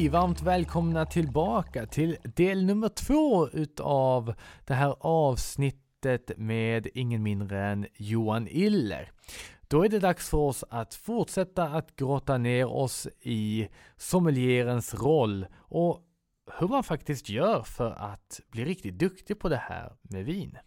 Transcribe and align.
Hej! 0.00 0.08
Varmt 0.08 0.42
välkomna 0.42 1.06
tillbaka 1.06 1.86
till 1.86 2.16
del 2.22 2.64
nummer 2.64 2.88
två 2.88 3.48
utav 3.48 4.34
det 4.66 4.74
här 4.74 4.96
avsnittet 5.00 6.30
med 6.36 6.88
ingen 6.94 7.22
mindre 7.22 7.66
än 7.66 7.86
Johan 7.96 8.48
Iller. 8.50 9.10
Då 9.68 9.84
är 9.84 9.88
det 9.88 9.98
dags 9.98 10.30
för 10.30 10.38
oss 10.38 10.64
att 10.70 10.94
fortsätta 10.94 11.64
att 11.64 11.96
grotta 11.96 12.38
ner 12.38 12.66
oss 12.66 13.08
i 13.20 13.68
sommelierens 13.96 14.94
roll 14.94 15.46
och 15.58 16.00
hur 16.58 16.68
man 16.68 16.84
faktiskt 16.84 17.28
gör 17.28 17.62
för 17.62 17.90
att 17.90 18.40
bli 18.50 18.64
riktigt 18.64 18.98
duktig 18.98 19.38
på 19.38 19.48
det 19.48 19.62
här 19.68 19.92
med 20.02 20.24
vin. 20.24 20.58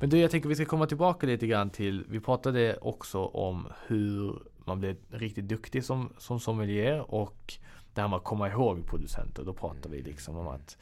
Men 0.00 0.10
du, 0.10 0.18
jag 0.18 0.30
tänker 0.30 0.48
vi 0.48 0.54
ska 0.54 0.64
komma 0.64 0.86
tillbaka 0.86 1.26
lite 1.26 1.46
grann 1.46 1.70
till, 1.70 2.04
vi 2.08 2.20
pratade 2.20 2.76
också 2.76 3.24
om 3.24 3.68
hur 3.86 4.42
man 4.56 4.80
blir 4.80 4.96
riktigt 5.10 5.48
duktig 5.48 5.84
som, 5.84 6.12
som 6.18 6.40
sommelier 6.40 7.14
och 7.14 7.54
det 7.94 8.00
här 8.00 8.08
med 8.08 8.16
att 8.16 8.24
komma 8.24 8.48
ihåg 8.48 8.86
producenter. 8.86 9.44
Då 9.44 9.52
pratar 9.52 9.90
vi 9.90 10.02
liksom 10.02 10.36
om 10.36 10.48
att 10.48 10.76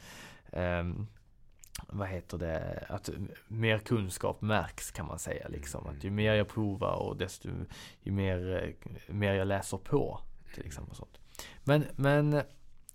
um, 0.51 1.07
vad 1.87 2.07
heter 2.07 2.37
det, 2.37 2.85
att 2.89 3.09
mer 3.47 3.79
kunskap 3.79 4.41
märks 4.41 4.91
kan 4.91 5.05
man 5.05 5.19
säga 5.19 5.47
liksom. 5.47 5.87
Att 5.87 6.03
ju 6.03 6.09
mer 6.09 6.33
jag 6.33 6.47
provar 6.47 6.95
och 6.95 7.17
desto 7.17 7.49
ju 8.01 8.11
mer, 8.11 8.73
mer 9.07 9.33
jag 9.33 9.47
läser 9.47 9.77
på 9.77 10.19
till 10.53 10.65
exempel. 10.65 10.95
Sånt. 10.95 11.19
Men, 11.63 11.85
men 11.95 12.41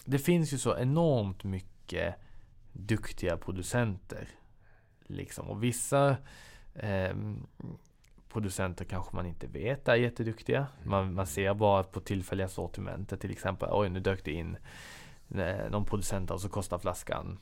det 0.05 0.19
finns 0.19 0.53
ju 0.53 0.59
så 0.59 0.77
enormt 0.79 1.45
mycket 1.45 2.15
duktiga 2.73 3.37
producenter 3.37 4.29
Liksom. 5.11 5.49
Och 5.49 5.63
vissa 5.63 6.17
eh, 6.75 7.15
producenter 8.29 8.85
kanske 8.85 9.17
man 9.17 9.27
inte 9.27 9.47
vet 9.47 9.89
är 9.89 9.95
jätteduktiga. 9.95 10.67
Man, 10.85 11.15
man 11.15 11.27
ser 11.27 11.55
bara 11.55 11.83
på 11.83 12.01
tillfälliga 12.01 12.49
sortimentet 12.49 13.21
till 13.21 13.31
exempel. 13.31 13.69
Oj, 13.73 13.89
nu 13.89 14.01
dök 14.01 14.25
det 14.25 14.33
in 14.33 14.57
eh, 15.35 15.71
någon 15.71 15.85
producent 15.85 16.31
och 16.31 16.41
så 16.41 16.49
kostar 16.49 16.79
flaskan, 16.79 17.39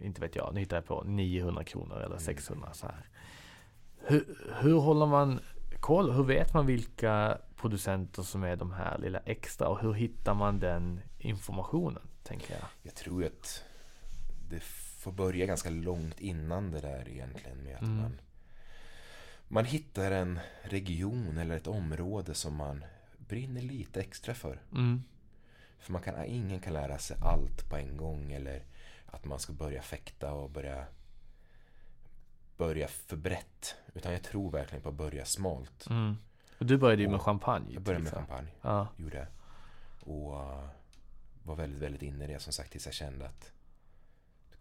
inte 0.00 0.20
vet 0.20 0.36
jag, 0.36 0.54
nu 0.54 0.60
hittar 0.60 0.76
jag 0.76 0.86
på 0.86 1.02
900 1.02 1.64
kronor 1.64 2.00
eller 2.00 2.18
600 2.18 2.72
så 2.72 2.86
här. 2.86 3.08
Hur, 3.96 4.36
hur 4.60 4.78
håller 4.78 5.06
man 5.06 5.40
koll? 5.80 6.10
Hur 6.12 6.24
vet 6.24 6.54
man 6.54 6.66
vilka 6.66 7.38
producenter 7.56 8.22
som 8.22 8.42
är 8.42 8.56
de 8.56 8.72
här 8.72 8.98
lilla 8.98 9.18
extra 9.18 9.68
och 9.68 9.80
hur 9.80 9.92
hittar 9.92 10.34
man 10.34 10.60
den 10.60 11.00
informationen? 11.18 12.02
Tänker 12.22 12.54
jag. 12.54 12.64
Jag 12.82 12.94
tror 12.94 13.24
att 13.24 13.64
det 14.50 14.60
får 15.02 15.12
börja 15.12 15.46
ganska 15.46 15.70
långt 15.70 16.20
innan 16.20 16.70
det 16.70 16.80
där 16.80 17.08
egentligen 17.08 17.58
med 17.58 17.76
att 17.76 17.82
mm. 17.82 17.96
man, 17.96 18.20
man 19.48 19.64
hittar 19.64 20.10
en 20.10 20.40
region 20.62 21.38
eller 21.38 21.56
ett 21.56 21.66
område 21.66 22.34
som 22.34 22.56
man 22.56 22.84
brinner 23.18 23.62
lite 23.62 24.00
extra 24.00 24.34
för. 24.34 24.60
Mm. 24.72 25.02
För 25.78 25.92
man 25.92 26.02
kan, 26.02 26.24
ingen 26.24 26.60
kan 26.60 26.72
lära 26.72 26.98
sig 26.98 27.16
allt 27.20 27.68
på 27.70 27.76
en 27.76 27.96
gång 27.96 28.32
eller 28.32 28.62
att 29.06 29.24
man 29.24 29.38
ska 29.38 29.52
börja 29.52 29.82
fäkta 29.82 30.32
och 30.32 30.50
börja 30.50 30.84
börja 32.56 32.88
för 32.88 33.16
brett. 33.16 33.74
Utan 33.94 34.12
jag 34.12 34.22
tror 34.22 34.50
verkligen 34.50 34.82
på 34.82 34.88
att 34.88 34.94
börja 34.94 35.24
smalt. 35.24 35.86
Mm. 35.90 36.16
Och 36.58 36.66
du 36.66 36.78
började 36.78 37.02
ju 37.02 37.08
med 37.08 37.20
champagne. 37.20 37.72
Jag 37.72 37.82
började 37.82 38.04
med 38.04 38.12
champagne. 38.12 38.48
Ja. 38.60 38.88
Gjorde 38.96 39.26
Och 40.00 40.32
uh, 40.32 40.68
var 41.42 41.56
väldigt, 41.56 41.82
väldigt 41.82 42.02
inne 42.02 42.24
i 42.24 42.26
det 42.26 42.38
som 42.38 42.52
sagt 42.52 42.70
tills 42.72 42.86
jag 42.86 42.94
kände 42.94 43.26
att 43.26 43.51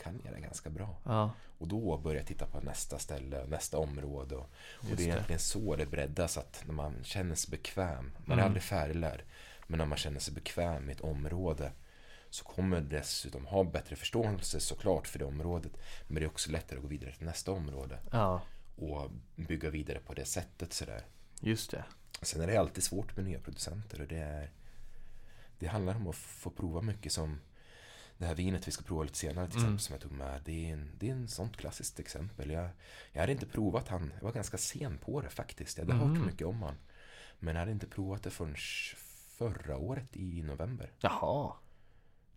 kan 0.04 0.22
jag 0.24 0.34
det 0.34 0.40
ganska 0.40 0.70
bra. 0.70 0.98
Ja. 1.04 1.32
Och 1.58 1.68
då 1.68 1.98
börjar 1.98 2.18
jag 2.18 2.28
titta 2.28 2.46
på 2.46 2.60
nästa 2.60 3.00
ställe, 3.00 3.46
nästa 3.48 3.78
område. 3.78 4.36
Och, 4.36 4.50
och 4.80 4.96
det 4.98 5.04
är 5.04 5.08
egentligen 5.08 5.40
så 5.40 5.76
det 5.76 5.86
breddas, 5.86 6.38
att 6.38 6.64
när 6.66 6.74
man 6.74 7.04
känner 7.04 7.36
sig 7.36 7.52
bekväm, 7.52 8.12
man 8.18 8.38
är 8.38 8.42
mm. 8.42 8.46
aldrig 8.46 8.64
färdiglärd, 8.64 9.24
men 9.68 9.78
när 9.78 9.86
man 9.86 9.98
känner 9.98 10.20
sig 10.20 10.34
bekväm 10.34 10.90
i 10.90 10.92
ett 10.92 11.02
område 11.02 11.72
så 12.30 12.44
kommer 12.44 12.82
dessutom 12.82 13.46
ha 13.46 13.64
bättre 13.64 13.96
förståelse 13.96 14.60
såklart 14.60 15.08
för 15.08 15.20
det 15.20 15.26
området. 15.26 15.72
Men 16.08 16.16
det 16.16 16.24
är 16.24 16.28
också 16.28 16.52
lättare 16.52 16.78
att 16.78 16.84
gå 16.84 16.88
vidare 16.88 17.12
till 17.12 17.26
nästa 17.26 17.52
område. 17.52 18.00
Ja. 18.12 18.42
Och 18.76 19.12
bygga 19.36 19.70
vidare 19.70 20.00
på 20.00 20.14
det 20.14 20.26
sättet 20.26 20.74
sådär. 20.74 21.06
Just 21.40 21.72
det. 21.72 21.84
Sen 22.22 22.42
är 22.42 22.48
det 22.48 22.58
alltid 22.58 22.84
svårt 22.84 23.16
med 23.16 23.26
nya 23.26 23.40
producenter 23.40 24.02
och 24.02 24.08
det 24.08 24.18
är 24.18 24.50
Det 25.60 25.68
handlar 25.68 25.96
om 25.96 26.08
att 26.08 26.16
få 26.16 26.50
prova 26.50 26.82
mycket 26.82 27.12
som 27.12 27.40
det 28.22 28.28
här 28.28 28.36
vinet 28.36 28.68
vi 28.68 28.72
ska 28.72 28.84
prova 28.84 29.04
lite 29.04 29.18
senare 29.18 29.48
till 29.48 29.60
mm. 29.60 29.76
exempel 29.76 29.80
som 29.80 29.94
jag 29.94 30.02
tog 30.02 30.12
med. 30.12 30.42
Det 30.46 30.70
är, 30.70 30.74
en, 30.74 30.92
det 31.00 31.10
är 31.10 31.14
en 31.14 31.28
sånt 31.28 31.58
klassiskt 31.58 32.00
exempel. 32.00 32.52
Jag, 32.52 32.70
jag 33.12 33.22
hade 33.22 33.32
inte 33.32 33.46
provat 33.46 33.88
han. 33.88 34.14
Jag 34.16 34.24
var 34.24 34.32
ganska 34.32 34.58
sen 34.58 34.98
på 34.98 35.22
det 35.22 35.30
faktiskt. 35.30 35.78
Jag 35.78 35.86
hade 35.86 35.98
mm. 35.98 36.16
hört 36.16 36.26
mycket 36.26 36.48
om 36.48 36.62
han. 36.62 36.76
Men 37.40 37.56
jag 37.56 37.60
hade 37.60 37.72
inte 37.72 37.88
provat 37.88 38.24
det 38.24 38.30
förrän 38.30 38.56
förra 39.38 39.78
året 39.78 40.18
i 40.18 40.44
november. 40.44 40.92
Jaha. 41.00 41.54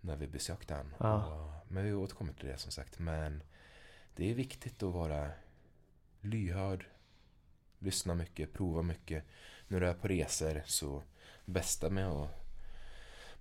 När 0.00 0.16
vi 0.16 0.26
besökte 0.26 0.74
han. 0.74 0.94
Ja. 0.98 1.26
Och, 1.26 1.72
men 1.72 1.84
vi 1.84 1.92
återkommer 1.92 2.32
till 2.32 2.48
det 2.48 2.58
som 2.58 2.72
sagt. 2.72 2.98
Men 2.98 3.42
det 4.16 4.30
är 4.30 4.34
viktigt 4.34 4.82
att 4.82 4.94
vara 4.94 5.30
lyhörd. 6.20 6.86
Lyssna 7.78 8.14
mycket, 8.14 8.52
prova 8.52 8.82
mycket. 8.82 9.24
När 9.68 9.80
du 9.80 9.88
är 9.88 9.94
på 9.94 10.08
resor 10.08 10.62
så 10.66 11.02
bästa 11.44 11.90
med 11.90 12.08
att 12.08 12.43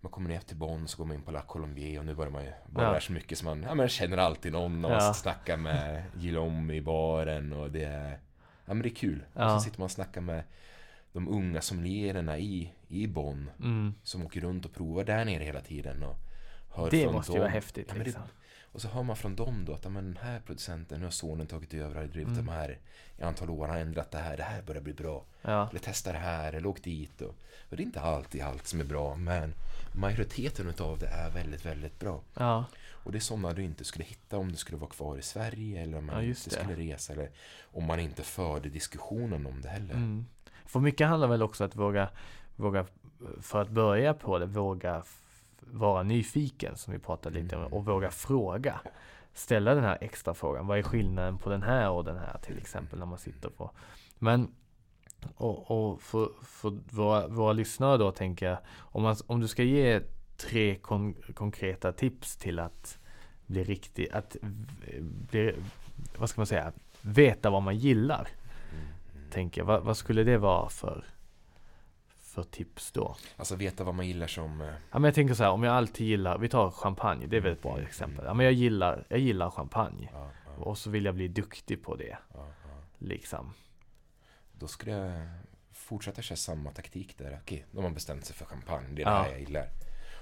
man 0.03 0.12
kommer 0.12 0.30
ner 0.30 0.40
till 0.40 0.58
Bonn 0.58 0.88
så 0.88 0.97
går 0.97 1.06
man 1.06 1.16
in 1.16 1.22
på 1.22 1.31
La 1.31 1.41
Colombier 1.41 2.00
och 2.00 2.06
nu 2.06 2.16
börjar 2.16 2.31
man 2.31 2.44
ju 2.44 2.52
vara 2.66 2.94
ja. 2.94 3.02
så 3.02 3.12
mycket 3.12 3.38
som 3.38 3.46
man, 3.46 3.64
ja 3.64 3.75
man 3.75 3.90
känner 3.90 4.18
alltid 4.18 4.52
någon 4.52 4.86
och 4.86 4.91
ja. 4.91 5.14
snackar 5.14 5.58
med 5.58 6.03
Guillaume 6.16 6.74
i 6.74 6.81
baren 6.81 7.53
och 7.53 7.72
det 7.72 7.84
är, 7.84 8.19
ja 8.66 8.74
men 8.74 8.81
det 8.81 8.90
är 8.90 8.96
kul. 8.96 9.24
Ja. 9.34 9.46
Och 9.46 9.62
så 9.62 9.66
sitter 9.66 9.80
man 9.80 9.86
och 9.86 9.92
snackar 9.92 10.22
med 10.22 10.44
de 11.13 11.28
unga 11.28 11.62
sommeliererna 11.62 12.38
i, 12.38 12.74
i 12.88 13.08
Bonn 13.08 13.50
mm. 13.59 13.94
som 14.03 14.25
åker 14.25 14.42
runt 14.42 14.66
och 14.66 14.74
provar 14.74 15.03
där 15.03 15.25
nere 15.25 15.44
hela 15.44 15.62
tiden 15.62 16.03
och 16.03 16.16
hör 16.69 16.90
Det 16.92 17.12
måste 17.12 17.31
dem. 17.31 17.36
ju 17.36 17.42
vara 17.42 17.52
häftigt 17.52 17.88
ja, 17.90 18.03
liksom. 18.03 18.22
det, 18.22 18.30
och 18.74 18.81
så 18.81 18.88
hör 18.88 19.03
man 19.03 19.16
från 19.16 19.36
dem 19.36 19.66
då 19.66 19.74
att 19.74 19.92
men, 19.92 20.13
den 20.13 20.18
här 20.22 20.40
producenten, 20.40 21.00
nu 21.00 21.06
har 21.06 21.12
sonen 21.12 21.47
tagit 21.47 21.74
över, 21.74 21.96
har 21.96 22.03
drivit 22.03 22.28
mm. 22.28 22.46
de 22.46 22.52
här 22.52 22.80
i 23.18 23.24
antal 23.24 23.50
år, 23.50 23.68
har 23.68 23.78
ändrat 23.78 24.12
det 24.12 24.18
här, 24.18 24.38
det 24.38 24.44
här 24.44 24.62
börjar 24.62 24.81
bli 24.81 24.94
bra. 24.94 25.25
Ja. 25.42 25.69
Eller 25.69 25.80
testa 25.80 26.12
det 26.12 26.18
här, 26.18 26.53
eller 26.53 26.68
åk 26.68 26.84
dit. 26.84 27.22
Och, 27.22 27.36
och 27.69 27.78
det 27.78 27.84
är 27.84 27.86
inte 27.86 28.02
alltid 28.02 28.42
allt 28.42 28.68
som 28.68 28.80
är 28.80 28.84
bra, 28.84 29.16
men 29.16 29.53
majoriteten 29.94 30.74
av 30.80 31.00
det 31.00 31.08
är 31.08 31.30
väldigt, 31.30 31.66
väldigt 31.66 32.00
bra. 32.00 32.22
Ja. 32.34 32.66
Och 33.04 33.12
det 33.12 33.18
är 33.18 33.20
sådana 33.20 33.54
du 33.54 33.64
inte 33.64 33.84
skulle 33.84 34.06
hitta 34.06 34.38
om 34.38 34.52
du 34.52 34.58
skulle 34.58 34.78
vara 34.78 34.90
kvar 34.90 35.18
i 35.18 35.22
Sverige 35.22 35.81
eller 35.81 35.98
om 35.98 36.06
man 36.06 36.16
ja, 36.16 36.24
inte 36.24 36.50
skulle 36.50 36.76
resa 36.76 37.14
eller 37.14 37.30
om 37.64 37.84
man 37.84 38.00
inte 38.00 38.24
förde 38.24 38.70
diskussionen 38.70 39.46
om 39.46 39.62
det 39.62 39.70
heller. 39.70 39.94
Mm. 39.94 40.26
För 40.66 40.80
mycket 40.80 41.08
handlar 41.08 41.28
väl 41.28 41.44
också 41.44 41.64
att 41.64 41.76
våga, 41.76 42.09
våga 42.56 42.86
för 43.42 43.62
att 43.62 43.70
börja 43.70 44.14
på 44.14 44.40
det, 44.40 44.46
våga 44.46 45.04
vara 45.59 46.04
nyfiken 46.04 46.78
som 46.78 46.94
vi 46.94 47.00
pratade 47.00 47.40
lite 47.40 47.56
om 47.56 47.62
mm. 47.62 47.74
och 47.74 47.86
våga 47.86 48.12
fråga. 48.12 48.80
Ställa 49.34 49.75
den 49.75 49.84
här 49.84 49.98
extra 50.02 50.34
frågan. 50.34 50.68
Vad 50.68 50.78
är 50.78 50.84
skillnaden 50.84 51.38
på 51.38 51.50
den 51.50 51.63
här 51.63 51.89
och 51.89 52.04
den 52.04 52.18
här 52.18 52.38
till 52.38 52.57
exempel 52.57 53.00
när 53.00 53.06
man 53.06 53.18
sitter 53.18 53.50
på. 53.50 53.72
Men 54.19 54.51
och, 55.36 55.72
och 55.72 56.02
för, 56.02 56.30
för 56.44 56.78
våra, 56.90 57.28
våra 57.28 57.54
lyssnare 57.54 57.98
då 57.98 58.12
tänker 58.12 58.46
jag, 58.46 58.58
om, 58.80 59.04
man, 59.04 59.16
om 59.28 59.40
du 59.40 59.48
ska 59.48 59.64
ge 59.64 60.02
tre 60.38 60.75
kon 60.75 61.14
konkreta 61.34 61.92
tips 61.92 62.38
till 62.38 62.60
att 62.60 62.98
bli 63.46 63.64
riktig, 63.64 64.10
att 64.12 64.36
bli, 65.31 65.56
vad 66.18 66.30
ska 66.30 66.42
man 66.42 66.48
säga, 66.48 66.74
veta 67.02 67.50
vad 67.50 67.64
man 67.64 67.78
gillar. 67.78 68.28
Mm, 68.72 68.86
mm. 69.16 69.30
Tänker 69.30 69.62
jag, 69.62 69.66
vad, 69.66 69.84
vad, 69.84 69.98
skulle 69.98 70.24
det 70.24 70.38
vara 70.38 70.70
för, 70.70 71.06
för 72.08 72.44
tips 72.44 72.92
då? 72.92 73.16
Alltså 73.38 73.56
veta 73.56 73.84
vad 73.84 73.96
man 73.96 74.08
gillar 74.08 74.28
som... 74.28 74.62
Eh, 74.62 74.68
ja 74.68 75.00
men 75.00 75.04
jag 75.04 75.16
tänker 75.16 75.34
så 75.34 75.44
här, 75.44 75.52
om 75.52 75.64
jag 75.64 75.75
alltid 75.75 76.08
gillar, 76.08 76.38
vi 76.38 76.50
tar 76.50 76.72
champagne, 76.72 77.25
det 77.28 77.38
är 77.38 77.42
väl 77.42 77.54
ett 77.54 77.62
bra 77.62 77.74
mm, 77.74 77.86
exempel. 77.86 78.25
Ja 78.25 78.34
men 78.34 78.46
jag 78.46 78.54
gillar, 78.54 79.06
jag 79.10 79.20
gillar 79.20 79.50
champagne. 79.50 80.10
Ja, 80.14 80.30
ja. 80.46 80.64
Och 80.64 80.78
så 80.78 80.90
vill 80.90 81.06
jag 81.06 81.16
bli 81.16 81.28
duktig 81.28 81.84
på 81.84 81.96
det. 81.96 82.18
Ja, 82.34 82.48
liksom. 82.98 83.54
Då 84.63 84.68
skulle 84.68 84.92
jag 84.92 85.27
fortsätta 85.71 86.21
köra 86.21 86.38
samma 86.38 86.71
taktik 86.71 87.18
där. 87.18 87.39
Okej, 87.42 87.65
då 87.71 87.77
har 87.77 87.83
man 87.83 87.94
bestämt 87.94 88.25
sig 88.25 88.36
för 88.36 88.45
champagne. 88.45 88.88
Det 88.95 89.01
är 89.01 89.06
ja. 89.06 89.12
det 89.12 89.24
här 89.24 89.31
jag 89.31 89.39
gillar. 89.39 89.69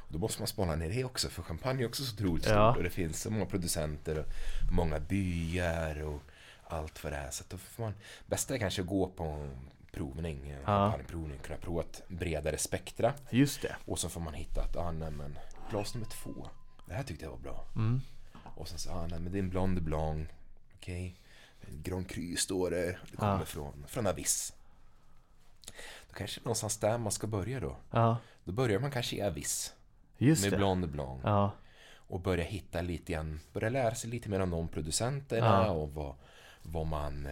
Då 0.10 0.20
måste 0.20 0.42
man 0.42 0.48
spana 0.48 0.76
ner 0.76 0.90
det 0.90 1.04
också, 1.04 1.30
för 1.30 1.44
champagne 1.44 1.84
är 1.84 1.88
också 1.88 2.04
så 2.04 2.14
otroligt 2.14 2.46
Ja. 2.46 2.72
stort 2.72 2.78
och 2.78 2.84
det 2.84 2.90
finns 2.90 3.22
så 3.22 3.32
många 3.32 3.46
producenter 3.46 4.20
och 4.20 4.26
många 4.72 5.00
byar 5.00 6.04
och 6.04 6.22
allt 6.64 7.04
vad 7.04 7.14
det 7.14 7.18
är. 7.18 7.32
Så 7.32 7.44
då 7.50 7.58
får 7.58 7.84
man, 7.84 7.94
bästa 8.28 8.54
är 8.56 8.60
kanske 8.60 8.82
att 8.82 8.88
gå 8.88 9.08
på 9.08 9.50
provning, 9.92 10.56
champagneprovning, 10.66 11.40
kunna 11.40 11.58
prova 11.58 11.82
ett 11.82 12.04
bredare 12.08 12.58
spektra. 12.58 13.14
Just 13.30 13.62
det. 13.62 13.76
Och 13.86 14.00
så 14.00 14.10
får 14.10 14.22
man 14.22 14.34
hitta 14.34 14.62
att, 14.62 14.76
ah, 14.76 14.92
nej, 14.92 15.12
men 15.12 15.38
glas 15.70 15.94
nummer 15.94 16.08
två, 16.08 16.48
det 16.88 16.94
här 16.94 17.04
tyckte 17.04 17.26
jag 17.26 17.32
var 17.32 17.40
bra. 17.40 17.66
Mm. 17.76 18.02
Och 18.56 18.68
sen 18.68 18.80
så, 18.80 18.92
ah, 18.92 19.08
nej, 19.08 19.20
men 19.20 19.32
det 19.32 19.38
är 19.38 19.44
en 19.44 19.50
Blanc 19.50 19.76
de 19.76 19.82
Blanc, 19.82 20.28
okej. 20.76 21.16
Grand 21.84 22.10
Cru 22.10 22.36
står 22.36 22.72
det, 22.72 22.98
det 23.12 23.18
kommer 23.18 23.40
Ja. 23.40 23.46
från, 23.46 23.86
från 23.88 24.08
Avis. 24.08 24.54
Då 26.10 26.14
kanske 26.14 26.40
det 26.40 26.44
är 26.44 26.46
någonstans 26.46 26.78
där 26.78 26.98
man 26.98 27.12
ska 27.12 27.28
börja 27.28 27.60
då. 27.60 27.76
Ja, 27.92 28.18
Då 28.44 28.52
börjar 28.52 28.80
man 28.80 28.92
kanske 28.92 29.16
i 29.16 29.22
Avis 29.22 29.74
just 30.18 30.44
med 30.44 30.52
det. 30.54 30.58
Blanc 30.58 30.82
de 30.86 30.92
Blanc. 30.92 31.22
Ja, 31.24 31.52
Och 31.94 32.20
börja 32.20 32.44
hitta 32.44 32.82
lite 32.82 33.14
grann, 33.14 33.40
börja 33.54 33.70
lära 33.70 33.96
sig 33.96 34.10
lite 34.10 34.30
mer 34.30 34.40
om 34.40 34.50
de 34.50 34.68
producenterna 34.68 35.46
Ja. 35.66 35.72
och 35.72 35.94
vad, 35.94 36.16
vad 36.62 36.88
man, 36.88 37.26
eh, 37.26 37.32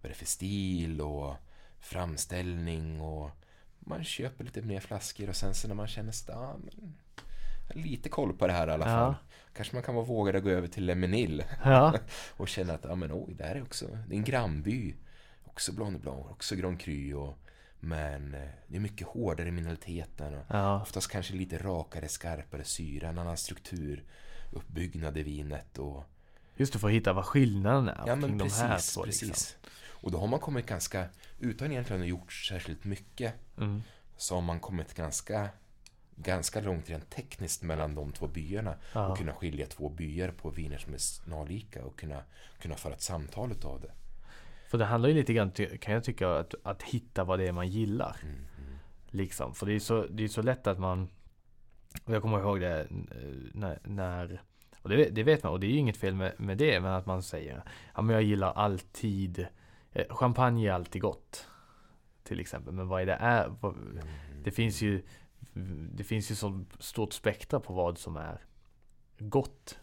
vad 0.00 0.10
det 0.10 0.12
är 0.12 0.14
för 0.14 0.26
stil 0.26 1.00
och 1.00 1.34
framställning 1.80 3.00
och 3.00 3.30
man 3.78 4.04
köper 4.04 4.44
lite 4.44 4.62
mer 4.62 4.80
flaskor 4.80 5.28
och 5.28 5.36
sen 5.36 5.54
så 5.54 5.68
när 5.68 5.74
man 5.74 5.86
känner 5.86 6.12
sig, 6.12 6.34
ah, 6.34 6.56
lite 7.74 8.08
koll 8.08 8.32
på 8.32 8.46
det 8.46 8.52
här 8.52 8.68
i 8.68 8.70
alla 8.70 8.90
Ja. 8.90 9.14
Kanske 9.54 9.76
man 9.76 9.82
kan 9.82 9.94
vara 9.94 10.04
vågad 10.04 10.36
att 10.36 10.42
gå 10.42 10.50
över 10.50 10.68
till 10.68 10.84
Lemonil 10.86 11.44
ja, 11.64 11.94
och 12.36 12.48
känna 12.48 12.74
att, 12.74 12.84
ja 12.84 12.94
men 12.94 13.10
oj, 13.12 13.34
det 13.34 13.44
här 13.44 13.54
är 13.54 13.62
också, 13.62 13.86
det 14.08 14.14
är 14.14 14.18
en 14.18 14.24
grannby. 14.24 14.94
Också 15.44 15.72
Blanc 15.72 15.92
de 15.92 15.98
Blanc, 15.98 16.26
också 16.30 16.56
Grand 16.56 16.80
Cru 16.80 17.14
och, 17.14 17.38
men 17.80 18.34
eh, 18.34 18.48
det 18.66 18.76
är 18.76 18.80
mycket 18.80 19.06
hårdare 19.06 19.48
i 19.48 19.50
mineraliteten 19.52 20.34
och 20.34 20.44
ja, 20.48 20.82
Oftast 20.82 21.10
kanske 21.10 21.34
lite 21.34 21.58
rakare, 21.58 22.08
skarpare 22.08 22.64
syra, 22.64 23.08
en 23.08 23.18
annan 23.18 23.36
struktur, 23.36 24.04
uppbyggnad 24.52 25.16
i 25.18 25.22
vinet 25.22 25.78
och... 25.78 26.04
just 26.56 26.72
det, 26.72 26.78
för 26.78 26.88
att 26.88 26.94
hitta 26.94 27.12
vad 27.12 27.24
skillnaden 27.24 27.88
är 27.88 28.04
Ja 28.06 28.16
men 28.16 28.38
de 28.38 28.50
här 28.50 28.74
precis, 28.74 28.94
två. 28.94 29.02
precis. 29.02 29.28
Liksom. 29.28 29.58
Och 29.88 30.10
då 30.10 30.18
har 30.18 30.26
man 30.26 30.40
kommit 30.40 30.66
ganska, 30.66 31.04
utan 31.40 31.72
egentligen 31.72 32.02
att 32.02 32.08
gjort 32.08 32.32
särskilt 32.32 32.84
mycket, 32.84 33.34
Mm. 33.58 33.82
så 34.16 34.34
har 34.34 34.42
man 34.42 34.60
kommit 34.60 34.94
ganska, 34.94 35.48
ganska 36.22 36.60
långt 36.60 36.90
rent 36.90 37.10
tekniskt 37.10 37.62
mellan 37.62 37.94
de 37.94 38.12
två 38.12 38.26
byarna. 38.26 38.74
Ja. 38.92 39.08
Och 39.08 39.18
kunna 39.18 39.32
skilja 39.32 39.66
två 39.66 39.88
byar 39.88 40.30
på 40.30 40.50
viner 40.50 40.78
som 40.78 40.94
är 40.94 40.98
snarlika 40.98 41.84
och 41.84 41.98
kunna, 41.98 42.22
kunna 42.58 42.74
föra 42.74 42.92
ett 42.92 43.02
samtal 43.02 43.52
utav 43.52 43.80
det. 43.80 43.92
För 44.68 44.78
det 44.78 44.84
handlar 44.84 45.08
ju 45.08 45.14
lite 45.14 45.32
grann, 45.32 45.50
kan 45.80 45.94
jag 45.94 46.04
tycka, 46.04 46.30
att, 46.30 46.54
att 46.62 46.82
hitta 46.82 47.24
vad 47.24 47.38
det 47.38 47.48
är 47.48 47.52
man 47.52 47.68
gillar. 47.68 48.16
Mm, 48.22 48.34
mm. 48.34 48.78
Liksom. 49.06 49.54
För 49.54 49.66
det 49.66 49.72
är 49.72 49.78
så, 49.78 50.06
det 50.10 50.24
är 50.24 50.28
så 50.28 50.42
lätt 50.42 50.66
att 50.66 50.78
man 50.78 51.08
Och 52.04 52.14
jag 52.14 52.22
kommer 52.22 52.38
ihåg 52.40 52.60
det 52.60 52.80
eh, 52.80 52.86
när, 53.52 53.78
när 53.84 54.42
Och 54.82 54.88
det, 54.88 55.04
det 55.10 55.22
vet 55.22 55.42
man 55.42 55.52
och 55.52 55.60
det 55.60 55.66
är 55.66 55.70
ju 55.70 55.76
inget 55.76 55.96
fel 55.96 56.14
med, 56.14 56.32
med 56.36 56.58
det 56.58 56.80
Men 56.80 56.92
att 56.92 57.06
man 57.06 57.22
säger 57.22 57.62
Ja 57.94 58.02
men 58.02 58.14
jag 58.14 58.22
gillar 58.22 58.52
alltid 58.52 59.46
eh, 59.92 60.16
Champagne 60.16 60.68
är 60.68 60.72
alltid 60.72 61.02
gott 61.02 61.46
Till 62.22 62.40
exempel 62.40 62.72
Men 62.74 62.88
vad 62.88 63.02
är 63.02 63.06
det 63.06 63.12
är 63.20 63.52
vad, 63.60 63.74
Mm. 64.42 64.44
Det 64.44 64.50
finns 64.50 64.82
ju 64.82 65.02
Det 65.94 66.04
finns 66.04 66.30
ju 66.30 66.34
så 66.34 66.64
stort 66.78 67.12
spektra 67.12 67.60
på 67.60 67.72
vad 67.72 67.98
som 67.98 68.16
är 68.16 68.44
Gott 69.18 69.78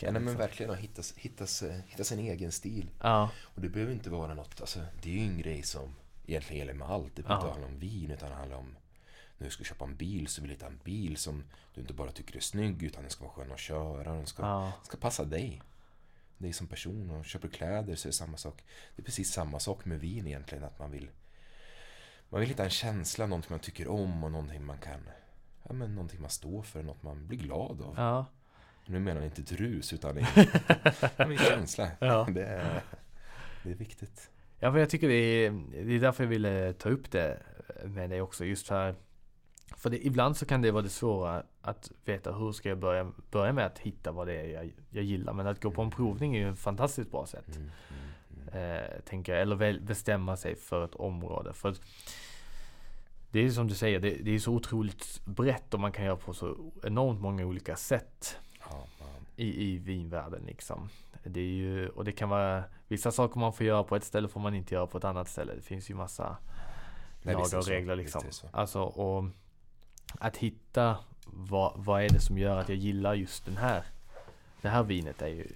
Ja, 0.00 0.10
nej, 0.12 0.20
men 0.22 0.36
verkligen 0.36 0.72
att 0.72 0.78
hitta, 0.78 1.02
hitta, 1.16 1.44
hitta 1.86 2.04
sin 2.04 2.18
egen 2.18 2.52
stil. 2.52 2.90
Ja, 3.00 3.30
Och 3.42 3.60
det 3.60 3.68
behöver 3.68 3.92
inte 3.92 4.10
vara 4.10 4.34
något, 4.34 4.60
alltså 4.60 4.80
det 5.02 5.08
är 5.08 5.14
ju 5.14 5.20
en 5.20 5.38
grej 5.38 5.62
som 5.62 5.94
egentligen 6.26 6.58
gäller 6.58 6.74
med 6.74 6.88
allt. 6.90 7.16
Det 7.16 7.22
behöver 7.22 7.42
Ja. 7.44 7.48
inte 7.48 7.60
handla 7.60 7.74
om 7.74 7.80
vin 7.80 8.10
utan 8.10 8.30
det 8.30 8.36
handlar 8.36 8.56
om 8.56 8.76
när 9.38 9.46
du 9.46 9.50
ska 9.50 9.64
köpa 9.64 9.84
en 9.84 9.96
bil 9.96 10.28
så 10.28 10.40
vill 10.40 10.48
du 10.48 10.54
hitta 10.54 10.66
en 10.66 10.80
bil 10.84 11.16
som 11.16 11.44
du 11.74 11.80
inte 11.80 11.94
bara 11.94 12.12
tycker 12.12 12.36
är 12.36 12.40
snygg 12.40 12.82
utan 12.82 13.02
den 13.02 13.10
ska 13.10 13.24
vara 13.24 13.34
skön 13.34 13.52
att 13.52 13.58
köra. 13.58 14.12
Den 14.12 14.26
ska, 14.26 14.42
ja, 14.42 14.72
ska 14.82 14.96
passa 14.96 15.24
dig. 15.24 15.62
Dig 16.38 16.52
som 16.52 16.66
person 16.66 17.10
och 17.10 17.24
köper 17.24 17.48
kläder 17.48 17.96
så 17.96 18.08
är 18.08 18.10
det 18.10 18.16
samma 18.16 18.36
sak. 18.36 18.64
Det 18.96 19.02
är 19.02 19.04
precis 19.04 19.32
samma 19.32 19.58
sak 19.60 19.84
med 19.84 20.00
vin 20.00 20.26
egentligen. 20.26 20.64
Att 20.64 20.78
man 20.78 20.90
vill 20.90 21.10
man 22.32 22.40
vill 22.40 22.48
hitta 22.48 22.64
en 22.64 22.70
känsla, 22.70 23.26
någonting 23.26 23.50
man 23.50 23.60
tycker 23.60 23.88
om 23.88 24.24
och 24.24 24.32
någonting 24.32 24.64
man 24.64 24.78
kan 24.78 25.00
Ja 25.62 25.72
men 25.72 25.94
någonting 25.94 26.20
man 26.20 26.30
står 26.30 26.62
för, 26.62 26.82
något 26.82 27.02
man 27.02 27.26
blir 27.26 27.38
glad 27.38 27.82
av. 27.82 27.94
ja, 27.96 28.26
Nu 28.86 29.00
menar 29.00 29.20
jag 29.20 29.26
inte 29.28 29.42
ett 29.42 29.52
rus 29.52 29.92
utan 29.92 30.18
en, 30.18 30.26
en 31.16 31.38
känsla. 31.38 31.90
ja. 31.98 32.26
Det 32.30 32.44
är, 32.44 32.82
det 33.62 33.70
är 33.70 33.74
viktigt. 33.74 34.30
Ja, 34.58 34.72
för 34.72 34.78
jag 34.78 34.90
tycker 34.90 35.08
det 35.08 35.14
är, 35.14 35.50
det 35.84 35.94
är 35.94 36.00
därför 36.00 36.24
jag 36.24 36.28
ville 36.28 36.72
ta 36.72 36.88
upp 36.88 37.10
det 37.10 37.38
med 37.84 38.10
dig 38.10 38.20
också. 38.20 38.44
Just 38.44 38.66
för, 38.66 38.94
för 39.76 39.90
det, 39.90 40.06
ibland 40.06 40.36
så 40.36 40.46
kan 40.46 40.62
det 40.62 40.70
vara 40.70 40.82
det 40.82 40.88
svåra 40.88 41.42
att 41.60 41.90
veta 42.04 42.32
hur 42.32 42.52
ska 42.52 42.68
jag 42.68 42.78
börja, 42.78 43.12
börja 43.30 43.52
med 43.52 43.66
att 43.66 43.78
hitta 43.78 44.12
vad 44.12 44.26
det 44.26 44.34
är 44.34 44.46
jag, 44.46 44.72
jag 44.90 45.04
gillar. 45.04 45.32
Men 45.32 45.46
att 45.46 45.62
gå 45.62 45.70
på 45.70 45.82
en 45.82 45.90
provning 45.90 46.36
är 46.36 46.40
ju 46.40 46.52
ett 46.52 46.58
fantastiskt 46.58 47.10
bra 47.10 47.26
sätt. 47.26 47.56
Mm, 47.56 47.70
mm, 47.90 48.52
mm. 48.52 48.82
Eh, 48.82 49.00
tänker 49.00 49.32
jag. 49.32 49.42
Eller 49.42 49.56
väl 49.56 49.80
bestämma 49.80 50.36
sig 50.36 50.56
för 50.56 50.84
ett 50.84 50.94
område. 50.94 51.52
För 51.52 51.74
det 53.32 53.40
är 53.40 53.50
som 53.50 53.68
du 53.68 53.74
säger, 53.74 54.00
det, 54.00 54.10
det 54.10 54.34
är 54.34 54.38
så 54.38 54.52
otroligt 54.52 55.20
brett 55.24 55.74
och 55.74 55.80
man 55.80 55.92
kan 55.92 56.04
göra 56.04 56.16
på 56.16 56.32
så 56.32 56.72
enormt 56.82 57.20
många 57.20 57.46
olika 57.46 57.76
sätt 57.76 58.38
Ja, 58.70 58.86
i, 59.36 59.64
i 59.64 59.78
vinvärlden 59.78 60.42
liksom. 60.46 60.88
Det 61.24 61.40
är 61.40 61.44
ju, 61.44 61.88
och 61.88 62.04
det 62.04 62.12
kan 62.12 62.28
vara 62.28 62.64
vissa 62.88 63.10
saker 63.10 63.40
man 63.40 63.52
får 63.52 63.66
göra 63.66 63.84
på 63.84 63.96
ett 63.96 64.04
ställe 64.04 64.28
får 64.28 64.40
man 64.40 64.54
inte 64.54 64.74
göra 64.74 64.86
på 64.86 64.98
ett 64.98 65.04
annat 65.04 65.28
ställe. 65.28 65.54
Det 65.54 65.62
finns 65.62 65.90
ju 65.90 65.94
massa 65.94 66.36
Nej, 67.22 67.34
lagar 67.34 67.58
och 67.58 67.66
regler 67.66 67.96
liksom. 67.96 68.22
Alltså 68.52 68.82
och 68.82 69.24
att 70.18 70.36
hitta 70.36 70.96
vad, 71.26 71.72
vad 71.76 72.02
är 72.02 72.08
det 72.08 72.20
som 72.20 72.38
gör 72.38 72.56
att 72.56 72.68
jag 72.68 72.78
gillar 72.78 73.14
just 73.14 73.44
den 73.44 73.56
här 73.56 73.84
det 74.62 74.68
här 74.68 74.82
vinet 74.82 75.22
är 75.22 75.28
ju 75.28 75.46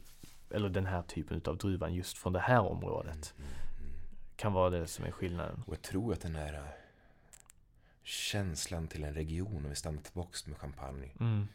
eller 0.51 0.69
den 0.69 0.87
här 0.87 1.03
typen 1.03 1.41
av 1.45 1.57
druvan 1.57 1.95
just 1.95 2.19
från 2.19 2.33
det 2.33 2.41
här 2.41 2.61
området 2.61 3.35
Mm, 3.39 3.51
mm. 3.51 3.93
kan 4.37 4.53
vara 4.53 4.71
det 4.71 4.87
som 4.87 5.05
är 5.05 5.11
skillnaden. 5.11 5.63
Och 5.67 5.73
jag 5.73 5.83
tror 5.83 6.13
att 6.13 6.21
den 6.21 6.35
här 6.35 6.63
känslan 8.07 8.89
till 8.89 9.05
en 9.05 9.15
region, 9.15 9.57
om 9.65 9.71
vi 9.71 9.77
stannar 9.77 10.03
tillbaka 10.03 10.39
med 10.47 10.59
champagne, 10.59 11.11
Mm. 11.21 11.49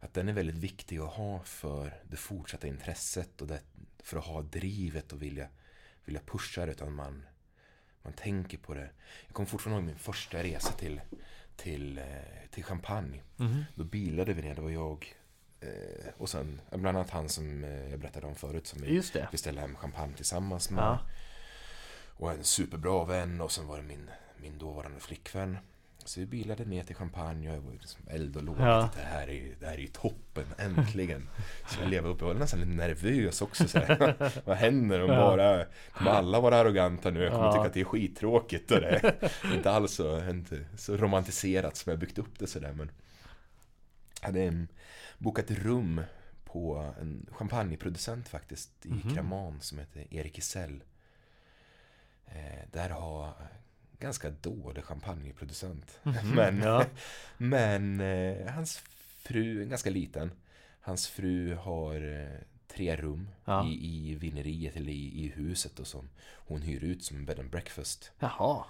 att 0.00 0.14
den 0.14 0.28
är 0.28 0.32
väldigt 0.32 0.56
viktig 0.58 0.98
att 0.98 1.12
ha 1.12 1.42
för 1.42 2.02
det 2.10 2.16
fortsatta 2.16 2.66
intresset 2.66 3.40
och 3.40 3.46
det, 3.48 3.60
för 3.98 4.18
att 4.18 4.24
ha 4.24 4.42
drivet 4.42 5.12
och 5.12 5.22
vilja, 5.22 5.48
vilja 6.04 6.20
pusha 6.26 6.66
det, 6.66 6.72
utan 6.72 6.92
man, 6.92 7.26
man 8.02 8.12
tänker 8.12 8.58
på 8.58 8.74
det. 8.74 8.90
Jag 9.26 9.34
kommer 9.34 9.46
fortfarande 9.48 9.78
ihåg 9.80 9.86
min 9.86 9.98
första 9.98 10.42
resa 10.42 10.72
till, 10.72 11.00
till, 11.56 11.98
eh, 11.98 12.04
till 12.50 12.64
Champagne. 12.64 13.22
Mhm. 13.36 13.64
Då 13.74 13.84
bilade 13.84 14.32
vi 14.32 14.42
ner, 14.42 14.54
det 14.54 14.60
var 14.62 14.70
jag 14.70 15.14
eh, 15.60 16.08
och 16.16 16.28
sen 16.28 16.60
bland 16.70 16.86
annat 16.86 17.10
han 17.10 17.28
som 17.28 17.64
eh, 17.64 17.90
jag 17.90 18.00
berättade 18.00 18.26
om 18.26 18.34
förut 18.34 18.66
som 18.66 18.80
vi 18.82 19.02
beställde 19.32 19.60
hem 19.60 19.76
champagne 19.76 20.14
tillsammans 20.16 20.70
med. 20.70 20.84
Ja. 20.84 21.00
Och 22.20 22.32
en 22.32 22.44
superbra 22.44 23.04
vän 23.04 23.40
och 23.40 23.52
sen 23.52 23.66
var 23.66 23.76
det 23.76 23.82
min, 23.82 24.10
min 24.42 24.58
dåvarande 24.58 25.00
flickvän. 25.00 25.56
Så 26.04 26.20
vi 26.20 26.26
bilade 26.26 26.64
ner 26.64 26.82
till 26.84 26.96
Champagne 26.96 27.50
och 27.50 27.56
jag 27.56 27.60
var 27.60 27.72
liksom 27.72 28.00
eld 28.08 28.36
och 28.36 28.42
låg. 28.42 28.56
Ja. 28.60 28.90
Det, 28.96 29.00
här 29.02 29.28
är, 29.30 29.54
det 29.60 29.66
här 29.66 29.74
är 29.74 29.78
ju 29.78 29.86
toppen, 29.86 30.44
äntligen. 30.58 31.28
Så 31.68 31.80
jag 31.80 31.88
levde 31.90 32.08
upp, 32.08 32.20
jag 32.20 32.26
var 32.28 32.34
nästan 32.34 32.60
lite 32.60 32.72
nervös 32.72 33.42
också. 33.42 33.68
Så 33.68 33.78
här. 33.78 34.14
Vad 34.44 34.56
händer 34.56 35.00
om 35.04 35.10
Ja. 35.10 35.16
bara, 35.16 35.64
kommer 35.92 36.10
alla 36.10 36.40
vara 36.40 36.56
arroganta 36.56 37.10
nu? 37.10 37.22
Jag 37.22 37.32
kommer 37.32 37.44
Ja. 37.46 37.52
tycka 37.52 37.66
att 37.66 37.72
det 37.74 37.80
är 37.80 37.84
skittråkigt. 37.84 38.70
Och 38.70 38.80
det 38.80 38.88
är 38.88 39.30
inte 39.54 39.70
alls 39.70 39.92
så, 39.92 40.30
inte 40.30 40.64
så 40.76 40.96
romantiserat 40.96 41.76
som 41.76 41.90
jag 41.90 41.98
byggt 41.98 42.18
upp 42.18 42.38
det 42.38 42.46
sådär. 42.46 42.72
Men 42.72 42.90
jag 44.20 44.26
hade 44.26 44.66
bokat 45.18 45.50
rum 45.50 46.00
på 46.44 46.92
en 47.00 47.26
champagneproducent 47.32 48.28
faktiskt 48.28 48.86
i 48.86 48.88
Mhm. 48.88 49.14
Kraman 49.14 49.60
som 49.60 49.78
heter 49.78 50.06
Erik 50.14 50.38
Isell. 50.38 50.82
Eh, 52.26 52.68
där 52.72 52.88
har 52.90 53.32
ganska 54.00 54.30
dålig 54.30 54.84
champagneproducent. 54.84 55.98
Mhm. 56.02 56.14
Men, 56.34 56.58
Ja. 56.62 56.84
men 57.36 58.00
eh, 58.00 58.52
hans 58.52 58.82
fru, 59.22 59.64
ganska 59.64 59.90
liten, 59.90 60.30
hans 60.80 61.08
fru 61.08 61.54
har 61.54 62.20
eh, 62.20 62.40
tre 62.74 62.96
rum 62.96 63.28
Ja. 63.44 63.66
i, 63.66 64.10
i 64.10 64.14
vineriet 64.14 64.76
eller 64.76 64.92
i, 64.92 65.24
i 65.24 65.28
huset 65.36 65.78
och 65.80 65.86
som 65.86 66.08
hon 66.34 66.62
hyr 66.62 66.84
ut 66.84 67.04
som 67.04 67.24
bed 67.24 67.38
and 67.40 67.50
breakfast. 67.50 68.12
Jaha. 68.18 68.64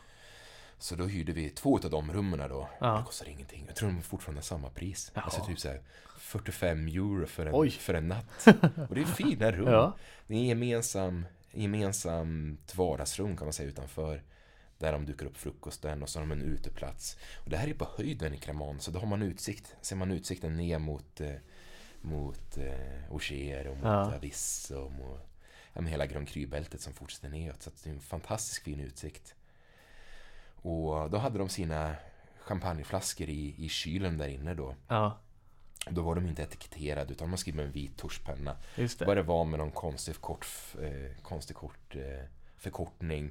Så 0.78 0.96
då 0.96 1.06
hyrde 1.06 1.32
vi 1.32 1.50
två 1.50 1.78
av 1.84 1.90
de 1.90 2.12
rummen 2.12 2.48
då. 2.48 2.68
Ja. 2.80 2.96
Det 2.98 3.04
kostar 3.04 3.28
ingenting. 3.28 3.64
Jag 3.66 3.76
tror 3.76 3.88
de 3.88 4.02
fortfarande 4.02 4.38
har 4.38 4.42
samma 4.44 4.70
pris. 4.70 5.10
Jaha. 5.14 5.24
Alltså 5.24 5.44
typ 5.44 5.58
så 5.58 5.68
här 5.68 5.80
45 6.18 6.88
euro 6.88 7.26
för 7.26 7.46
en, 7.46 7.54
Oj. 7.54 7.70
för 7.70 7.94
en 7.94 8.08
natt. 8.08 8.46
Och 8.88 8.94
det 8.94 9.00
är 9.00 9.04
fina 9.04 9.52
rum. 9.52 9.68
Ja. 9.68 9.96
Det 10.26 10.34
är 10.34 10.38
en 10.38 10.44
gemensam, 10.46 11.26
gemensamt 11.52 12.74
vardagsrum 12.76 13.36
kan 13.36 13.46
man 13.46 13.52
säga 13.52 13.68
utanför. 13.68 14.22
Där 14.78 14.92
de 14.92 15.06
dukar 15.06 15.26
upp 15.26 15.36
frukosten 15.36 16.02
och 16.02 16.08
så 16.08 16.18
har 16.18 16.26
de 16.26 16.32
en 16.32 16.42
uteplats. 16.42 17.16
Och 17.44 17.50
det 17.50 17.56
här 17.56 17.68
är 17.68 17.74
på 17.74 17.88
höjden 17.96 18.34
i 18.34 18.38
Cremon 18.38 18.80
så 18.80 18.90
då 18.90 18.98
har 18.98 19.06
man 19.06 19.22
utsikt. 19.22 19.76
Ser 19.80 19.96
man 19.96 20.10
utsikten 20.10 20.56
ner 20.56 20.78
mot, 20.78 21.20
eh, 21.20 21.34
mot 22.00 22.56
eh, 22.58 23.10
Auger 23.12 23.66
och 23.66 23.76
mot 23.76 23.84
Ja. 23.84 24.14
Avis 24.14 24.70
och 24.70 24.92
mot 24.92 25.20
ja, 25.72 25.82
hela 25.82 26.06
Grand 26.06 26.28
Cru-bältet 26.28 26.80
som 26.80 26.92
fortsätter 26.92 27.28
neråt. 27.28 27.62
Så 27.62 27.70
det 27.84 27.90
är 27.90 27.94
en 27.94 28.00
fantastiskt 28.00 28.62
fin 28.62 28.80
utsikt. 28.80 29.34
Och 30.62 31.10
då 31.10 31.18
hade 31.18 31.38
de 31.38 31.48
sina 31.48 31.94
champagneflaskor 32.40 33.28
i, 33.28 33.54
i 33.58 33.68
kylen 33.68 34.18
där 34.18 34.28
inne 34.28 34.54
då. 34.54 34.74
Ja, 34.88 35.18
Då 35.90 36.02
var 36.02 36.14
de 36.14 36.26
inte 36.26 36.42
etiketterade 36.42 37.12
utan 37.12 37.28
man 37.28 37.38
skrev 37.38 37.54
med 37.54 37.64
en 37.66 37.72
vit 37.72 37.96
tuschpenna. 37.96 38.56
just 38.76 39.00
Vad 39.00 39.08
det. 39.08 39.14
det 39.14 39.22
var 39.22 39.44
med 39.44 39.58
någon 39.58 39.70
konstig, 39.70 40.20
kort, 40.20 40.46
eh, 40.82 41.22
konstig 41.22 41.56
kort, 41.56 41.96
eh, 41.96 42.24
förkortning. 42.56 43.30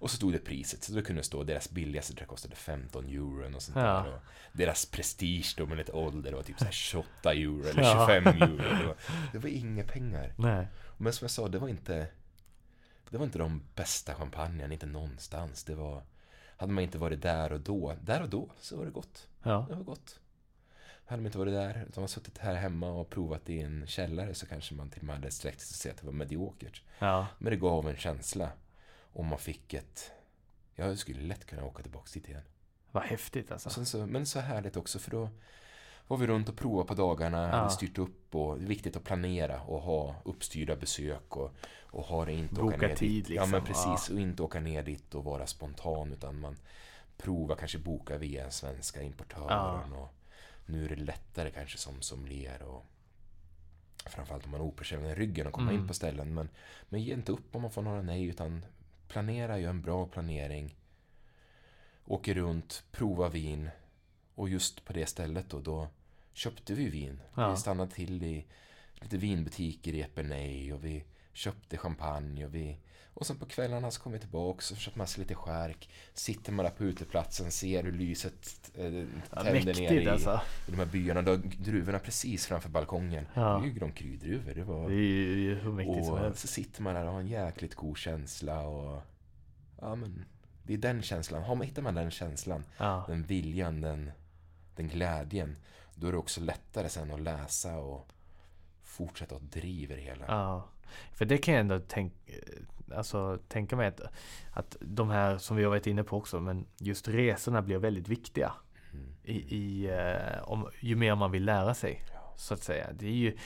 Och 0.00 0.10
så 0.10 0.16
stod 0.16 0.32
det 0.32 0.38
priset. 0.38 0.82
Så 0.84 0.92
det 0.92 1.02
kunde 1.02 1.22
stå 1.22 1.44
deras 1.44 1.70
billigaste 1.70 2.12
tror 2.12 2.22
jag 2.22 2.28
kostade 2.28 2.54
15 2.54 3.04
euro 3.08 3.56
och 3.56 3.62
sånt 3.62 3.76
Ja. 3.76 3.82
där. 3.82 4.12
Och 4.14 4.20
deras 4.52 4.86
prestige 4.86 5.54
då 5.56 5.66
med 5.66 5.78
lite 5.78 5.92
ålder 5.92 6.32
var 6.32 6.42
typ 6.42 6.58
så 6.58 6.64
här 6.64 6.72
28 6.72 7.32
euro 7.32 7.64
eller 7.66 7.82
Ja. 7.82 8.06
25 8.22 8.26
euro. 8.42 8.56
Det 8.56 8.86
var, 8.86 8.96
det 9.32 9.38
var 9.38 9.48
inga 9.48 9.84
pengar. 9.84 10.34
Nej. 10.38 10.66
Men 10.96 11.12
som 11.12 11.24
jag 11.24 11.30
sa, 11.30 11.48
det 11.48 11.58
var 11.58 11.68
inte 11.68 12.06
Det 13.10 13.18
var 13.18 13.24
inte 13.24 13.38
de 13.38 13.62
bästa 13.74 14.14
champagnen, 14.14 14.72
inte 14.72 14.86
någonstans. 14.86 15.64
Det 15.64 15.74
var 15.74 16.02
Hade 16.56 16.72
man 16.72 16.84
inte 16.84 16.98
varit 16.98 17.22
där 17.22 17.52
och 17.52 17.60
då, 17.60 17.94
där 18.02 18.22
och 18.22 18.28
då, 18.28 18.50
så 18.60 18.76
var 18.76 18.84
det 18.84 18.90
gott. 18.90 19.28
Ja, 19.42 19.66
Det 19.68 19.74
var 19.74 19.82
gott. 19.84 20.20
Hade 21.06 21.22
man 21.22 21.26
inte 21.26 21.38
varit 21.38 21.52
där, 21.54 21.84
utan 21.88 22.02
man 22.02 22.08
suttit 22.08 22.38
här 22.38 22.54
hemma 22.54 22.90
och 22.90 23.10
provat 23.10 23.50
i 23.50 23.60
en 23.60 23.86
källare 23.86 24.34
så 24.34 24.46
kanske 24.46 24.74
man 24.74 24.90
till 24.90 25.00
och 25.00 25.06
med 25.06 25.16
hade 25.16 25.30
sträckt 25.30 25.60
sig 25.60 25.72
och 25.74 25.76
sett 25.78 25.92
att 25.94 26.00
det 26.00 26.06
var 26.06 26.12
mediokert. 26.12 26.82
ja, 26.98 27.26
Men 27.38 27.50
det 27.50 27.56
gav 27.56 27.88
en 27.88 27.96
känsla. 27.96 28.50
Och 29.12 29.24
man 29.24 29.38
fick 29.38 29.74
ett... 29.74 30.12
Jag 30.74 30.98
skulle 30.98 31.20
lätt 31.22 31.44
kunna 31.46 31.64
åka 31.64 31.82
tillbaka 31.82 32.10
dit 32.14 32.28
igen. 32.28 32.42
vad 32.92 33.02
häftigt 33.02 33.52
alltså. 33.52 33.84
så, 33.84 34.06
men 34.06 34.26
så 34.26 34.40
härligt 34.40 34.76
också 34.76 34.98
för 34.98 35.10
då 35.10 35.28
var 36.08 36.16
vi 36.16 36.26
runt 36.26 36.48
och 36.48 36.56
provade 36.56 36.88
på 36.88 36.94
dagarna, 36.94 37.42
Ja. 37.42 37.56
hade 37.56 37.70
styrt 37.70 37.98
upp 37.98 38.34
och 38.34 38.58
det 38.58 38.64
är 38.64 38.68
viktigt 38.68 38.96
att 38.96 39.04
planera 39.04 39.62
och 39.62 39.80
ha 39.80 40.16
uppstyrda 40.24 40.76
besök 40.76 41.36
och, 41.36 41.50
och 41.80 42.04
ha 42.04 42.24
det 42.24 42.32
inte 42.32 42.54
Boka 42.54 42.76
åka 42.76 42.86
ner 42.88 42.96
tid, 42.96 43.10
dit. 43.24 43.28
Ja 43.28 43.34
liksom. 43.42 43.50
men 43.50 43.64
precis, 43.64 44.10
och 44.10 44.20
inte 44.20 44.42
åka 44.42 44.60
ner 44.60 44.82
dit 44.82 45.14
och 45.14 45.24
vara 45.24 45.46
spontan 45.46 46.12
utan 46.12 46.40
man 46.40 46.56
provar, 47.16 47.56
kanske 47.56 47.78
boka 47.78 48.18
via 48.18 48.44
en 48.44 48.52
svenska 48.52 49.02
importören 49.02 49.92
och 49.92 50.08
nu 50.66 50.84
är 50.84 50.88
det 50.88 50.96
lättare 50.96 51.50
kanske 51.50 51.78
som 51.78 52.00
sommelier 52.02 52.62
och 52.62 52.84
framförallt 54.06 54.44
om 54.44 54.50
man 54.50 54.60
har 54.60 55.10
i 55.10 55.14
ryggen 55.14 55.46
och 55.46 55.52
komma 55.52 55.70
Mm. 55.70 55.82
in 55.82 55.88
på 55.88 55.94
ställen 55.94 56.34
men, 56.34 56.48
men 56.88 57.02
ge 57.02 57.14
inte 57.14 57.32
upp 57.32 57.54
om 57.56 57.62
man 57.62 57.70
får 57.70 57.82
några 57.82 58.02
nej 58.02 58.24
utan 58.24 58.64
planera, 59.08 59.58
gör 59.58 59.70
en 59.70 59.82
bra 59.82 60.06
planering 60.06 60.78
åker 62.08 62.34
runt, 62.34 62.84
provar 62.90 63.30
vin 63.30 63.70
och 64.34 64.48
just 64.48 64.84
på 64.84 64.92
det 64.92 65.06
stället 65.06 65.50
då, 65.50 65.60
då 65.60 65.88
köpte 66.32 66.74
vi 66.74 66.88
vin. 66.88 67.20
Ja. 67.34 67.50
Vi 67.50 67.56
stannade 67.56 67.90
till 67.90 68.22
i 68.22 68.46
lite 68.94 69.16
vinbutiker 69.16 69.92
i 69.92 70.00
Epernay 70.00 70.72
och 70.72 70.84
vi 70.84 71.04
köpte 71.32 71.76
champagne 71.76 72.44
och 72.44 72.54
vi 72.54 72.78
och 73.18 73.26
sen 73.26 73.36
på 73.36 73.46
kvällarna 73.46 73.90
så 73.90 74.00
kom 74.00 74.12
vi 74.12 74.18
tillbaka 74.18 74.56
och 74.56 74.62
så 74.62 74.76
köpte 74.76 74.98
man 74.98 75.06
sig 75.06 75.20
lite 75.22 75.34
skärk. 75.34 75.90
Sitter 76.14 76.52
man 76.52 76.64
där 76.64 76.72
på 76.72 76.84
uteplatsen, 76.84 77.50
ser 77.50 77.82
hur 77.82 77.92
lyset 77.92 78.70
eh, 78.74 78.84
Ja, 78.84 79.02
tänder 79.42 79.52
ner 79.52 79.64
mäktigt 79.64 79.92
i, 79.92 80.08
alltså. 80.08 80.40
i 80.68 80.70
de 80.70 80.76
här 80.76 80.86
byarna. 80.86 81.22
Då, 81.22 81.36
druvorna 81.36 81.98
precis 81.98 82.46
framför 82.46 82.68
balkongen. 82.68 83.26
Ja. 83.34 83.40
Det 83.58 83.64
är 83.66 83.68
ju 83.68 83.72
Grand 83.78 83.94
Cru-druvor. 83.94 84.54
Det 84.54 84.64
var... 84.64 84.88
Det 84.88 84.94
är 84.94 85.36
ju 85.36 85.54
hur 85.54 85.72
mäktigt 85.72 86.04
som 86.04 86.14
Och 86.14 86.20
helst. 86.20 86.40
så 86.40 86.46
sitter 86.48 86.82
man 86.82 86.94
där 86.94 87.06
och 87.06 87.12
har 87.12 87.20
en 87.20 87.26
jäkligt 87.28 87.74
god 87.74 87.96
känsla 87.96 88.60
och... 88.60 89.02
Ja 89.80 89.94
men, 89.94 90.24
det 90.62 90.74
är 90.74 90.78
den 90.78 91.02
känslan. 91.02 91.42
Har 91.42 91.54
man, 91.54 91.66
hittar 91.66 91.82
man 91.82 91.94
den 91.94 92.10
känslan, 92.10 92.64
Ja, 92.78 93.04
den 93.08 93.22
viljan, 93.22 93.80
den, 93.80 94.10
den 94.76 94.88
glädjen, 94.88 95.56
då 95.94 96.06
är 96.08 96.12
det 96.12 96.18
också 96.18 96.40
lättare 96.40 96.88
sen 96.88 97.10
att 97.10 97.20
läsa 97.20 97.76
och 97.78 98.08
fortsätta 98.82 99.36
att 99.36 99.52
driva 99.52 99.94
det 99.94 100.00
hela. 100.00 100.24
ja. 100.28 100.68
För 101.12 101.24
det 101.24 101.38
kan 101.38 101.54
jag 101.54 101.60
ändå 101.60 101.80
tänka, 101.80 102.16
alltså, 102.94 103.38
tänka 103.48 103.76
mig 103.76 103.86
att, 103.88 104.00
att 104.52 104.76
de 104.80 105.10
här 105.10 105.38
som 105.38 105.56
vi 105.56 105.62
har 105.62 105.70
varit 105.70 105.86
inne 105.86 106.04
på 106.04 106.16
också, 106.16 106.40
men 106.40 106.66
just 106.78 107.08
resorna 107.08 107.62
blir 107.62 107.78
väldigt 107.78 108.08
viktiga. 108.08 108.52
Mm. 108.92 109.06
I, 109.24 109.56
i, 109.56 109.86
eh, 109.90 110.42
om, 110.50 110.68
ju 110.80 110.96
mer 110.96 111.14
man 111.14 111.30
vill 111.30 111.44
lära 111.44 111.74
sig, 111.74 112.02
Ja. 112.14 112.32
så 112.36 112.54
att 112.54 112.62
säga. 112.62 112.86
Det 112.92 113.06
är 113.06 113.12
ju, 113.12 113.36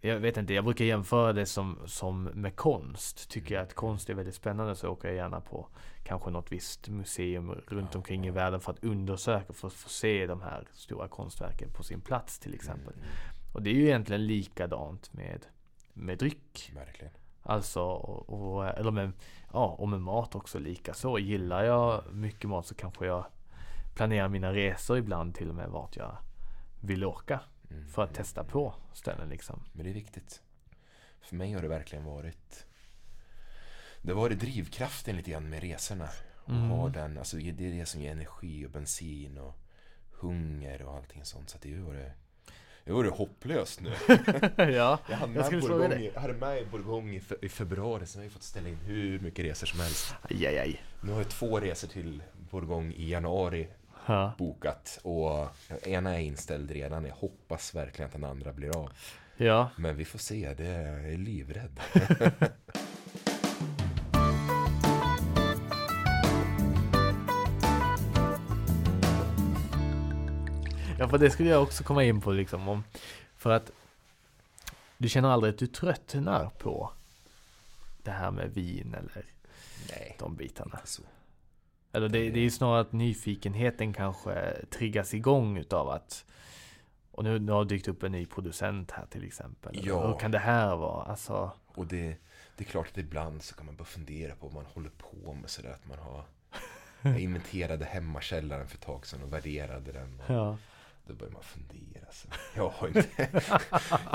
jag 0.00 0.18
vet 0.20 0.36
inte, 0.36 0.54
jag 0.54 0.64
brukar 0.64 0.84
jämföra 0.84 1.32
det 1.32 1.46
som, 1.46 1.78
som 1.86 2.24
med 2.24 2.56
konst. 2.56 3.30
Tycker 3.30 3.54
jag 3.54 3.62
att 3.62 3.74
konst 3.74 4.10
är 4.10 4.14
väldigt 4.14 4.34
spännande 4.34 4.74
så 4.76 4.88
åker 4.88 5.08
jag 5.08 5.16
gärna 5.16 5.40
på 5.40 5.68
kanske 6.04 6.30
något 6.30 6.52
visst 6.52 6.88
museum 6.88 7.50
runt 7.66 7.88
Ja, 7.92 7.98
omkring 7.98 8.24
i 8.24 8.28
ja. 8.28 8.32
världen 8.34 8.60
för 8.60 8.72
att 8.72 8.84
undersöka, 8.84 9.52
för 9.52 9.66
att 9.68 9.74
få 9.74 9.88
se 9.88 10.26
de 10.26 10.42
här 10.42 10.68
stora 10.72 11.08
konstverken 11.08 11.68
på 11.72 11.82
sin 11.82 12.00
plats 12.00 12.38
till 12.38 12.54
exempel. 12.54 12.92
Mm, 12.94 13.06
Och 13.52 13.62
det 13.62 13.70
är 13.70 13.74
ju 13.74 13.84
egentligen 13.86 14.26
likadant 14.26 15.12
med, 15.12 15.46
med 15.96 16.18
dryck. 16.18 16.72
verkligen. 16.74 17.12
Alltså, 17.42 17.80
och, 17.82 18.28
och, 18.56 18.66
eller 18.68 18.90
med, 18.90 19.12
ja, 19.52 19.66
och 19.66 19.88
med 19.88 20.00
mat 20.00 20.34
också 20.34 20.58
lika 20.58 20.94
så. 20.94 21.18
Gillar 21.18 21.64
jag 21.64 22.14
mycket 22.14 22.50
mat 22.50 22.66
så 22.66 22.74
kanske 22.74 23.06
jag 23.06 23.26
planerar 23.94 24.28
mina 24.28 24.52
resor 24.52 24.98
ibland 24.98 25.34
till 25.34 25.48
och 25.48 25.54
med 25.54 25.68
vart 25.70 25.96
jag 25.96 26.16
vill 26.80 27.04
åka. 27.04 27.40
Mm. 27.70 27.88
För 27.88 28.04
att 28.04 28.14
testa 28.14 28.44
på 28.44 28.74
ställen 28.92 29.28
liksom. 29.28 29.62
Men 29.72 29.84
det 29.84 29.90
är 29.90 29.94
viktigt. 29.94 30.42
För 31.20 31.36
mig 31.36 31.52
har 31.52 31.62
det 31.62 31.68
verkligen 31.68 32.04
varit 32.04 32.66
Det 34.02 34.12
har 34.12 34.20
varit 34.20 34.40
drivkraften 34.40 35.16
lite 35.16 35.30
grann 35.30 35.48
med 35.50 35.60
resorna. 35.62 36.08
Och 36.44 36.50
Mm. 36.50 36.70
ha 36.70 36.88
den, 36.88 37.18
alltså 37.18 37.36
det 37.36 37.48
är 37.66 37.72
det 37.72 37.86
som 37.86 38.00
ger 38.00 38.12
energi 38.12 38.66
och 38.66 38.70
bensin 38.70 39.38
och 39.38 39.54
hunger 40.10 40.82
och 40.82 40.94
allting 40.94 41.24
sånt. 41.24 41.50
Så 41.50 41.58
det 41.62 41.74
har 41.74 41.80
varit 41.80 42.12
Det 42.86 42.92
varit 42.92 43.12
hopplöst 43.14 43.80
nu. 43.80 43.90
ja, 44.56 44.98
Jag 45.08 45.16
hade 45.16 45.32
Jag 45.34 45.52
med, 45.52 45.62
fråga 45.62 45.78
Bourgogne, 45.78 46.10
jag 46.14 46.20
hade 46.20 46.34
med 46.34 46.62
i 46.62 46.64
Bourgogne 46.64 47.14
i, 47.16 47.20
fe- 47.20 47.44
i 47.44 47.48
februari, 47.48 48.06
så 48.06 48.18
jag 48.18 48.20
har 48.20 48.24
jag 48.24 48.32
fått 48.32 48.42
ställa 48.42 48.68
in 48.68 48.76
hur 48.76 49.18
mycket 49.18 49.44
resor 49.44 49.66
som 49.66 49.80
helst. 49.80 50.14
aj, 50.30 50.46
aj, 50.46 50.58
aj. 50.58 50.82
Nu 51.00 51.12
har 51.12 51.18
jag 51.18 51.28
två 51.28 51.60
resor 51.60 51.88
till 51.88 52.22
Bourgogne 52.50 52.94
i 52.94 53.10
januari 53.10 53.68
Ja. 54.06 54.32
bokat 54.38 54.98
och 55.02 55.46
ena 55.86 56.14
är 56.14 56.20
inställd 56.20 56.70
redan. 56.70 57.04
Jag 57.04 57.14
hoppas 57.14 57.74
verkligen 57.74 58.06
att 58.06 58.12
den 58.12 58.24
andra 58.24 58.52
blir 58.52 58.76
av. 58.76 58.90
ja, 59.36 59.70
Men 59.76 59.96
vi 59.96 60.04
får 60.04 60.18
se, 60.18 60.54
det 60.56 60.64
jag 60.64 61.12
är 61.12 61.18
livrädd. 61.18 61.80
ja, 70.98 71.08
för 71.08 71.18
det 71.18 71.30
skulle 71.30 71.48
jag 71.48 71.62
också 71.62 71.84
komma 71.84 72.04
in 72.04 72.20
på 72.20 72.32
liksom. 72.32 72.68
Om, 72.68 72.84
för 73.36 73.50
att 73.50 73.70
du 74.98 75.08
känner 75.08 75.28
aldrig 75.28 75.52
att 75.52 75.58
du 75.58 75.66
tröttnar 75.66 76.50
på 76.58 76.92
det 78.02 78.10
här 78.10 78.30
med 78.30 78.54
vin 78.54 78.94
eller 78.94 79.24
Nej, 79.90 80.16
de 80.18 80.36
bitarna. 80.36 80.80
så. 80.84 81.02
Eller 81.92 82.08
det, 82.08 82.30
det 82.30 82.40
är 82.40 82.42
ju 82.42 82.50
snarare 82.50 82.80
att 82.80 82.92
nyfikenheten 82.92 83.92
kanske 83.92 84.64
triggas 84.70 85.14
igång 85.14 85.56
utav 85.56 85.88
att 85.88 86.24
och 87.10 87.24
nu, 87.24 87.38
nu 87.38 87.52
har 87.52 87.64
det 87.64 87.74
dykt 87.74 87.88
upp 87.88 88.02
en 88.02 88.12
ny 88.12 88.26
producent 88.26 88.90
här 88.90 89.06
till 89.06 89.24
exempel. 89.24 89.80
Ja. 89.82 90.06
Hur 90.06 90.18
kan 90.18 90.30
det 90.30 90.38
här 90.38 90.76
vara? 90.76 91.04
Alltså, 91.04 91.52
Och 91.66 91.86
det, 91.86 92.16
det 92.56 92.64
är 92.64 92.68
klart 92.68 92.88
att 92.88 92.98
ibland 92.98 93.42
så 93.42 93.54
kan 93.54 93.66
man 93.66 93.76
börja 93.76 93.86
fundera 93.86 94.34
på 94.34 94.46
vad 94.46 94.54
man 94.54 94.66
håller 94.66 94.90
på 94.90 95.34
med 95.34 95.50
sådär 95.50 95.70
att 95.70 95.88
man 95.88 95.98
har 95.98 96.24
Jag 97.02 97.20
inventerade 97.20 97.84
hemmakällaren 97.84 98.68
för 98.68 98.76
ett 98.76 98.82
tag 98.82 99.06
sedan 99.06 99.22
och 99.22 99.32
värderade 99.32 99.92
den. 99.92 100.20
Och 100.20 100.34
ja. 100.34 100.56
Då 101.06 101.14
börjar 101.14 101.32
man 101.32 101.42
fundera. 101.42 102.06
Så. 102.12 102.28
Jag, 102.56 102.68
har 102.68 102.88
inte, 102.88 103.04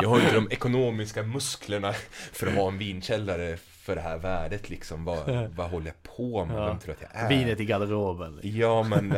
jag 0.02 0.10
har 0.10 0.20
inte 0.20 0.34
de 0.36 0.48
ekonomiska 0.52 1.24
musklerna 1.24 1.94
för 2.34 2.48
att 2.48 2.54
ha 2.54 2.68
en 2.68 2.78
vinkällare 2.78 3.58
för 3.58 3.96
det 3.96 4.02
här 4.02 4.18
värdet. 4.18 4.70
Liksom. 4.70 5.06
Vad, 5.06 5.50
vad 5.56 5.70
håller 5.70 5.86
jag 5.86 6.04
på 6.16 6.46
med? 6.46 6.58
Ja. 6.58 6.66
Vem 6.66 6.80
tror 6.80 6.94
att 6.96 7.02
jag 7.02 7.10
är? 7.14 7.30
Vinet 7.30 7.60
i 7.60 7.66
garderoben. 7.66 8.40
Ja, 8.44 8.84
men, 8.84 9.14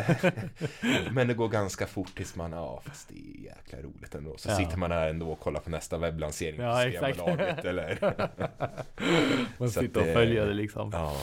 men 1.11 1.27
det 1.27 1.33
går 1.33 1.47
ganska 1.49 1.87
fort 1.87 2.15
tills 2.15 2.35
man, 2.35 2.51
ja 2.51 2.81
fast 2.85 3.09
det 3.09 3.15
är 3.15 3.43
jäkla 3.45 3.79
roligt 3.81 4.15
ändå. 4.15 4.37
Så 4.37 4.49
Ja. 4.49 4.55
sitter 4.55 4.77
man 4.77 4.91
här 4.91 5.09
ändå 5.09 5.31
och 5.31 5.39
kollar 5.39 5.59
på 5.59 5.69
nästa 5.69 5.97
webblansering 5.97 6.61
Ja, 6.61 6.85
exakt. 6.87 7.19
Eller, 7.65 7.97
Man 9.57 9.69
Så 9.71 9.79
att 9.79 9.85
sitter 9.85 9.99
och 9.99 10.05
det- 10.07 10.13
följer 10.13 10.45
det 10.47 10.53
liksom. 10.53 10.89
ja, 10.93 11.17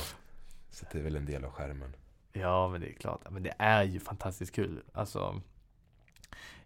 så 0.71 0.87
det 0.93 0.99
är 0.99 1.03
väl 1.03 1.17
en 1.17 1.27
del 1.27 1.45
av 1.45 1.51
skärmen. 1.51 1.97
Ja, 2.33 2.69
men 2.69 2.81
det 2.81 2.87
är 2.89 2.93
klart. 2.93 3.21
Men 3.31 3.43
det 3.43 3.55
är 3.59 3.83
ju 3.83 4.01
fantastiskt 4.01 4.55
kul. 4.55 4.83
Alltså, 4.93 5.41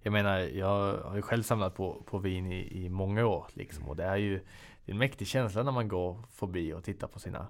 jag 0.02 0.12
menar, 0.12 0.38
jag 0.38 0.98
har 0.98 1.16
ju 1.16 1.22
själv 1.22 1.42
samlat 1.42 1.74
på, 1.74 2.02
på 2.06 2.18
vin 2.18 2.52
i, 2.52 2.84
i 2.84 2.88
många 2.88 3.26
år 3.26 3.46
liksom. 3.54 3.88
Och 3.88 3.96
det 3.96 4.04
är 4.04 4.16
ju 4.16 4.40
det 4.84 4.92
är 4.92 4.94
en 4.94 4.98
mäktig 4.98 5.26
känsla 5.26 5.62
när 5.62 5.72
man 5.72 5.88
går 5.88 6.18
förbi 6.30 6.72
och 6.72 6.84
tittar 6.84 7.06
på 7.06 7.18
sina 7.18 7.46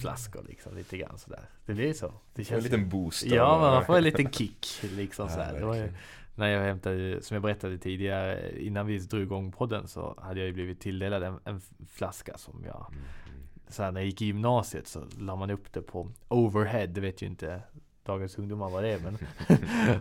flaskor 0.00 0.44
liksom. 0.48 0.74
Lite 0.74 0.98
grann 0.98 1.18
sådär. 1.18 1.48
Det 1.66 1.74
blir 1.74 1.92
så. 1.92 2.06
Det 2.06 2.12
Får 2.34 2.40
en 2.40 2.44
känns 2.44 2.64
liten 2.64 2.88
boost. 2.88 3.26
Ja, 3.26 3.58
men 3.60 3.70
man 3.70 3.84
får 3.84 3.96
en 3.96 4.04
liten 4.04 4.30
kick 4.30 4.66
liksom 4.82 5.26
Ja, 5.26 5.32
sådär. 5.32 5.58
Det 5.58 5.64
var 5.64 5.74
ju, 5.76 5.92
när 6.34 6.48
jag 6.48 6.62
hämtade, 6.62 7.22
som 7.22 7.34
jag 7.34 7.42
berättade 7.42 7.78
tidigare, 7.78 8.52
innan 8.60 8.86
vi 8.86 8.98
drog 8.98 9.22
igång 9.22 9.52
podden 9.52 9.88
så 9.88 10.18
hade 10.22 10.40
jag 10.40 10.46
ju 10.46 10.52
blivit 10.52 10.80
tilldelad 10.80 11.22
en, 11.22 11.38
en 11.44 11.60
flaska 11.88 12.38
som 12.38 12.64
jag 12.66 12.86
Mm, 12.90 13.04
mm. 13.26 13.42
så 13.68 13.82
här, 13.82 13.92
när 13.92 14.00
jag 14.00 14.06
gick 14.06 14.22
i 14.22 14.26
gymnasiet 14.26 14.88
så 14.88 15.04
la 15.18 15.36
man 15.36 15.50
upp 15.50 15.72
det 15.72 15.82
på 15.82 16.12
overhead, 16.28 16.86
det 16.86 17.00
vet 17.00 17.22
ju 17.22 17.26
inte 17.26 17.62
dagens 18.10 18.38
ungdomar 18.38 18.70
vad 18.70 18.82
det 18.82 18.88
är 18.88 18.98
men 18.98 19.18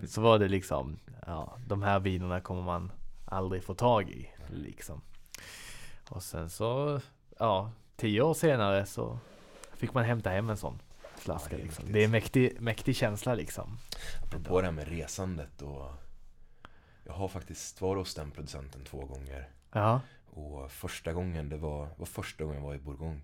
så 0.07 0.21
var 0.21 0.39
det 0.39 0.47
liksom 0.47 0.99
ja, 1.25 1.57
de 1.67 1.81
här 1.83 1.99
vinerna 1.99 2.41
kommer 2.41 2.61
man 2.61 2.91
aldrig 3.25 3.63
få 3.63 3.73
tag 3.73 4.09
i 4.09 4.29
liksom. 4.47 5.01
Och 6.09 6.23
sen 6.23 6.49
så 6.49 7.01
ja, 7.39 7.71
tio 7.95 8.21
år 8.21 8.33
senare 8.33 8.85
så 8.85 9.19
fick 9.73 9.93
man 9.93 10.05
hämta 10.05 10.29
hem 10.29 10.49
en 10.49 10.57
sån. 10.57 10.79
flaska 11.15 11.51
Ja, 11.51 11.57
det 11.57 11.61
är 11.61 11.65
liksom. 11.65 11.91
Det 11.91 12.03
är 12.03 12.07
mäktig, 12.07 12.61
mäktig 12.61 12.95
känsla 12.95 13.33
liksom. 13.33 13.77
Apropå 14.23 14.61
det 14.61 14.67
här 14.67 14.71
med 14.71 14.87
resandet 14.87 15.61
och 15.61 15.91
Jag 17.03 17.13
har 17.13 17.27
faktiskt 17.27 17.81
varit 17.81 17.99
hos 17.99 18.15
den 18.15 18.31
producenten 18.31 18.83
två 18.85 19.05
gånger 19.05 19.49
Ja, 19.71 20.01
Och 20.25 20.71
första 20.71 21.13
gången 21.13 21.49
det 21.49 21.57
var, 21.57 21.87
var 21.97 22.05
första 22.05 22.43
gången 22.43 22.61
jag 22.61 22.67
var 22.67 22.75
i 22.75 22.79
Bourgogne 22.79 23.21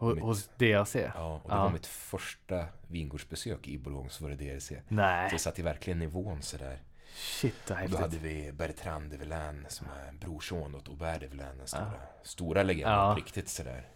Ho- 0.00 0.14
Mitt- 0.14 0.22
hos 0.24 0.48
DRC? 0.56 0.96
Ja, 1.14 1.40
och 1.44 1.48
det 1.50 1.54
Ja. 1.56 1.62
var 1.62 1.70
mitt 1.70 1.86
första 1.86 2.66
vingårdsbesök 2.88 3.68
i 3.68 3.78
Bourgogne 3.78 4.10
så 4.10 4.24
var 4.24 4.30
det 4.30 4.36
DRC 4.36 4.68
Så 4.68 4.74
Nej, 4.88 5.30
det 5.32 5.38
satt 5.38 5.58
i 5.58 5.62
verkligen 5.62 5.98
nivån 5.98 6.42
sådär 6.42 6.78
shit 7.14 7.54
vad 7.70 7.82
Och 7.82 7.90
då 7.90 7.96
häftigt. 7.96 8.20
hade 8.20 8.28
vi 8.34 8.52
Bertrand 8.52 9.10
de 9.10 9.16
Villain 9.16 9.66
som 9.68 9.86
är 10.06 10.12
brorson 10.12 10.74
åt 10.74 10.88
Aubert 10.88 11.20
de 11.20 11.26
Villain, 11.26 11.58
den 11.58 11.66
stora, 11.66 11.92
Ja. 11.94 12.20
stora 12.22 12.62
legenden 12.62 12.92
Ja. 12.98 13.14
riktigt 13.18 13.48
sådär. 13.48 13.88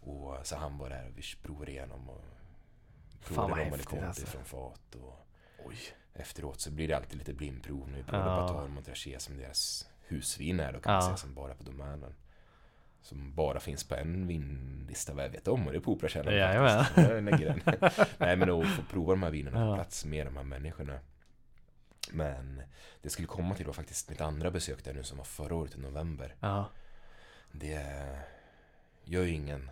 Och 0.00 0.38
så 0.46 0.56
han 0.56 0.78
var 0.78 0.88
där 0.90 1.06
och 1.08 1.18
vi 1.18 1.22
provade 1.42 1.70
igenom 1.70 2.08
och 2.08 2.24
Fan, 3.20 3.34
provade 3.34 3.50
vad 3.50 3.62
Rom 3.62 3.72
häftigt, 3.72 4.02
alltså. 4.02 4.26
från 4.26 4.44
fat 4.44 4.94
och 4.94 5.26
Oj. 5.64 5.76
efteråt 6.14 6.60
så 6.60 6.70
blir 6.70 6.88
det 6.88 6.96
alltid 6.96 7.18
lite 7.18 7.34
blindprov 7.34 7.88
när 7.90 7.96
vi 7.96 8.02
provade 8.04 8.30
Ja. 8.30 8.40
Batar 8.40 8.68
Montrachet 8.68 9.22
som 9.22 9.36
deras 9.36 9.88
husvin 10.08 10.60
är 10.60 10.72
då 10.72 10.80
kan 10.80 10.92
man 10.92 11.02
Ja. 11.02 11.06
säga 11.06 11.16
som 11.16 11.34
bara 11.34 11.54
på 11.54 11.62
domänen. 11.62 12.14
Som 13.02 13.34
bara 13.34 13.60
finns 13.60 13.84
på 13.84 13.94
en 13.94 14.26
vinlista 14.26 15.14
vad 15.14 15.24
jag 15.24 15.30
vet 15.30 15.48
om 15.48 15.66
och 15.66 15.72
det 15.72 15.78
är 15.78 15.80
på 15.80 15.92
Operakällaren 15.92 16.38
den. 17.44 17.60
Nej 18.18 18.36
men 18.36 18.50
att 18.50 18.68
få 18.68 18.82
prova 18.90 19.12
de 19.12 19.22
här 19.22 19.30
vinerna 19.30 19.56
på 19.60 19.66
Ja. 19.70 19.74
plats 19.74 20.04
med 20.04 20.26
de 20.26 20.36
här 20.36 20.44
människorna. 20.44 20.98
Men 22.10 22.62
det 23.02 23.10
skulle 23.10 23.28
komma 23.28 23.54
till 23.54 23.66
då 23.66 23.72
faktiskt 23.72 24.10
mitt 24.10 24.20
andra 24.20 24.50
besök 24.50 24.84
där 24.84 24.94
nu 24.94 25.02
som 25.02 25.18
var 25.18 25.24
förra 25.24 25.54
året 25.54 25.74
i 25.74 25.80
november. 25.80 26.34
Ja, 26.40 26.68
Det 27.52 27.72
är 27.74 28.22
ju 29.04 29.28
ingen 29.30 29.70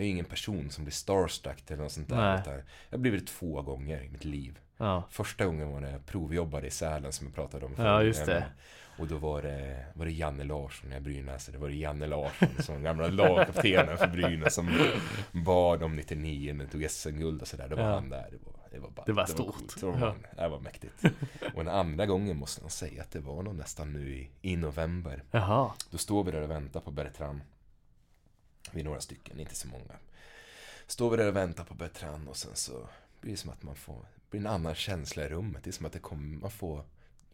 Jag 0.00 0.04
är 0.04 0.06
ju 0.06 0.12
ingen 0.12 0.24
person 0.24 0.70
som 0.70 0.84
blir 0.84 0.92
starstruck 0.92 1.70
eller 1.70 1.82
något 1.82 1.92
sånt 1.92 2.08
där. 2.08 2.40
Utan 2.40 2.54
jag 2.54 2.62
har 2.90 2.98
blivit 2.98 3.20
det 3.26 3.32
två 3.32 3.62
gånger 3.62 4.02
i 4.02 4.08
mitt 4.08 4.24
liv. 4.24 4.58
ja, 4.76 5.02
Första 5.10 5.44
gången 5.46 5.72
var 5.72 5.80
när 5.80 5.92
jag 5.92 6.06
provjobbade 6.06 6.66
i 6.66 6.70
Sälen 6.70 7.12
som 7.12 7.26
jag 7.26 7.34
pratade 7.34 7.66
om 7.66 7.74
Ja, 7.78 8.02
just 8.02 8.26
det. 8.26 8.46
Och 8.98 9.06
då 9.06 9.16
var 9.16 9.42
det, 9.42 9.86
var 9.94 10.04
det 10.06 10.12
Janne 10.12 10.44
Larsson, 10.44 10.90
jag 10.90 11.02
Brynäs, 11.02 11.46
det 11.46 11.58
var 11.58 11.68
det 11.68 11.74
Janne 11.74 12.06
Larsson 12.06 12.48
som 12.58 12.82
gamla 12.82 13.08
lagkaptenen 13.08 13.98
för 13.98 14.06
Brynäs 14.06 14.54
som 14.54 14.78
bad 15.32 15.82
om 15.82 15.96
99 15.96 16.54
när 16.54 16.64
det 16.64 16.70
tog 16.70 16.90
SM-guld 16.90 17.42
och 17.42 17.48
sådär. 17.48 17.68
Då 17.68 17.76
var 17.76 17.82
Ja. 17.82 17.94
han 17.94 18.08
där. 18.08 18.28
Det 18.30 18.38
var, 18.46 18.54
det 18.72 18.78
var, 18.78 18.90
bara, 18.90 19.04
Det 19.06 19.12
var 19.12 19.26
stort. 19.26 19.54
coolt. 19.56 19.80
Det 19.80 19.86
var, 19.86 19.98
Ja. 20.36 20.42
det 20.42 20.48
var 20.48 20.60
mäktigt. 20.60 21.04
Och 21.54 21.64
den 21.64 21.74
andra 21.74 22.06
gången 22.06 22.36
måste 22.36 22.62
jag 22.62 22.70
säga 22.72 23.02
att 23.02 23.10
det 23.10 23.20
var 23.20 23.42
nog 23.42 23.54
nästan 23.54 23.92
nu 23.92 24.14
i, 24.14 24.30
i 24.42 24.56
november. 24.56 25.22
jaha. 25.30 25.70
Då 25.90 25.98
står 25.98 26.24
vi 26.24 26.30
där 26.32 26.42
och 26.42 26.50
väntar 26.50 26.80
på 26.80 26.90
Bertrand. 26.90 27.40
Vi 28.72 28.80
är 28.80 28.84
några 28.84 29.00
stycken, 29.00 29.40
inte 29.40 29.54
så 29.54 29.68
många. 29.68 29.94
Står 30.86 31.10
vi 31.10 31.16
där 31.16 31.28
och 31.28 31.36
väntar 31.36 31.64
på 31.64 31.74
Bertrand 31.74 32.28
och 32.28 32.36
sen 32.36 32.50
så 32.54 32.72
blir 33.20 33.30
det 33.32 33.36
som 33.38 33.50
att 33.50 33.62
man 33.62 33.76
får, 33.76 34.04
blir 34.30 34.40
en 34.40 34.46
annan 34.46 34.74
känsla 34.74 35.24
i 35.24 35.28
rummet. 35.28 35.64
Det 35.64 35.70
är 35.70 35.72
som 35.72 35.86
att 35.86 35.92
det 35.92 35.98
kommer, 35.98 36.36
man 36.38 36.50
får, 36.50 36.84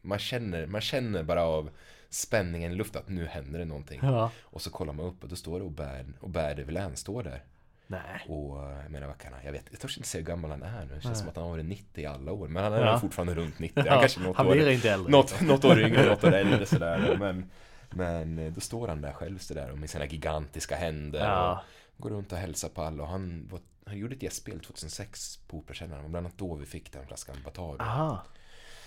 man 0.01 0.19
känner, 0.19 0.67
man 0.67 0.81
känner 0.81 1.23
bara 1.23 1.43
av 1.43 1.71
spänningen 2.11 2.73
i 2.73 2.75
luften 2.75 3.03
att 3.03 3.09
nu 3.09 3.27
händer 3.27 3.59
det 3.59 3.65
någonting. 3.65 4.01
Ja. 4.03 4.31
Och 4.43 4.63
så 4.63 4.71
kollar 4.71 4.93
man 4.93 5.07
upp 5.07 5.23
och 5.23 5.29
då 5.29 5.37
står 5.37 5.59
det 5.59 5.65
Aubert, 5.65 6.07
Aubert 6.23 6.57
de 6.57 6.65
Villain 6.65 6.97
står 6.97 7.23
där. 7.23 7.43
Nej. 7.87 8.25
Och 8.29 8.59
jag 8.59 8.91
menar 8.91 9.07
vad 9.07 9.19
kan 9.19 9.33
han, 9.33 9.45
jag 9.45 9.53
vet, 9.53 9.65
jag 9.71 9.81
törs 9.81 9.97
inte 9.97 10.09
säga 10.09 10.21
hur 10.23 10.27
gammal 10.29 10.51
han 10.51 10.63
är 10.63 10.81
nu. 10.85 10.95
Det 10.95 11.01
känns 11.01 11.05
Nej. 11.05 11.15
som 11.17 11.29
att 11.29 11.37
han 11.37 11.45
har 11.45 11.51
varit 11.51 11.65
90 11.65 12.03
i 12.03 12.07
alla 12.07 12.33
år. 12.33 12.49
Men 12.49 12.63
han 12.65 12.73
är 12.73 12.81
Ja. 12.87 13.01
fortfarande 13.01 13.35
runt 13.35 13.59
90. 13.59 13.81
Han 13.81 13.87
Ja, 13.87 14.01
kanske 14.01 14.21
något 14.21 14.37
han 14.37 14.47
år 14.47 14.53
blir 14.53 14.71
inte 14.71 14.91
äldre. 14.91 15.11
något, 15.13 15.41
något 15.41 15.65
år 15.65 15.81
yngre, 15.81 16.07
något 16.09 16.25
år 16.25 16.33
äldre 16.35 16.67
sådär. 16.67 17.17
Men, 17.19 17.51
men 17.91 18.39
eh, 18.39 18.53
då 18.53 18.61
står 18.61 18.89
han 18.89 19.01
där 19.01 19.13
själv 19.13 19.39
sådär 19.39 19.71
och 19.71 19.79
med 19.79 19.91
sina 19.91 20.07
gigantiska 20.07 20.77
händer. 20.77 21.21
Ja, 21.25 21.63
Och 21.97 22.03
går 22.03 22.11
runt 22.11 22.33
och 22.33 22.39
hälsar 22.39 22.69
på 22.69 22.83
alla. 22.83 23.03
Och 23.03 23.09
han, 23.09 23.49
var, 23.51 23.61
han 23.87 23.99
gjorde 23.99 24.15
ett 24.15 24.23
gästspel 24.23 24.61
2006 24.61 25.37
på 25.37 25.57
Operakällaren. 25.59 25.99
Det 25.99 26.03
var 26.03 26.11
bland 26.11 26.27
annat 26.27 26.39
då 26.39 26.55
vi 26.55 26.67
fick 26.67 26.93
den 26.93 27.07
flaskan 27.07 27.37
Batar. 27.45 27.77
aha. 27.83 28.23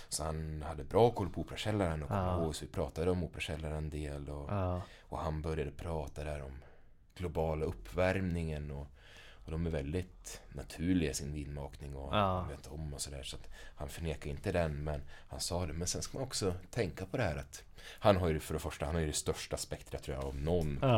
Så 0.08 0.24
han 0.24 0.62
hade 0.62 0.84
bra 0.84 1.10
koll 1.10 1.28
på 1.30 1.40
Operakällaren 1.40 2.02
och 2.02 2.08
kom 2.08 2.16
Ja. 2.18 2.42
ihåg. 2.42 2.54
Så 2.56 2.64
vi 2.64 2.70
pratade 2.70 3.10
om 3.10 3.22
Operakällaren 3.22 3.76
en 3.76 3.90
del. 3.90 4.28
Och, 4.28 4.50
Ja, 4.50 4.82
och 5.02 5.18
han 5.18 5.42
började 5.42 5.70
prata 5.70 6.24
där 6.24 6.42
om 6.42 6.52
globala 7.14 7.64
uppvärmningen. 7.64 8.70
Och, 8.70 8.86
och 9.44 9.50
de 9.50 9.66
är 9.66 9.70
väldigt 9.70 10.40
naturliga 10.48 11.10
i 11.10 11.14
sin 11.14 11.32
vinmakning 11.32 11.96
och 11.96 12.16
Ja. 12.16 12.42
vet 12.42 12.66
om 12.66 12.94
och 12.94 13.00
sådär. 13.00 13.22
Så 13.22 13.36
att 13.36 13.48
han 13.76 13.88
förnekar 13.88 14.30
inte 14.30 14.52
den, 14.52 14.84
men 14.84 15.02
han 15.28 15.40
sa 15.40 15.66
det. 15.66 15.72
Men 15.72 15.86
sen 15.88 16.02
ska 16.02 16.18
man 16.18 16.26
också 16.26 16.54
tänka 16.70 17.06
på 17.06 17.16
det 17.16 17.22
här 17.22 17.36
att 17.36 17.62
han 17.98 18.16
har 18.16 18.28
ju 18.28 18.40
för 18.40 18.54
det 18.54 18.60
första, 18.60 18.86
han 18.86 18.94
har 18.94 19.00
ju 19.00 19.06
det 19.06 19.12
största 19.12 19.56
spektrat 19.56 20.02
tror 20.02 20.16
jag 20.16 20.24
av 20.24 20.36
någon 20.36 20.78
Ja. 20.82 20.88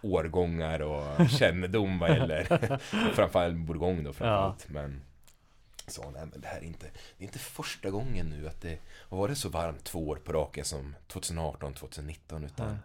på 0.00 0.08
årgångar 0.08 0.80
och 0.80 1.28
kännedom 1.38 1.98
vad 1.98 2.10
gäller 2.10 2.44
framförallt 3.14 3.56
Bourgogne 3.56 4.02
då 4.02 4.12
framförallt. 4.12 4.68
Men 4.68 5.02
sa 5.86 6.10
nej 6.10 6.26
men 6.32 6.40
det 6.40 6.48
här 6.48 6.58
är 6.58 6.62
inte, 6.64 6.86
det 7.18 7.24
är 7.24 7.26
inte 7.26 7.38
första 7.38 7.90
gången 7.90 8.26
nu 8.30 8.48
att 8.48 8.60
det 8.60 8.78
har 8.92 9.18
varit 9.18 9.38
så 9.38 9.48
varmt 9.48 9.84
två 9.84 10.08
år 10.08 10.16
på 10.16 10.32
raken 10.32 10.64
som 10.64 10.94
2018, 11.08 11.74
2019 11.74 12.44
utan 12.44 12.68
Nej. 12.68 12.76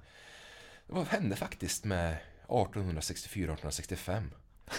vad 0.88 1.07
hände 1.07 1.35
faktiskt 1.35 1.85
med 1.85 2.17
1864-1865? 2.47 4.23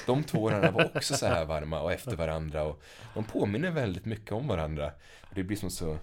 De 0.07 0.25
två 0.25 0.39
åren 0.43 0.75
var 0.75 0.97
också 0.97 1.15
så 1.15 1.27
här 1.27 1.45
varma 1.45 1.81
och 1.81 1.93
efter 1.93 2.17
varandra 2.17 2.63
och 2.65 2.83
de 3.15 3.25
påminner 3.25 3.71
väldigt 3.71 4.05
mycket 4.05 4.33
om 4.33 4.49
varandra. 4.49 4.93
Det 5.35 5.43
blir 5.43 5.57
som 5.57 5.71
så 5.71 5.99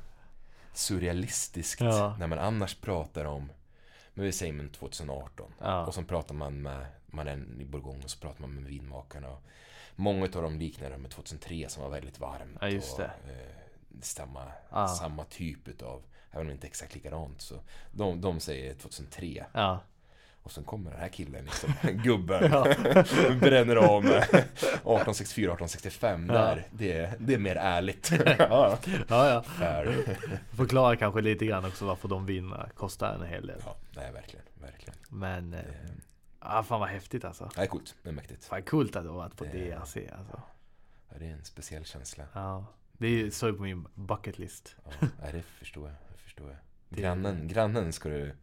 surrealistiskt 0.73 1.81
Ja. 1.81 2.15
när 2.19 2.27
man 2.27 2.39
annars 2.39 2.75
pratar 2.75 3.25
om, 3.25 3.51
men 4.13 4.25
vi 4.25 4.31
säger 4.31 4.53
men 4.53 4.69
2018 4.69 5.53
ja. 5.59 5.85
och 5.85 5.93
så 5.93 6.03
pratar 6.03 6.35
man 6.35 6.61
med, 6.61 6.85
man 7.07 7.27
är 7.27 7.61
i 7.61 7.65
Bourgogne 7.65 8.03
och 8.03 8.09
så 8.09 8.19
pratar 8.19 8.41
man 8.41 8.53
med 8.55 8.63
vinmakarna. 8.63 9.29
Och 9.29 9.43
många 9.95 10.23
av 10.25 10.29
dem 10.29 10.59
liknar 10.59 10.89
det 10.89 10.97
med 10.97 11.11
2003 11.11 11.65
som 11.69 11.83
var 11.83 11.89
väldigt 11.89 12.19
varmt. 12.19 12.57
Ja, 12.61 12.67
och, 12.67 12.99
eh, 12.99 13.09
samma, 14.01 14.51
samma 14.87 15.23
typ 15.23 15.67
utav, 15.67 16.03
även 16.31 16.41
om 16.41 16.47
det 16.47 16.53
inte 16.53 16.67
är 16.67 16.69
exakt 16.69 16.95
likadant. 16.95 17.41
Så 17.41 17.59
de, 17.91 18.21
de 18.21 18.39
säger 18.39 18.73
2003. 18.73 19.45
Och 20.45 20.51
sen 20.51 20.63
kommer 20.63 20.91
den 20.91 20.99
här 20.99 21.07
killen, 21.09 21.45
liksom, 21.45 21.73
gubben, 22.03 22.51
Ja. 22.51 22.63
bränner 23.39 23.75
av 23.75 24.03
med 24.03 24.17
1864, 24.23 25.43
1865. 25.53 26.25
Ja. 26.27 26.33
Där, 26.33 26.67
det, 26.71 27.13
det 27.19 27.33
är 27.33 27.37
mer 27.37 27.55
ärligt. 27.55 28.11
ja, 28.39 28.77
Ja, 29.07 29.43
fair. 29.43 30.17
Förklara 30.55 30.95
kanske 30.95 31.21
lite 31.21 31.45
grann 31.45 31.65
också 31.65 31.85
varför 31.85 32.07
de 32.07 32.25
vinerna 32.25 32.69
kostar 32.75 33.13
en 33.15 33.25
hel 33.25 33.47
del. 33.47 33.61
ja, 33.65 33.75
nej, 33.95 34.11
verkligen, 34.11 34.45
verkligen. 34.61 34.95
Men, 35.09 35.53
eh, 35.53 35.59
Det, 35.59 35.75
ja 36.41 36.63
fan 36.63 36.79
vad 36.79 36.89
häftigt 36.89 37.25
alltså. 37.25 37.49
det 37.55 37.61
är 37.61 37.65
coolt, 37.67 37.95
det 38.03 38.09
är 38.09 38.13
mäktigt. 38.13 38.45
Fan 38.45 38.63
coolt 38.63 38.95
att 38.95 39.03
du 39.03 39.09
har 39.09 39.15
varit 39.17 39.35
på 39.37 39.43
Det- 39.43 39.49
DRC 39.51 39.77
alltså. 39.77 40.41
Ja, 41.09 41.15
det 41.19 41.25
är 41.27 41.31
en 41.33 41.43
speciell 41.43 41.85
känsla. 41.85 42.23
Ja. 42.33 42.65
Det 42.97 43.07
är 43.07 43.11
ju 43.11 43.53
på 43.53 43.61
min 43.63 43.87
bucket 43.95 44.39
list. 44.39 44.75
Ja, 45.01 45.07
det 45.31 45.41
förstår 45.41 45.87
jag. 45.87 45.95
Det 46.11 46.17
förstår 46.23 46.47
jag. 46.49 46.57
Grannen, 46.99 47.47
grannen 47.47 47.93
ska 47.93 48.09
du... 48.09 48.35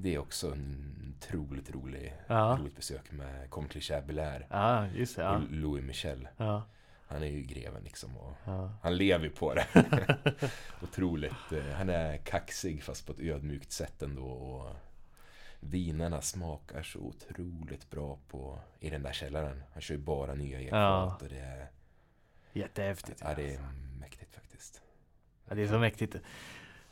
Det 0.00 0.14
är 0.14 0.18
också 0.18 0.52
en 0.52 1.14
otroligt 1.16 1.70
rolig, 1.70 2.14
Ja. 2.26 2.58
roligt 2.60 2.76
besök 2.76 3.12
med 3.12 3.50
Comte 3.50 3.80
Chabelaire 3.80 4.46
Ja, 4.50 4.86
just 4.86 5.16
det. 5.16 5.22
Ja. 5.22 5.36
och 5.36 5.42
Louis 5.50 5.84
Michel. 5.84 6.28
Ja. 6.36 6.62
Han 7.06 7.22
är 7.22 7.26
ju 7.26 7.42
greven 7.42 7.82
liksom 7.84 8.16
och 8.16 8.34
Ja. 8.44 8.72
han 8.82 8.96
lever 8.96 9.24
ju 9.24 9.30
på 9.30 9.54
det. 9.54 9.66
Otroligt. 10.82 11.52
eh, 11.52 11.64
Han 11.76 11.88
är 11.88 12.16
kaxig 12.16 12.82
fast 12.82 13.06
på 13.06 13.12
ett 13.12 13.18
ödmjukt 13.20 13.72
sätt 13.72 14.02
ändå. 14.02 14.24
Och 14.26 14.76
vinerna 15.60 16.20
smakar 16.20 16.82
så 16.82 16.98
otroligt 16.98 17.90
bra 17.90 18.18
på, 18.28 18.58
i 18.80 18.90
den 18.90 19.02
där 19.02 19.12
källaren. 19.12 19.62
Han 19.72 19.82
kör 19.82 19.94
ju 19.94 20.00
bara 20.00 20.34
nya 20.34 20.60
ekfat 20.60 21.22
och 21.22 21.28
det 21.28 21.38
är, 21.40 21.70
Jättehäftigt. 22.52 23.20
ja, 23.24 23.34
det 23.34 23.42
alltså. 23.50 23.62
är 23.62 23.98
mäktigt 24.00 24.34
faktiskt. 24.34 24.82
Ja, 25.48 25.54
det 25.54 25.62
är 25.62 25.68
så 25.68 25.78
mäktigt. 25.78 26.16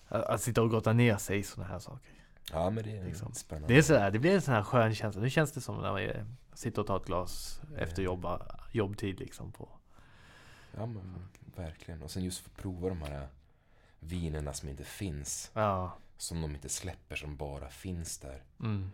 Att 0.08 0.40
sitta 0.40 0.62
och 0.62 0.70
grotta 0.70 0.92
ner 0.92 1.16
sig 1.16 1.38
i 1.38 1.42
sådana 1.42 1.72
här 1.72 1.78
saker. 1.78 2.12
Ja 2.52 2.70
men 2.70 2.84
det 2.84 2.96
är 2.98 3.04
Liksom. 3.04 3.34
spännande. 3.34 3.74
Det 3.74 3.78
är 3.78 3.82
sådär, 3.82 4.10
det 4.10 4.18
blir 4.18 4.34
en 4.34 4.42
sån 4.42 4.54
här 4.54 4.62
skön 4.62 4.94
känsla. 4.94 5.22
Nu 5.22 5.30
känns 5.30 5.52
det 5.52 5.60
som 5.60 5.76
när 5.76 5.92
man 5.92 6.36
sitter 6.54 6.80
och 6.80 6.86
tar 6.86 6.96
ett 6.96 7.06
glas 7.06 7.60
efter 7.76 8.02
jobba, 8.02 8.58
jobbtid 8.72 9.20
liksom. 9.20 9.52
På. 9.52 9.68
Ja 10.76 10.86
men 10.86 11.28
verkligen. 11.56 12.02
Och 12.02 12.10
sen 12.10 12.24
just 12.24 12.40
få 12.40 12.50
prova 12.50 12.88
de 12.88 13.02
här 13.02 13.28
vinerna 14.00 14.52
som 14.52 14.68
inte 14.68 14.84
finns. 14.84 15.50
Ja. 15.54 15.92
Som 16.16 16.42
de 16.42 16.54
inte 16.54 16.68
släpper, 16.68 17.16
som 17.16 17.36
bara 17.36 17.68
finns 17.68 18.18
där. 18.18 18.42
Mm. 18.60 18.90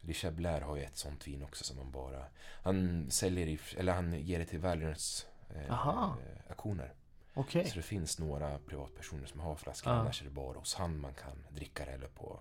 Le 0.00 0.14
Chablair 0.14 0.60
har 0.60 0.76
ju 0.76 0.82
ett 0.82 0.96
sånt 0.96 1.26
vin 1.26 1.42
också 1.42 1.64
som 1.64 1.76
man 1.76 1.90
bara... 1.90 2.24
Han 2.62 3.10
säljer 3.10 3.46
i, 3.46 3.58
eller 3.76 3.92
han 3.92 4.12
ger 4.12 4.38
det 4.38 4.44
till 4.44 4.58
Aha. 4.58 4.68
välgörenhetsauktioner. 4.70 6.92
Okej. 7.34 7.68
Så 7.68 7.76
det 7.76 7.82
finns 7.82 8.18
några 8.18 8.58
privatpersoner 8.58 9.26
som 9.26 9.40
har 9.40 9.54
flaskor. 9.54 9.92
Ja. 9.92 9.98
Annars 9.98 10.20
är 10.20 10.24
det 10.24 10.30
bara 10.30 10.58
hos 10.58 10.74
han 10.74 11.00
man 11.00 11.14
kan 11.14 11.46
dricka 11.50 11.84
det 11.84 11.90
eller 11.92 12.08
på 12.08 12.40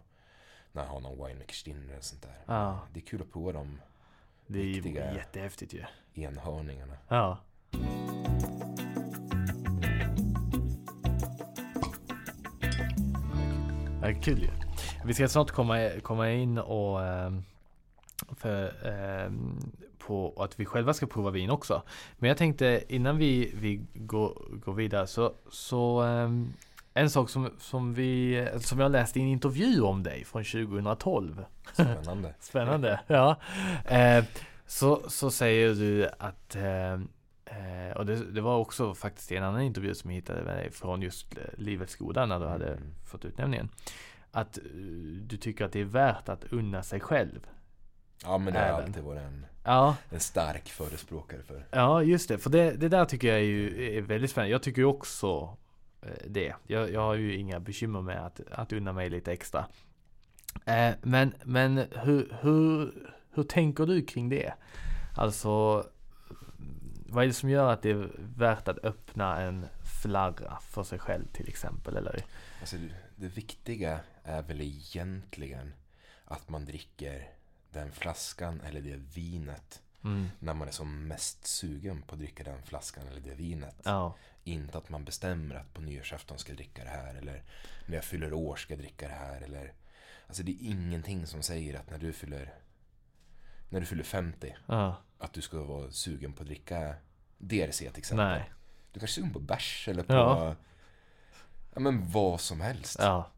när 0.76 0.84
han 0.86 0.94
har 0.94 1.02
någon 1.02 1.28
winemakersdinner 1.28 1.92
eller 1.94 2.02
sånt 2.02 2.22
där. 2.22 2.38
Ja. 2.46 2.80
Det 2.94 3.00
är 3.00 3.06
kul 3.06 3.22
att 3.22 3.32
prova 3.32 3.52
de 3.52 3.80
Det 4.48 4.60
är 4.60 4.64
Riktiga- 4.64 5.14
jättehäftigt 5.16 5.74
ju. 5.74 5.84
enhörningarna. 6.14 6.94
Ja. 7.08 7.38
Ja, 14.02 14.14
kul 14.22 14.40
ju. 14.42 14.50
Vi 15.06 15.14
ska 15.14 15.28
snart 15.28 15.52
komma, 15.52 15.90
komma 16.02 16.32
in 16.32 16.58
och, 16.58 17.06
ehm, 17.06 17.44
för, 18.38 18.66
eh, 18.66 19.32
på 19.98 20.34
att 20.38 20.60
vi 20.60 20.66
själva 20.66 20.94
ska 20.94 21.06
prova 21.06 21.30
vin 21.32 21.50
också. 21.50 21.84
Men 22.18 22.28
jag 22.28 22.38
tänkte 22.38 22.84
innan 22.88 23.18
vi, 23.18 23.52
vi 23.56 23.82
går, 23.94 24.38
går 24.66 24.74
vidare 24.74 25.08
så, 25.08 25.34
så 25.52 26.04
eh, 26.04 26.30
en 26.94 27.10
sak 27.10 27.30
som, 27.30 27.50
som, 27.60 27.94
vi, 27.94 28.48
som 28.60 28.80
jag 28.80 28.92
läste 28.92 29.20
i 29.20 29.22
en 29.22 29.28
intervju 29.28 29.82
om 29.82 30.04
dig 30.04 30.26
från 30.26 30.44
2012. 30.44 31.46
Spännande. 31.74 32.34
Spännande, 32.40 33.00
ja. 33.08 33.36
Eh, 33.86 34.24
så, 34.66 35.02
så 35.08 35.32
säger 35.32 35.70
du 35.70 36.10
att 36.20 36.56
eh, 36.56 36.98
Eh, 37.54 37.98
och 37.98 38.06
det, 38.06 38.32
det, 38.32 38.42
var 38.42 38.58
också 38.58 38.96
faktiskt 38.96 39.32
en 39.32 39.44
annan 39.44 39.62
intervju 39.62 39.96
som 39.96 40.10
jag 40.10 40.16
hittade 40.16 40.44
med 40.44 40.58
dig 40.58 40.72
från 40.72 41.02
just 41.02 41.38
eh, 41.38 41.44
Livets 41.58 41.96
Goda 41.96 42.26
när 42.26 42.40
du 42.40 42.46
hade 42.46 42.68
mm. 42.68 42.94
fått 43.06 43.26
utnämningen. 43.26 43.70
Att 44.32 44.58
uh, 44.58 45.22
du 45.22 45.38
tycker 45.38 45.66
att 45.66 45.72
det 45.72 45.80
är 45.80 45.86
värt 45.86 46.30
att 46.30 46.44
unna 46.44 46.84
sig 46.84 47.00
själv. 47.00 47.48
Ja 48.24 48.38
men 48.38 48.54
det 48.54 48.60
har 48.60 48.82
alltid 48.82 49.04
varit 49.04 49.22
en, 49.22 49.46
ja. 49.64 49.96
en 50.10 50.20
stark 50.20 50.70
förespråkare 50.70 51.44
för. 51.44 51.66
Ja 51.72 52.04
just 52.04 52.30
det, 52.30 52.38
för 52.38 52.50
det, 52.50 52.72
det 52.72 52.90
där 52.90 53.06
tycker 53.06 53.28
jag 53.28 53.38
är, 53.38 53.44
ju, 53.44 53.98
är 53.98 54.02
väldigt 54.02 54.32
spännande. 54.32 54.52
Jag 54.52 54.64
tycker 54.64 54.82
ju 54.82 54.86
också 54.86 55.28
eh, 55.38 55.63
det. 56.28 56.54
Jag, 56.68 56.92
jag 56.92 57.02
har 57.02 57.16
ju 57.16 57.36
inga 57.36 57.60
bekymmer 57.60 58.02
med 58.02 58.26
att, 58.26 58.42
att 58.52 58.74
unna 58.74 58.94
mig 58.94 59.10
lite 59.10 59.32
extra. 59.32 59.66
Eh, 60.66 60.94
men 61.02 61.34
men 61.44 61.78
hur, 61.78 62.38
hur, 62.42 62.94
hur 63.34 63.44
tänker 63.44 63.86
du 63.86 64.06
kring 64.06 64.30
det? 64.30 64.54
Alltså 65.16 65.86
vad 67.14 67.24
är 67.24 67.28
det 67.28 67.34
som 67.34 67.50
gör 67.50 67.74
att 67.74 67.82
det 67.82 67.90
är 67.90 68.12
värt 68.18 68.68
att 68.68 68.86
öppna 68.86 69.42
en 69.42 69.66
flarra 70.04 70.60
för 70.62 70.84
sig 70.84 71.00
själv 71.00 71.26
till 71.34 71.50
exempel? 71.50 71.98
Eller? 71.98 72.26
Alltså, 72.60 72.76
det 73.16 73.28
viktiga 73.28 74.00
är 74.24 74.42
väl 74.42 74.62
egentligen 74.62 75.74
att 76.26 76.50
man 76.50 76.66
dricker 76.66 77.30
den 77.70 77.92
flaskan 77.92 78.62
eller 78.62 78.82
det 78.82 78.96
vinet 78.96 79.82
mm. 80.04 80.28
när 80.40 80.54
man 80.54 80.68
är 80.68 80.72
som 80.72 81.08
mest 81.08 81.48
sugen 81.48 82.02
på 82.02 82.16
att 82.16 82.20
dricka 82.20 82.44
den 82.44 82.64
flaskan 82.64 83.08
eller 83.08 83.22
det 83.22 83.36
vinet. 83.36 83.82
Ja. 83.84 84.16
Inte 84.44 84.78
att 84.78 84.90
man 84.90 85.04
bestämmer 85.04 85.56
att 85.56 85.74
på 85.74 85.82
nyårsafton 85.82 86.40
ska 86.40 86.52
jag 86.52 86.58
dricka 86.58 86.84
det 86.84 86.90
här 86.90 87.16
eller 87.16 87.44
när 87.86 87.96
jag 87.96 88.04
fyller 88.04 88.34
år 88.34 88.56
ska 88.56 88.74
jag 88.74 88.82
dricka 88.82 89.08
det 89.08 89.14
här. 89.14 89.42
Eller, 89.42 89.74
alltså 90.28 90.44
det 90.44 90.52
är 90.52 90.70
ingenting 90.70 91.28
som 91.28 91.42
säger 91.42 91.80
att 91.80 91.90
när 91.90 91.98
du 91.98 92.14
fyller 92.14 92.54
när 93.70 93.80
du 93.80 93.86
fyller 93.86 94.04
50 94.04 94.56
ja. 94.66 94.96
att 95.18 95.34
du 95.34 95.42
ska 95.42 95.64
vara 95.64 95.92
sugen 95.92 96.34
på 96.34 96.42
att 96.42 96.48
dricka 96.48 96.96
DRC 97.38 97.78
till 97.78 97.98
exempel. 97.98 98.28
Nej. 98.28 98.52
Du 98.92 99.00
kanske 99.00 99.20
är 99.20 99.22
sugen 99.22 99.34
på 99.34 99.40
bärs 99.40 99.88
eller 99.88 100.04
på 100.04 100.14
ja. 100.14 100.56
ja. 101.74 101.80
men 101.80 102.12
vad 102.12 102.42
som 102.42 102.62
helst. 102.62 103.00
Ja. 103.00 103.32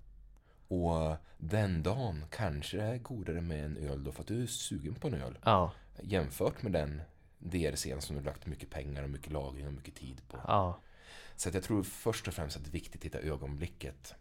Och 0.68 1.16
den 1.38 1.84
dagen 1.84 2.26
kanske 2.30 2.78
det 2.78 2.84
är 2.84 2.98
godare 2.98 3.42
med 3.42 3.66
en 3.66 3.78
öl 3.78 4.04
då 4.04 4.12
för 4.12 4.22
att 4.22 4.28
du 4.28 4.44
är 4.44 4.48
sugen 4.48 4.96
på 4.96 5.08
en 5.08 5.14
öl. 5.14 5.38
Ja. 5.44 5.72
Jämfört 6.02 6.64
med 6.64 6.72
den 6.72 7.02
DRCn 7.40 8.02
som 8.02 8.16
du 8.16 8.22
lagt 8.22 8.46
mycket 8.46 8.70
pengar 8.70 9.04
och 9.04 9.10
mycket 9.10 9.32
lagring 9.32 9.68
och 9.68 9.74
mycket 9.74 9.96
tid 9.96 10.22
på. 10.28 10.40
Ja. 10.48 10.80
Så 11.36 11.50
att 11.50 11.56
jag 11.56 11.64
tror 11.64 11.84
först 11.84 12.28
och 12.28 12.34
främst 12.34 12.58
att 12.58 12.64
det 12.64 12.70
är 12.70 12.72
viktigt 12.72 13.02
att 13.02 13.06
hitta 13.06 13.20
ögonblicket. 13.20 14.14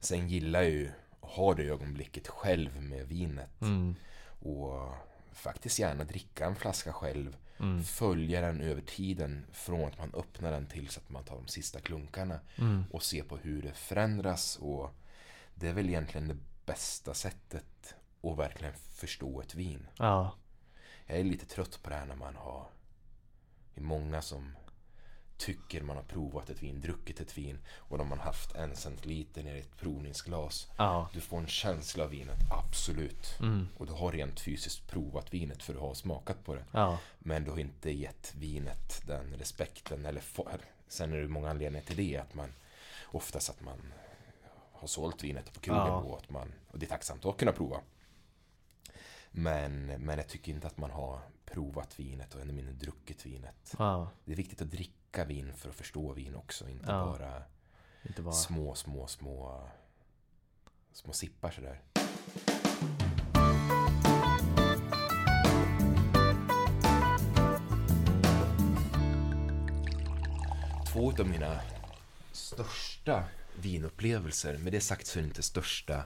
Sen 0.00 0.28
gillar 0.28 0.62
jag 0.62 0.70
ju 0.70 0.90
att 1.20 1.30
ha 1.30 1.54
det 1.54 1.62
ögonblicket 1.62 2.28
själv 2.28 2.82
med 2.82 3.08
vinet. 3.08 3.60
Mm. 3.60 3.94
Och 4.40 4.94
faktiskt 5.32 5.78
gärna 5.78 6.04
dricka 6.04 6.46
en 6.46 6.56
flaska 6.56 6.92
själv. 6.92 7.36
Mm. 7.58 7.84
Följa 7.84 8.40
den 8.40 8.60
över 8.60 8.82
tiden 8.82 9.46
från 9.52 9.88
att 9.88 9.98
man 9.98 10.14
öppnar 10.14 10.52
den 10.52 10.66
tills 10.66 10.98
att 10.98 11.10
man 11.10 11.24
tar 11.24 11.36
de 11.36 11.48
sista 11.48 11.80
klunkarna. 11.80 12.40
Mm. 12.56 12.84
Och 12.90 13.02
se 13.02 13.22
på 13.22 13.36
hur 13.36 13.62
det 13.62 13.72
förändras. 13.72 14.56
Och 14.56 14.90
det 15.54 15.68
är 15.68 15.72
väl 15.72 15.88
egentligen 15.88 16.28
det 16.28 16.38
bästa 16.66 17.14
sättet 17.14 17.94
att 18.22 18.38
verkligen 18.38 18.74
förstå 18.74 19.40
ett 19.40 19.54
vin. 19.54 19.88
Ja. 19.96 20.34
Jag 21.06 21.18
är 21.18 21.24
lite 21.24 21.46
trött 21.46 21.82
på 21.82 21.90
det 21.90 21.96
här 21.96 22.06
när 22.06 22.16
man 22.16 22.36
har 22.36 22.68
det 23.74 23.80
är 23.80 23.84
många 23.84 24.22
som 24.22 24.56
tycker 25.46 25.82
man 25.82 25.96
har 25.96 26.02
provat 26.02 26.50
ett 26.50 26.62
vin, 26.62 26.80
druckit 26.80 27.20
ett 27.20 27.38
vin 27.38 27.58
och 27.68 27.98
de 27.98 28.10
har 28.10 28.18
haft 28.18 28.54
en 28.54 28.76
centiliter 28.76 29.56
i 29.56 29.60
ett 29.60 29.76
provningsglas. 29.76 30.68
Ja. 30.76 31.08
Du 31.12 31.20
får 31.20 31.38
en 31.38 31.46
känsla 31.46 32.04
av 32.04 32.10
vinet, 32.10 32.38
absolut. 32.50 33.36
Mm. 33.40 33.68
Och 33.76 33.86
du 33.86 33.92
har 33.92 34.12
rent 34.12 34.40
fysiskt 34.40 34.88
provat 34.88 35.34
vinet 35.34 35.62
för 35.62 35.74
att 35.74 35.80
ha 35.80 35.94
smakat 35.94 36.44
på 36.44 36.54
det. 36.54 36.64
Ja. 36.72 36.98
Men 37.18 37.44
du 37.44 37.50
har 37.50 37.58
inte 37.58 37.90
gett 37.90 38.34
vinet 38.34 39.02
den 39.06 39.34
respekten. 39.38 40.06
Eller 40.06 40.22
sen 40.88 41.12
är 41.12 41.16
det 41.16 41.28
många 41.28 41.50
anledningar 41.50 41.86
till 41.86 41.96
det. 41.96 42.16
Att 42.16 42.34
man 42.34 42.48
oftast 43.04 43.50
att 43.50 43.60
man 43.60 43.92
har 44.72 44.88
sålt 44.88 45.24
vinet 45.24 45.54
på 45.54 45.60
krogen 45.60 45.86
ja. 45.86 45.96
och, 45.96 46.18
att 46.18 46.30
man, 46.30 46.52
och 46.70 46.78
det 46.78 46.86
är 46.86 46.88
tacksamt 46.88 47.24
att 47.24 47.36
kunna 47.36 47.52
prova. 47.52 47.80
Men, 49.30 49.86
men 49.86 50.18
jag 50.18 50.28
tycker 50.28 50.52
inte 50.52 50.66
att 50.66 50.78
man 50.78 50.90
har 50.90 51.20
provat 51.44 52.00
vinet 52.00 52.34
och 52.34 52.40
ännu 52.40 52.52
mindre 52.52 52.74
druckit 52.74 53.26
vinet. 53.26 53.74
Det 54.24 54.32
är 54.32 54.36
viktigt 54.36 54.62
att 54.62 54.70
dricka 54.70 55.01
vin 55.18 55.52
för 55.54 55.68
att 55.68 55.74
förstå 55.74 56.12
vin 56.12 56.34
också. 56.34 56.68
Inte, 56.68 56.90
ja. 56.90 57.04
bara, 57.04 57.42
inte 58.02 58.22
bara 58.22 58.34
små, 58.34 58.74
små, 58.74 59.06
små 59.06 59.68
små 60.92 61.12
sippar 61.12 61.50
sådär. 61.50 61.80
Två 70.92 71.12
av 71.20 71.28
mina 71.28 71.60
största 72.32 73.24
vinupplevelser, 73.56 74.58
med 74.58 74.72
det 74.72 74.80
sagt 74.80 75.06
så 75.06 75.18
är 75.18 75.22
det 75.22 75.28
inte 75.28 75.42
största 75.42 76.04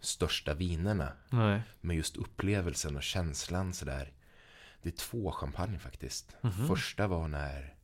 största 0.00 0.54
vinerna. 0.54 1.12
Nej. 1.30 1.62
Men 1.80 1.96
just 1.96 2.16
upplevelsen 2.16 2.96
och 2.96 3.02
känslan 3.02 3.74
sådär. 3.74 4.12
Det 4.82 4.88
är 4.88 4.96
två 4.96 5.32
champagne 5.32 5.78
faktiskt. 5.78 6.36
Mm 6.42 6.56
-hmm. 6.56 6.68
Första 6.68 7.06
var 7.06 7.28
när, 7.28 7.74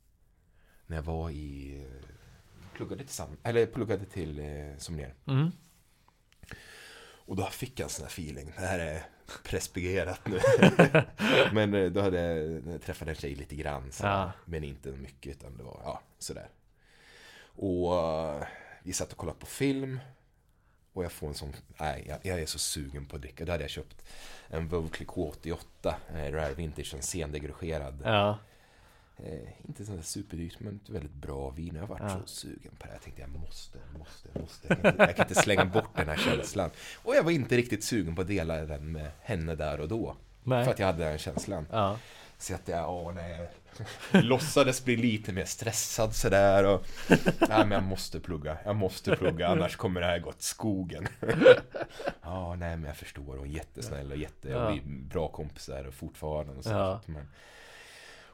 när 0.88 0.96
jag 0.96 1.02
var 1.02 1.30
i... 1.30 1.86
Pluggade, 2.74 3.04
tillsammans, 3.04 3.38
eller 3.42 3.66
pluggade 3.66 4.04
till 4.04 4.38
eh, 4.38 4.78
sommelier. 4.78 5.14
Mm. 5.26 5.50
Och 7.28 7.36
då 7.36 7.46
fick 7.46 7.80
jag 7.80 7.84
en 7.84 7.90
sån 7.90 8.04
här 8.04 8.10
feeling. 8.10 8.52
Det 8.56 8.66
här 8.66 8.78
är 8.78 9.02
pressbegärat 9.44 10.20
nu. 10.26 10.40
men 11.52 11.74
eh, 11.74 11.90
då 11.90 12.00
hade 12.00 12.20
jag 12.20 12.82
träffat 12.82 13.08
en 13.08 13.14
tjej 13.14 13.34
lite 13.34 13.56
grann. 13.56 13.92
Så, 13.92 14.06
ja. 14.06 14.32
Men 14.44 14.64
inte 14.64 14.92
mycket 14.92 15.36
utan 15.36 15.56
det 15.56 15.62
var 15.62 15.80
ja, 15.84 16.02
sådär. 16.18 16.48
Och 17.40 17.92
uh, 17.92 18.46
vi 18.82 18.92
satt 18.92 19.12
och 19.12 19.18
kollade 19.18 19.38
på 19.38 19.46
film. 19.46 20.00
Och 20.92 21.04
jag 21.04 21.12
får 21.12 21.28
en 21.28 21.34
sån, 21.34 21.52
nej 21.80 22.04
jag, 22.08 22.18
jag 22.22 22.40
är 22.40 22.46
så 22.46 22.58
sugen 22.58 23.06
på 23.06 23.16
att 23.16 23.22
dricka. 23.22 23.44
Då 23.44 23.52
hade 23.52 23.64
jag 23.64 23.70
köpt 23.70 24.04
en 24.48 24.68
Veuve 24.68 24.88
88 25.06 25.96
eh, 26.14 26.32
Rare 26.32 26.54
Vintage, 26.54 26.94
en 26.94 27.02
sendegorgerad. 27.02 28.02
Ja. 28.04 28.38
Eh, 29.24 29.68
inte 29.68 29.84
sånt 29.84 29.98
där 29.98 30.04
superdyrt 30.04 30.60
men 30.60 30.80
ett 30.84 30.90
väldigt 30.90 31.14
bra 31.14 31.50
vin. 31.50 31.74
Jag 31.74 31.86
varit 31.86 32.02
ja. 32.02 32.20
så 32.20 32.26
sugen 32.26 32.72
på 32.78 32.86
det. 32.86 32.92
Jag 32.92 33.02
tänkte 33.02 33.22
jag 33.22 33.30
måste, 33.30 33.78
måste, 33.98 34.40
måste. 34.40 34.68
Jag 34.68 34.82
kan, 34.82 34.90
inte, 34.90 35.02
jag 35.02 35.16
kan 35.16 35.28
inte 35.28 35.42
slänga 35.42 35.64
bort 35.64 35.96
den 35.96 36.08
här 36.08 36.16
känslan. 36.16 36.70
Och 37.02 37.16
jag 37.16 37.22
var 37.22 37.30
inte 37.30 37.56
riktigt 37.56 37.84
sugen 37.84 38.14
på 38.14 38.22
att 38.22 38.28
dela 38.28 38.56
den 38.66 38.92
med 38.92 39.10
henne 39.20 39.54
där 39.54 39.80
och 39.80 39.88
då. 39.88 40.16
Nej. 40.42 40.64
För 40.64 40.72
att 40.72 40.78
jag 40.78 40.86
hade 40.86 41.04
den 41.04 41.18
känslan. 41.18 41.66
Ja. 41.70 41.98
Så 42.38 42.54
att 42.54 42.68
jag, 42.68 42.94
åh 42.94 43.14
nej. 43.14 43.50
Låtsades 44.12 44.84
bli 44.84 44.96
lite 44.96 45.32
mer 45.32 45.44
stressad 45.44 46.14
sådär 46.14 46.64
och 46.64 46.86
Nej 47.48 47.58
men 47.58 47.70
jag 47.70 47.82
måste 47.82 48.20
plugga, 48.20 48.58
jag 48.64 48.76
måste 48.76 49.16
plugga 49.16 49.48
annars 49.48 49.76
kommer 49.76 50.00
det 50.00 50.06
här 50.06 50.18
gå 50.18 50.28
åt 50.28 50.42
skogen 50.42 51.08
Ja 52.22 52.54
nej 52.54 52.76
men 52.76 52.84
jag 52.84 52.96
förstår, 52.96 53.36
hon 53.36 53.48
är 53.48 53.52
jättesnäll 53.52 54.10
och 54.10 54.16
jätte, 54.16 54.48
ja. 54.48 54.66
och 54.66 54.74
vi 54.74 54.78
är 54.78 54.82
bra 54.86 55.28
kompisar 55.28 55.84
och 55.84 55.94
fortfarande 55.94 56.52
och 56.52 56.64
så, 56.64 56.70
ja. 56.70 57.00
men, 57.06 57.28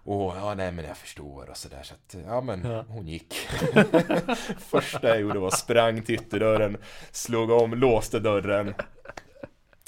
och 0.05 0.37
ja, 0.37 0.55
nej 0.55 0.73
men 0.73 0.85
jag 0.85 0.97
förstår 0.97 1.51
och 1.51 1.57
sådär 1.57 1.83
så 1.83 1.95
att, 1.95 2.17
ja 2.27 2.40
men 2.40 2.62
ja. 2.64 2.85
hon 2.88 3.09
gick 3.09 3.35
Första 4.59 5.09
jag 5.09 5.21
gjorde 5.21 5.38
var 5.38 5.51
sprang 5.51 6.03
till 6.03 6.14
ytterdörren 6.14 6.77
Slog 7.11 7.51
om, 7.51 7.75
låste 7.75 8.19
dörren 8.19 8.75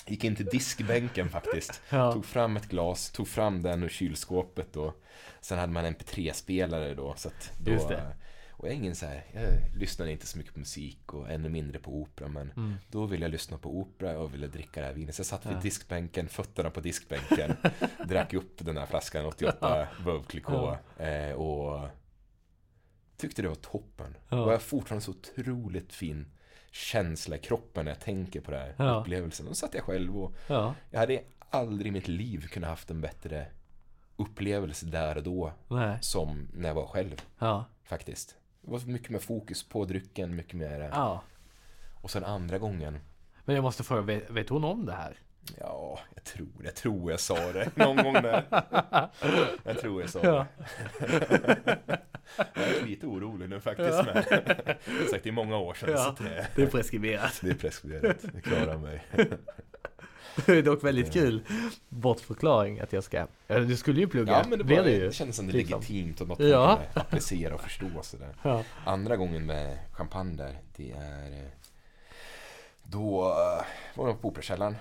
Gick 0.07 0.24
in 0.24 0.37
till 0.37 0.46
diskbänken 0.46 1.29
faktiskt. 1.29 1.81
Ja. 1.88 2.12
Tog 2.12 2.24
fram 2.24 2.57
ett 2.57 2.68
glas, 2.68 3.11
tog 3.11 3.29
fram 3.29 3.62
den 3.62 3.83
ur 3.83 3.88
kylskåpet 3.88 4.76
och 4.76 5.02
sen 5.40 5.59
hade 5.59 5.72
man 5.72 5.85
en 5.85 5.94
MP3-spelare 5.94 6.94
då. 6.94 7.14
Så 7.16 7.29
att 7.29 7.52
då. 7.59 7.96
Och 8.58 8.66
jag 8.66 8.72
är 8.72 8.76
ingen 8.76 8.94
så 8.94 9.06
här, 9.06 9.24
jag 9.32 9.78
lyssnade 9.80 10.12
inte 10.12 10.26
så 10.26 10.38
mycket 10.38 10.52
på 10.52 10.58
musik 10.58 11.14
och 11.14 11.30
ännu 11.30 11.48
mindre 11.48 11.78
på 11.78 11.94
opera. 11.94 12.28
Men 12.28 12.52
mm. 12.56 12.74
då 12.90 13.06
ville 13.06 13.24
jag 13.24 13.32
lyssna 13.32 13.58
på 13.58 13.80
opera 13.80 14.18
och 14.18 14.34
ville 14.34 14.46
dricka 14.46 14.80
det 14.80 14.86
här 14.86 14.94
vinet. 14.94 15.14
Så 15.14 15.20
jag 15.20 15.26
satt 15.26 15.46
vid 15.46 15.56
ja. 15.56 15.60
diskbänken, 15.60 16.28
fötterna 16.28 16.70
på 16.70 16.80
diskbänken. 16.80 17.56
drack 18.08 18.34
upp 18.34 18.64
den 18.64 18.76
här 18.76 18.86
flaskan 18.86 19.26
88 19.26 19.56
ja. 19.60 19.86
Veuve 20.04 20.24
Clicquot. 20.24 20.78
Ja. 20.98 21.04
Eh, 21.04 21.32
och 21.32 21.88
tyckte 23.16 23.42
det 23.42 23.48
var 23.48 23.54
toppen. 23.54 24.16
Ja. 24.28 24.40
Och 24.40 24.48
jag 24.48 24.54
har 24.54 24.58
fortfarande 24.58 25.04
så 25.04 25.10
otroligt 25.10 25.92
fin 25.92 26.26
känsla 26.70 27.36
i 27.36 27.38
kroppen 27.38 27.84
när 27.84 27.92
jag 27.92 28.00
tänker 28.00 28.40
på 28.40 28.50
det 28.50 28.58
här 28.58 28.74
ja. 28.78 29.00
upplevelsen. 29.00 29.46
Då 29.46 29.54
satt 29.54 29.74
jag 29.74 29.84
själv 29.84 30.18
och 30.18 30.36
ja. 30.46 30.74
jag 30.90 31.00
hade 31.00 31.22
aldrig 31.50 31.86
i 31.86 31.90
mitt 31.90 32.08
liv 32.08 32.46
kunnat 32.46 32.70
haft 32.70 32.90
en 32.90 33.00
bättre 33.00 33.46
upplevelse 34.16 34.86
där 34.86 35.16
och 35.16 35.22
då 35.22 35.52
Nej. 35.68 35.98
som 36.00 36.48
när 36.54 36.68
jag 36.68 36.74
var 36.74 36.86
själv. 36.86 37.22
Ja. 37.38 37.64
Faktiskt. 37.84 38.36
Det 38.66 38.72
var 38.72 38.81
mycket 38.87 39.11
mer 39.11 39.18
fokus 39.18 39.68
på 39.68 39.85
drycken, 39.85 40.37
mycket 40.37 40.55
mer. 40.55 40.90
Ja. 40.92 41.22
Och 41.94 42.11
sen 42.11 42.24
andra 42.24 42.59
gången. 42.59 42.98
Men 43.44 43.55
jag 43.55 43.62
måste 43.62 43.85
fråga, 43.85 44.00
vet, 44.00 44.31
vet 44.31 44.48
hon 44.48 44.64
om 44.64 44.87
det 44.87 44.92
här? 44.92 45.18
Ja, 45.59 45.98
jag 46.14 46.24
tror 46.24 46.48
Jag 46.64 46.74
tror 46.74 47.11
jag 47.11 47.20
sa 47.20 47.52
det 47.52 47.76
någon 47.76 47.96
gång 47.96 48.12
där. 48.14 48.44
Jag 49.64 49.79
tror 49.81 50.00
jag 50.00 50.11
sa 50.11 50.20
det. 50.22 50.46
Jag 52.55 52.68
är 52.68 52.87
lite 52.87 53.07
orolig 53.07 53.48
nu 53.48 53.61
faktiskt. 53.61 53.90
Ja. 53.90 54.05
Men, 54.05 55.09
sagt, 55.11 55.24
det 55.24 55.29
är 55.29 55.33
många 55.33 55.57
år 55.59 55.74
sedan. 55.74 55.90
Ja, 55.90 56.14
det, 56.18 56.46
det 56.57 56.62
är 56.62 56.66
preskriberat. 56.66 57.40
Det 57.42 57.50
är 57.50 57.55
preskriberat. 57.55 58.16
Det 58.35 58.40
klarar 58.40 58.79
mig. 58.79 59.02
Det 60.46 60.58
är 60.58 60.62
dock 60.62 60.84
väldigt 60.84 61.12
kul 61.12 61.42
bortförklaring 61.88 62.80
att 62.80 62.92
jag 62.92 63.04
ska 63.04 63.26
Du 63.46 63.76
skulle 63.76 64.00
ju 64.00 64.06
plugga 64.06 64.32
Ja 64.32 64.44
men 64.48 64.58
det, 64.58 64.76
var, 64.76 64.84
det, 64.84 64.98
det 64.98 65.12
kändes 65.12 65.36
det 65.36 65.42
liksom. 65.42 65.80
legitimt 65.80 66.20
och 66.20 66.28
något 66.28 66.38
man 66.38 66.48
ja. 66.48 66.80
kan 66.92 67.02
applicera 67.02 67.54
och 67.54 67.60
förstå 67.60 67.86
sådär 68.02 68.34
ja. 68.42 68.62
Andra 68.84 69.16
gången 69.16 69.46
med 69.46 69.78
champagne 69.92 70.36
där 70.36 70.58
Det 70.76 70.90
är 70.90 71.32
eh, 71.32 71.48
Då 72.82 73.24
eh, 73.24 73.64
var 73.94 74.08
jag 74.08 74.20
på 74.20 74.28
Operakällaren 74.28 74.76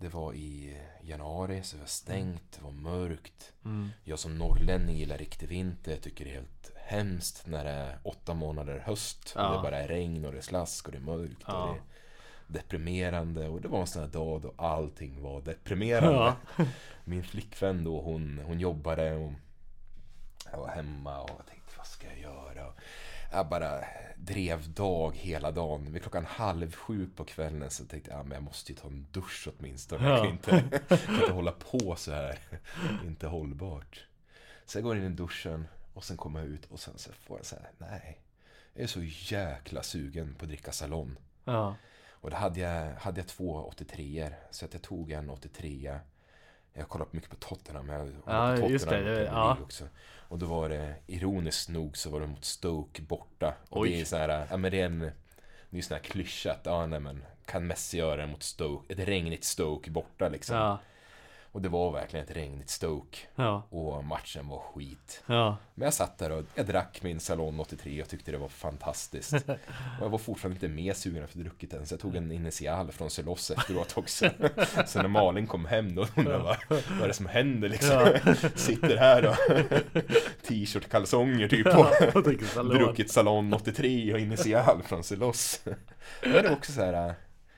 Det 0.00 0.08
var 0.08 0.34
i 0.34 0.76
januari 1.02 1.62
så 1.62 1.76
det 1.76 1.80
var 1.80 1.88
stängt, 1.88 2.52
det 2.52 2.64
var 2.64 2.72
mörkt 2.72 3.52
mm. 3.64 3.90
Jag 4.04 4.18
som 4.18 4.38
norrlänning 4.38 4.96
gillar 4.96 5.18
riktig 5.18 5.48
vinter 5.48 5.92
Jag 5.92 6.02
tycker 6.02 6.24
det 6.24 6.30
är 6.30 6.34
helt 6.34 6.72
hemskt 6.86 7.46
när 7.46 7.64
det 7.64 7.70
är 7.70 7.98
åtta 8.02 8.34
månader 8.34 8.82
höst 8.86 9.32
ja. 9.36 9.48
och 9.48 9.56
det 9.56 9.62
bara 9.62 9.78
är 9.78 9.88
regn 9.88 10.24
och 10.24 10.32
det 10.32 10.38
är 10.38 10.42
slask 10.42 10.86
och 10.86 10.92
det 10.92 10.98
är 10.98 11.02
mörkt 11.02 11.42
och 11.42 11.52
det 11.52 11.74
är 11.74 11.93
deprimerande 12.46 13.48
och 13.48 13.60
det 13.60 13.68
var 13.68 13.80
en 13.80 13.86
sån 13.86 14.02
här 14.02 14.08
dag 14.08 14.40
då 14.42 14.52
allting 14.56 15.22
var 15.22 15.40
deprimerande. 15.40 16.34
Ja. 16.56 16.64
Min 17.04 17.24
flickvän 17.24 17.84
då 17.84 18.00
hon, 18.00 18.40
hon 18.46 18.60
jobbade 18.60 19.14
och 19.14 19.32
jag 20.52 20.58
var 20.58 20.68
hemma 20.68 21.20
och 21.20 21.30
jag 21.38 21.46
tänkte 21.46 21.72
vad 21.76 21.86
ska 21.86 22.06
jag 22.06 22.18
göra? 22.18 22.72
Jag 23.32 23.48
bara 23.48 23.84
drev 24.16 24.72
dag 24.72 25.16
hela 25.16 25.50
dagen. 25.50 25.92
Vid 25.92 26.02
klockan 26.02 26.24
halv 26.24 26.72
sju 26.74 27.10
på 27.16 27.24
kvällen 27.24 27.70
så 27.70 27.84
tänkte 27.84 28.10
jag, 28.10 28.18
ja, 28.18 28.22
men 28.22 28.32
jag 28.32 28.42
måste 28.42 28.72
ju 28.72 28.78
ta 28.78 28.88
en 28.88 29.06
dusch 29.12 29.48
åtminstone. 29.48 30.08
Jag 30.08 30.18
kan 30.18 30.30
inte, 30.30 30.80
kan 30.88 31.14
inte 31.14 31.32
hålla 31.32 31.52
på 31.52 31.96
så 31.96 32.12
här. 32.12 32.38
Inte 33.04 33.26
hållbart. 33.26 34.06
Så 34.66 34.78
jag 34.78 34.84
går 34.84 34.96
in 34.96 35.04
i 35.04 35.08
duschen 35.08 35.66
och 35.94 36.04
sen 36.04 36.16
kommer 36.16 36.40
jag 36.40 36.48
ut 36.48 36.64
och 36.64 36.80
sen 36.80 36.98
så 36.98 37.12
får 37.12 37.38
jag 37.38 37.46
säga 37.46 37.62
nej. 37.78 38.18
Jag 38.74 38.82
är 38.82 38.86
så 38.86 39.02
jäkla 39.02 39.82
sugen 39.82 40.34
på 40.34 40.44
att 40.44 40.48
dricka 40.48 40.72
Salon. 40.72 41.18
Ja. 41.44 41.76
Och 42.24 42.30
då 42.30 42.36
hade 42.36 42.60
jag, 42.60 42.94
hade 42.94 43.20
jag 43.20 43.28
två 43.28 43.64
83 43.68 44.30
Så 44.50 44.64
att 44.64 44.72
jag 44.72 44.82
tog 44.82 45.10
en 45.12 45.30
83 45.30 45.98
Jag 46.72 46.82
har 46.82 46.88
kollat 46.88 47.12
mycket 47.12 47.30
på 47.30 47.36
Tottenham. 47.36 47.88
Jag 47.88 48.12
ja, 48.26 48.56
på 48.60 48.70
just 48.70 48.88
det. 48.88 49.24
ja. 49.24 49.58
också. 49.62 49.88
Och 50.28 50.38
då 50.38 50.46
var 50.46 50.68
det, 50.68 50.94
ironiskt 51.06 51.68
nog, 51.68 51.96
så 51.96 52.10
var 52.10 52.20
det 52.20 52.26
mot 52.26 52.44
Stoke 52.44 53.02
borta. 53.02 53.54
Och 53.68 53.80
Oj. 53.80 53.88
det 53.90 54.00
är 54.00 54.04
så 54.04 54.16
här, 54.16 54.46
ja 54.50 54.56
men 54.56 54.70
det 54.70 54.80
är 54.80 54.86
en, 54.86 54.98
det 55.70 55.78
är 55.78 55.82
sån 55.82 55.94
här 55.94 56.02
klyscha 56.02 56.52
att, 56.52 56.66
ja 56.66 56.86
nej 56.86 57.00
men, 57.00 57.24
kan 57.44 57.66
Messi 57.66 57.98
göra 57.98 58.16
det 58.16 58.26
mot 58.26 58.42
Stoke, 58.42 58.92
ett 58.92 59.08
regnigt 59.08 59.44
Stoke 59.44 59.90
borta 59.90 60.28
liksom. 60.28 60.56
Ja. 60.56 60.78
Och 61.54 61.62
det 61.62 61.68
var 61.68 61.92
verkligen 61.92 62.24
ett 62.26 62.36
regnigt 62.36 62.70
Stoke. 62.70 63.18
Ja. 63.34 63.66
Och 63.70 64.04
matchen 64.04 64.48
var 64.48 64.58
skit. 64.58 65.22
Ja. 65.26 65.56
Men 65.74 65.84
jag 65.84 65.94
satt 65.94 66.18
där 66.18 66.32
och 66.32 66.44
jag 66.54 66.66
drack 66.66 67.02
min 67.02 67.20
Salon 67.20 67.60
83 67.60 68.02
och 68.02 68.08
tyckte 68.08 68.32
det 68.32 68.38
var 68.38 68.48
fantastiskt. 68.48 69.32
och 69.48 69.58
jag 70.00 70.08
var 70.08 70.18
fortfarande 70.18 70.56
inte 70.56 70.68
mer 70.68 70.94
sugen 70.94 71.24
efter 71.24 71.38
druckit 71.38 71.70
den. 71.70 71.86
Så 71.86 71.92
jag 71.92 72.00
tog 72.00 72.16
en 72.16 72.32
initial 72.32 72.92
från 72.92 73.10
Celos 73.10 73.50
efteråt 73.50 73.98
också. 73.98 74.30
så 74.86 75.02
när 75.02 75.08
Malin 75.08 75.46
kom 75.46 75.64
hem 75.64 75.94
då 75.94 76.06
undrade 76.16 76.38
jag 76.38 76.44
vad, 76.44 76.56
vad 76.68 77.02
är 77.02 77.08
det 77.08 77.14
som 77.14 77.26
händer 77.26 77.68
liksom. 77.68 78.18
Sitter 78.54 78.96
här 78.96 79.26
och 79.26 79.36
t-shirt 80.48 80.88
kalsonger 80.88 81.48
typ. 81.48 81.66
Och, 81.66 82.22
druckit 82.78 83.10
Salon 83.10 83.52
83 83.52 84.12
och 84.12 84.20
initial 84.20 84.82
från 84.82 85.04
Celos. 85.04 85.60
Men 86.22 86.32
det 86.32 86.42
var 86.42 86.56
också 86.56 86.72
så 86.72 86.80
här 86.80 87.14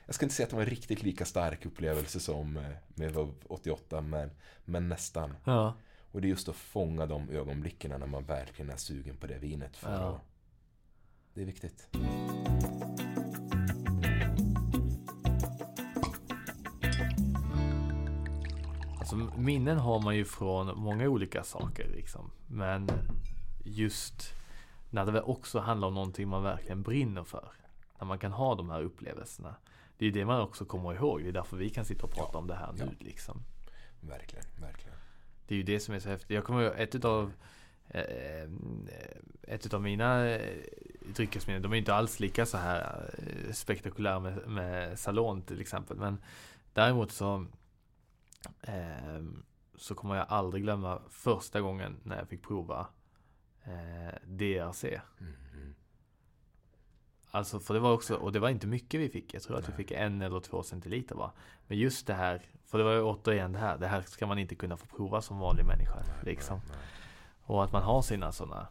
jag 0.06 0.14
ska 0.14 0.24
inte 0.24 0.34
säga 0.34 0.44
att 0.44 0.50
det 0.50 0.56
var 0.56 0.62
en 0.62 0.70
riktigt 0.70 1.02
lika 1.02 1.24
stark 1.24 1.66
upplevelse 1.66 2.20
som 2.20 2.56
eh, 2.56 2.62
med 2.94 3.12
Vov 3.14 3.34
88 3.48 4.00
men, 4.00 4.30
men 4.64 4.88
nästan. 4.88 5.36
Ja. 5.44 5.74
Och 6.12 6.20
det 6.20 6.26
är 6.26 6.30
just 6.30 6.48
att 6.48 6.56
fånga 6.56 7.06
de 7.06 7.30
ögonblicken 7.30 8.00
när 8.00 8.06
man 8.06 8.24
verkligen 8.24 8.70
är 8.70 8.76
sugen 8.76 9.16
på 9.16 9.26
det 9.26 9.38
vinet. 9.38 9.76
För 9.76 9.92
ja. 9.92 10.20
det 11.34 11.40
är 11.40 11.44
viktigt. 11.44 11.88
Alltså 18.98 19.16
minnen 19.36 19.78
har 19.78 20.00
man 20.00 20.16
ju 20.16 20.24
från 20.24 20.78
många 20.78 21.08
olika 21.08 21.44
saker 21.44 21.88
liksom. 21.88 22.30
Men 22.46 22.88
just 23.64 24.34
när 24.90 25.06
det 25.06 25.22
också 25.22 25.58
handlar 25.58 25.88
om 25.88 25.94
någonting 25.94 26.28
man 26.28 26.42
verkligen 26.42 26.82
brinner 26.82 27.24
för. 27.24 27.52
När 27.98 28.06
man 28.06 28.18
kan 28.18 28.32
ha 28.32 28.54
de 28.54 28.70
här 28.70 28.82
upplevelserna. 28.82 29.54
Det 29.98 30.06
är 30.06 30.10
det 30.10 30.24
man 30.24 30.40
också 30.40 30.64
kommer 30.64 30.94
ihåg. 30.94 31.22
Det 31.22 31.28
är 31.28 31.32
därför 31.32 31.56
vi 31.56 31.70
kan 31.70 31.84
sitta 31.84 32.06
och 32.06 32.12
prata 32.12 32.30
ja, 32.32 32.38
om 32.38 32.46
det 32.46 32.54
här 32.54 32.72
nu. 32.72 32.96
Liksom. 33.00 33.42
Verkligen, 34.00 34.44
verkligen. 34.60 34.98
Det 35.46 35.54
är 35.54 35.56
ju 35.56 35.62
det 35.62 35.80
som 35.80 35.94
är 35.94 35.98
så 35.98 36.08
häftigt. 36.08 36.30
Jag 36.30 36.44
kommer 36.44 36.62
ihåg 36.62 36.74
ett 36.76 36.94
utav 36.94 37.32
eh, 37.88 38.50
ett 39.42 39.66
utav 39.66 39.82
mina 39.82 40.28
eh, 40.28 40.56
dryckesminnen, 41.14 41.62
de 41.62 41.72
är 41.72 41.76
inte 41.76 41.94
alls 41.94 42.20
lika 42.20 42.46
så 42.46 42.56
här 42.56 43.10
eh, 43.18 43.52
spektakulära 43.52 44.20
med, 44.20 44.48
med 44.48 44.98
Salon 44.98 45.42
till 45.42 45.60
exempel. 45.60 45.96
Men 45.96 46.18
däremot 46.72 47.12
så 47.12 47.46
eh, 48.62 49.22
så 49.76 49.94
kommer 49.94 50.16
jag 50.16 50.26
aldrig 50.28 50.62
glömma 50.62 51.02
första 51.10 51.60
gången 51.60 51.96
när 52.02 52.18
jag 52.18 52.28
fick 52.28 52.42
prova 52.42 52.86
eh, 53.64 54.14
DRC. 54.24 54.84
Mm. 55.20 55.74
Alltså 57.36 57.60
för 57.60 57.74
det 57.74 57.80
var 57.80 57.92
också, 57.92 58.14
och 58.14 58.32
det 58.32 58.38
var 58.38 58.48
inte 58.48 58.66
mycket 58.66 59.00
vi 59.00 59.08
fick. 59.08 59.34
Jag 59.34 59.42
tror 59.42 59.58
att 59.58 59.68
vi 59.68 59.72
fick 59.72 59.90
en 59.90 60.22
eller 60.22 60.40
två 60.40 60.62
centiliter 60.62 61.14
bara. 61.14 61.30
Men 61.66 61.78
just 61.78 62.06
det 62.06 62.14
här, 62.14 62.42
för 62.66 62.78
det 62.78 62.84
var 62.84 62.92
ju 62.92 63.02
återigen 63.02 63.52
det 63.52 63.58
här. 63.58 63.78
Det 63.78 63.86
här 63.86 64.02
ska 64.02 64.26
man 64.26 64.38
inte 64.38 64.54
kunna 64.54 64.76
få 64.76 64.86
prova 64.86 65.22
som 65.22 65.38
vanlig 65.38 65.64
människa. 65.64 66.02
Liksom. 66.22 66.60
Och 67.40 67.64
att 67.64 67.72
man 67.72 67.82
har 67.82 68.02
sina 68.02 68.32
sådana 68.32 68.66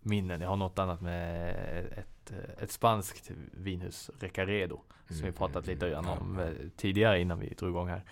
minnen. 0.00 0.40
Jag 0.40 0.48
har 0.48 0.56
något 0.56 0.78
annat 0.78 1.00
med 1.00 1.54
ett, 1.98 2.32
ett 2.58 2.72
spanskt 2.72 3.30
vinhus, 3.52 4.10
Recaredo. 4.20 4.80
Som 5.06 5.16
vi 5.16 5.22
mm, 5.22 5.34
pratat 5.34 5.66
lite 5.66 5.96
mm, 5.96 6.10
om 6.10 6.38
eh, 6.38 6.52
tidigare 6.76 7.20
innan 7.20 7.38
vi 7.38 7.48
drog 7.48 7.70
igång 7.70 7.88
här. 7.88 8.04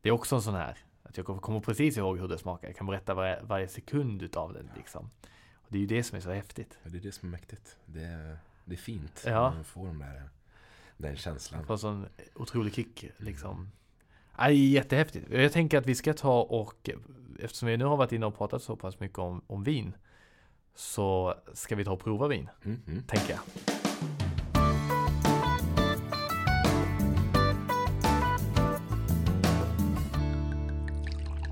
Det 0.00 0.08
är 0.08 0.12
också 0.12 0.36
en 0.36 0.42
sån 0.42 0.54
här, 0.54 0.78
att 1.02 1.16
jag 1.16 1.26
kommer 1.26 1.60
precis 1.60 1.96
ihåg 1.96 2.18
hur 2.18 2.28
det 2.28 2.38
smakar. 2.38 2.68
Jag 2.68 2.76
kan 2.76 2.86
berätta 2.86 3.14
varje, 3.14 3.42
varje 3.42 3.68
sekund 3.68 4.22
utav 4.22 4.52
den 4.52 4.70
liksom. 4.76 5.10
Och 5.54 5.68
det 5.68 5.78
är 5.78 5.80
ju 5.80 5.86
det 5.86 6.02
som 6.02 6.16
är 6.16 6.20
så 6.20 6.30
häftigt. 6.30 6.78
Ja, 6.82 6.90
det 6.90 6.98
är 6.98 7.02
det 7.02 7.12
som 7.12 7.28
är 7.28 7.30
mäktigt. 7.30 7.76
Det 7.86 8.04
är 8.04 8.38
det 8.64 8.74
är 8.74 8.76
fint. 8.76 9.22
Ja. 9.26 9.50
Man 9.50 9.64
får 9.64 9.86
de 9.86 9.98
där, 9.98 10.22
den 10.96 11.16
känslan. 11.16 11.66
Får 11.66 11.74
en 11.74 11.78
sån 11.78 12.06
otrolig 12.34 12.74
kick 12.74 13.04
liksom. 13.16 13.70
Nej, 14.38 14.70
jättehäftigt. 14.70 15.30
Jag 15.30 15.52
tänker 15.52 15.78
att 15.78 15.86
vi 15.86 15.94
ska 15.94 16.14
ta 16.14 16.42
och 16.42 16.90
eftersom 17.38 17.68
vi 17.68 17.76
nu 17.76 17.84
har 17.84 17.96
varit 17.96 18.12
inne 18.12 18.26
och 18.26 18.38
pratat 18.38 18.62
så 18.62 18.76
pass 18.76 19.00
mycket 19.00 19.18
om, 19.18 19.42
om 19.46 19.64
vin 19.64 19.94
så 20.74 21.34
ska 21.54 21.76
vi 21.76 21.84
ta 21.84 21.92
och 21.92 22.00
prova 22.00 22.28
vin. 22.28 22.48
Mm, 22.64 22.82
mm. 22.86 23.02
Tänker 23.02 23.30
jag. 23.30 23.40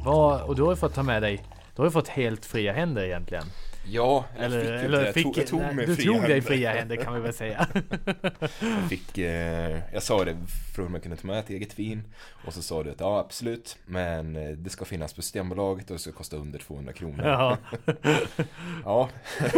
Vad, 0.04 0.42
och 0.42 0.56
du 0.56 0.62
har 0.62 0.70
ju 0.70 0.76
fått 0.76 0.94
ta 0.94 1.02
med 1.02 1.22
dig, 1.22 1.44
du 1.74 1.82
har 1.82 1.86
ju 1.86 1.90
fått 1.90 2.08
helt 2.08 2.46
fria 2.46 2.72
händer 2.72 3.04
egentligen. 3.04 3.44
Ja, 3.84 4.24
eller, 4.38 4.60
fick 4.60 4.84
eller 4.84 5.04
jag, 5.04 5.14
fick, 5.14 5.24
tog, 5.24 5.38
jag 5.38 5.46
tog 5.46 5.74
mig 5.74 5.86
Du 5.86 5.96
tog 5.96 6.22
dig 6.22 6.42
fria 6.42 6.72
händer 6.72 6.96
kan 6.96 7.14
vi 7.14 7.20
väl 7.20 7.32
säga. 7.32 7.68
jag 8.60 8.88
fick, 8.88 9.18
eh, 9.18 9.80
jag 9.92 10.02
sa 10.02 10.24
det, 10.24 10.36
frågade 10.74 10.88
om 10.88 10.94
jag 10.94 11.02
kunde 11.02 11.16
ta 11.16 11.26
med 11.26 11.38
ett 11.38 11.50
eget 11.50 11.78
vin. 11.78 12.02
Och 12.46 12.54
så 12.54 12.62
sa 12.62 12.82
du 12.82 12.90
att 12.90 13.00
ja 13.00 13.18
absolut, 13.18 13.78
men 13.86 14.36
eh, 14.36 14.50
det 14.50 14.70
ska 14.70 14.84
finnas 14.84 15.14
på 15.14 15.22
Systembolaget 15.22 15.90
och 15.90 15.96
det 15.96 16.00
ska 16.00 16.12
kosta 16.12 16.36
under 16.36 16.58
200 16.58 16.92
kronor. 16.92 17.26
Ja. 17.26 17.58
ja. 18.84 19.08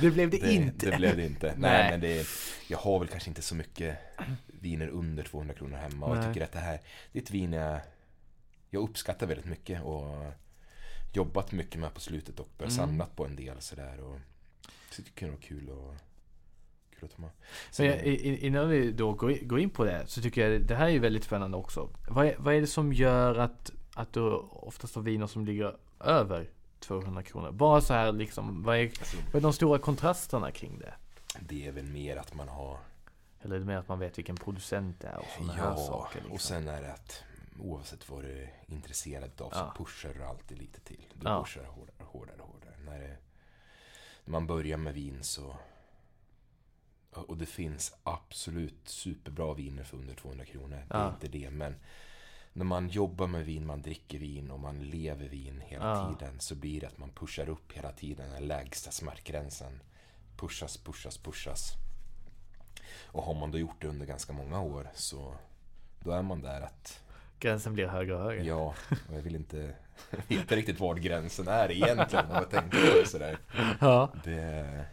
det 0.00 0.10
blev 0.10 0.30
det, 0.30 0.38
det, 0.38 0.52
inte. 0.52 0.90
Det 0.90 0.96
blev 0.96 1.16
det 1.16 1.26
inte. 1.26 1.46
Nej, 1.46 1.70
Nej 1.70 1.90
men 1.90 2.00
det, 2.00 2.26
jag 2.68 2.78
har 2.78 2.98
väl 2.98 3.08
kanske 3.08 3.30
inte 3.30 3.42
så 3.42 3.54
mycket 3.54 3.96
viner 4.46 4.88
under 4.88 5.22
200 5.22 5.54
kronor 5.54 5.76
hemma. 5.76 6.06
Och 6.06 6.16
jag 6.16 6.26
tycker 6.26 6.44
att 6.44 6.52
det 6.52 6.58
här, 6.58 6.80
det 7.12 7.18
är 7.18 7.22
ett 7.22 7.30
vin 7.30 7.52
jag, 7.52 7.80
jag 8.70 8.82
uppskattar 8.82 9.26
väldigt 9.26 9.46
mycket. 9.46 9.82
Och 9.82 10.32
jobbat 11.16 11.52
mycket 11.52 11.80
med 11.80 11.94
på 11.94 12.00
slutet 12.00 12.40
och 12.40 12.48
mm. 12.58 12.70
samlat 12.70 13.16
på 13.16 13.24
en 13.24 13.36
del 13.36 13.60
sådär. 13.60 14.00
Och 14.00 14.18
så 14.90 15.02
det 15.02 15.10
kan 15.14 15.28
vara 15.28 15.40
kul 15.40 15.70
och 15.70 15.94
kul 16.94 17.04
att 17.04 17.16
ta 17.16 17.22
med. 17.22 17.30
Så 17.70 17.84
jag, 17.84 18.04
innan 18.04 18.68
vi 18.68 18.92
då 18.92 19.12
går 19.42 19.60
in 19.60 19.70
på 19.70 19.84
det 19.84 20.04
så 20.06 20.20
tycker 20.22 20.48
jag 20.50 20.62
det 20.62 20.74
här 20.74 20.88
är 20.88 20.98
väldigt 20.98 21.24
spännande 21.24 21.56
också. 21.56 21.88
Vad 22.08 22.26
är, 22.26 22.36
vad 22.38 22.54
är 22.54 22.60
det 22.60 22.66
som 22.66 22.92
gör 22.92 23.34
att, 23.34 23.70
att 23.94 24.12
du 24.12 24.20
oftast 24.50 24.94
har 24.94 25.02
viner 25.02 25.26
som 25.26 25.46
ligger 25.46 25.76
över 26.00 26.50
200 26.80 27.22
kronor? 27.22 27.52
Bara 27.52 27.80
så 27.80 27.94
här 27.94 28.12
liksom, 28.12 28.62
vad 28.62 28.76
är, 28.76 28.84
alltså, 28.84 29.16
vad 29.26 29.34
är 29.34 29.40
de 29.40 29.52
stora 29.52 29.78
kontrasterna 29.78 30.50
kring 30.50 30.78
det? 30.78 30.94
Det 31.40 31.66
är 31.66 31.72
väl 31.72 31.84
mer 31.84 32.16
att 32.16 32.34
man 32.34 32.48
har 32.48 32.78
Eller 33.42 33.56
är 33.56 33.60
det 33.60 33.66
mer 33.66 33.76
att 33.76 33.88
man 33.88 33.98
vet 33.98 34.18
vilken 34.18 34.36
producent 34.36 35.00
det 35.00 35.06
är 35.06 35.18
och 35.18 35.26
sådana 35.36 35.54
ja, 35.58 35.68
här 35.68 35.76
saker? 35.76 36.18
Liksom. 36.18 36.32
och 36.32 36.40
sen 36.40 36.68
är 36.68 36.82
det 36.82 36.92
att 36.92 37.24
oavsett 37.58 38.08
vad 38.08 38.22
du 38.24 38.42
är 38.42 38.52
intresserad 38.66 39.40
av 39.40 39.50
så 39.50 39.72
pushar 39.76 40.14
du 40.14 40.24
alltid 40.24 40.58
lite 40.58 40.80
till. 40.80 41.06
Du 41.14 41.28
ja. 41.28 41.42
pushar 41.44 41.64
hårdare, 41.64 41.96
hårdare, 41.98 42.40
hårdare. 42.40 42.74
När, 42.84 42.98
det, 42.98 43.16
när 44.24 44.32
man 44.32 44.46
börjar 44.46 44.76
med 44.76 44.94
vin 44.94 45.22
så... 45.22 45.56
Och 47.10 47.36
det 47.36 47.46
finns 47.46 47.94
absolut 48.02 48.88
superbra 48.88 49.54
viner 49.54 49.84
för 49.84 49.96
under 49.96 50.14
200 50.14 50.44
kronor. 50.44 50.84
Det 50.88 50.94
är 50.94 51.08
inte 51.08 51.28
det, 51.28 51.50
men 51.50 51.74
när 52.52 52.64
man 52.64 52.88
jobbar 52.88 53.26
med 53.26 53.44
vin, 53.44 53.66
man 53.66 53.82
dricker 53.82 54.18
vin 54.18 54.50
och 54.50 54.60
man 54.60 54.82
lever 54.84 55.28
vin 55.28 55.60
hela 55.66 55.84
Ja. 55.84 56.14
tiden 56.18 56.40
så 56.40 56.54
blir 56.54 56.80
det 56.80 56.86
att 56.86 56.98
man 56.98 57.10
pushar 57.10 57.48
upp 57.48 57.72
hela 57.72 57.92
tiden 57.92 58.30
den 58.30 58.46
lägsta 58.46 58.90
smärtgränsen. 58.90 59.80
Pushas, 60.36 60.76
pushas, 60.76 61.18
pushas. 61.18 61.72
Och 63.02 63.22
har 63.22 63.34
man 63.34 63.50
då 63.50 63.58
gjort 63.58 63.82
det 63.82 63.88
under 63.88 64.06
ganska 64.06 64.32
många 64.32 64.60
år 64.60 64.90
så 64.94 65.34
då 66.00 66.10
är 66.10 66.22
man 66.22 66.42
där 66.42 66.60
att 66.60 67.03
Gränsen 67.40 67.74
blir 67.74 67.86
högre 67.86 68.14
och 68.14 68.22
högre. 68.22 68.44
ja, 68.44 68.74
och 69.08 69.14
jag 69.14 69.22
vill 69.22 69.34
inte 69.36 69.74
veta 70.28 70.56
riktigt 70.56 70.80
var 70.80 70.94
gränsen 70.94 71.48
är 71.48 71.70
egentligen 71.72 72.24
om 72.26 72.34
jag 72.34 72.50
tänker 72.50 72.90
på 72.92 72.98
det 72.98 73.08
sådär. 73.08 73.38
Ja. 73.80 74.12
Det, 74.24 74.84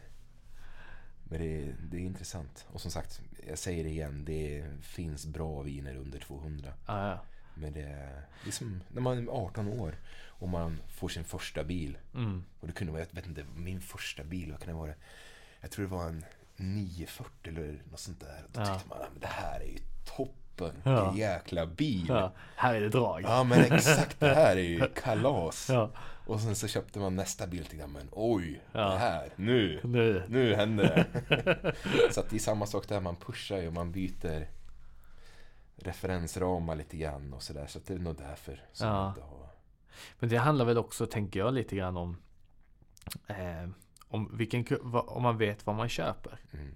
men 1.23 1.39
det, 1.41 1.62
är- 1.63 1.75
det 1.91 1.97
är 1.97 2.01
intressant. 2.01 2.65
Och 2.71 2.82
som 2.82 2.91
sagt, 2.91 3.21
jag 3.47 3.58
säger 3.58 3.84
det 3.84 3.89
igen, 3.89 4.25
det 4.25 4.65
finns 4.82 5.25
bra 5.25 5.62
viner 5.62 5.95
under 5.95 6.19
200. 6.19 6.73
Ja, 6.88 7.08
ja. 7.10 7.19
Men 7.56 7.73
det, 7.73 7.82
det 8.43 8.49
är 8.49 8.51
som 8.51 8.84
när 8.89 9.01
man 9.01 9.17
är 9.27 9.32
18 9.32 9.67
år 9.67 9.95
och 10.25 10.49
man 10.49 10.82
får 10.88 11.10
sin 11.10 11.23
första 11.23 11.63
bil. 11.63 11.97
Mm. 12.15 12.43
Och 12.60 12.67
det 12.67 12.73
kunde 12.73 12.93
vara, 12.93 13.01
jag 13.10 13.15
vet 13.15 13.27
inte, 13.27 13.45
min 13.56 13.82
första 13.82 14.23
bil, 14.23 14.51
vad 14.51 14.60
kan 14.60 14.67
det 14.67 14.73
vara? 14.80 14.93
Jag 15.62 15.71
tror 15.71 15.86
det 15.86 15.91
var 15.91 16.06
en 16.08 16.25
940 16.56 17.32
eller 17.43 17.82
något 17.91 17.99
sånt 17.99 18.19
där. 18.19 18.43
Då 18.54 18.62
Ja. 18.62 18.65
tyckte 18.65 18.89
man, 18.89 18.97
"Ah, 19.01 19.08
det 19.19 19.27
här 19.27 19.60
är 19.60 19.65
ju 19.65 19.77
toppen. 20.06 20.36
Vilken 20.65 21.15
jäkla 21.15 21.65
bil. 21.65 22.06
ja. 22.10 22.32
Här 22.56 22.76
är 22.76 22.82
det 22.82 22.89
drag. 22.89 23.21
Ja 23.24 23.43
men 23.43 23.60
exakt, 23.60 24.19
det 24.19 24.34
här 24.34 24.56
är 24.58 24.62
ju 24.62 24.88
kalas. 25.04 25.69
Ja. 25.69 25.89
Och 26.26 26.39
sen 26.39 26.56
så 26.56 26.67
köpte 26.67 27.00
man 27.00 27.15
nästa 27.15 27.47
bil 27.47 27.62
och 27.62 27.69
tänkte, 27.69 27.88
men 27.88 28.10
oj, 28.12 28.62
Ja. 28.71 28.80
det 28.89 28.97
här, 28.97 29.30
nu, 29.36 29.80
Nu. 29.84 30.24
nu 30.28 30.56
händer 30.56 30.84
det. 31.30 31.74
så 32.13 32.19
att 32.19 32.30
det 32.30 32.36
är 32.36 32.39
samma 32.39 32.65
sak 32.65 32.88
där, 32.88 33.00
man 33.00 33.15
pushar 33.15 33.58
ju, 33.58 33.71
man 33.71 33.91
byter 33.91 34.47
referensramar 35.78 36.76
lite 36.76 36.97
grann 36.97 37.34
och 37.34 37.43
sådär. 37.43 37.67
Så 37.67 37.78
att 37.78 37.86
det 37.86 37.93
är 37.93 38.00
nog 38.00 38.15
därför 38.17 38.63
som 38.74 38.88
Ja. 38.88 39.08
inte 39.10 39.21
har... 39.21 39.47
Men 40.19 40.30
det 40.30 40.38
handlar 40.38 40.65
väl 40.65 40.78
också, 40.78 41.06
tänker 41.06 41.39
jag, 41.39 41.54
lite 41.54 41.76
grann 41.76 41.97
om 41.97 42.17
eh, 43.28 43.69
om, 44.08 44.38
vilken, 44.38 44.65
om 44.93 45.24
man 45.24 45.38
vet 45.38 45.65
vad 45.65 45.76
man 45.76 45.89
köper. 45.89 46.39
Mm. 46.54 46.76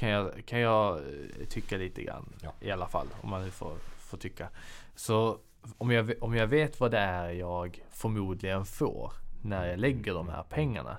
Kan 0.00 0.08
jag, 0.08 0.46
kan 0.46 0.60
jag 0.60 0.98
eh, 0.98 1.46
tycka 1.48 1.76
lite 1.76 2.02
grann. 2.02 2.32
Ja. 2.42 2.52
I 2.60 2.70
alla 2.70 2.86
fall. 2.86 3.06
Om 3.22 3.30
man 3.30 3.42
nu 3.42 3.50
får, 3.50 3.76
får 3.98 4.18
tycka. 4.18 4.48
Så 4.94 5.38
om 5.78 5.90
jag, 5.90 6.12
om 6.20 6.34
jag 6.34 6.46
vet 6.46 6.80
vad 6.80 6.90
det 6.90 6.98
är 6.98 7.30
jag 7.30 7.82
förmodligen 7.90 8.66
får. 8.66 9.12
När 9.42 9.66
jag 9.66 9.78
lägger 9.78 10.14
de 10.14 10.28
här 10.28 10.42
pengarna. 10.42 10.98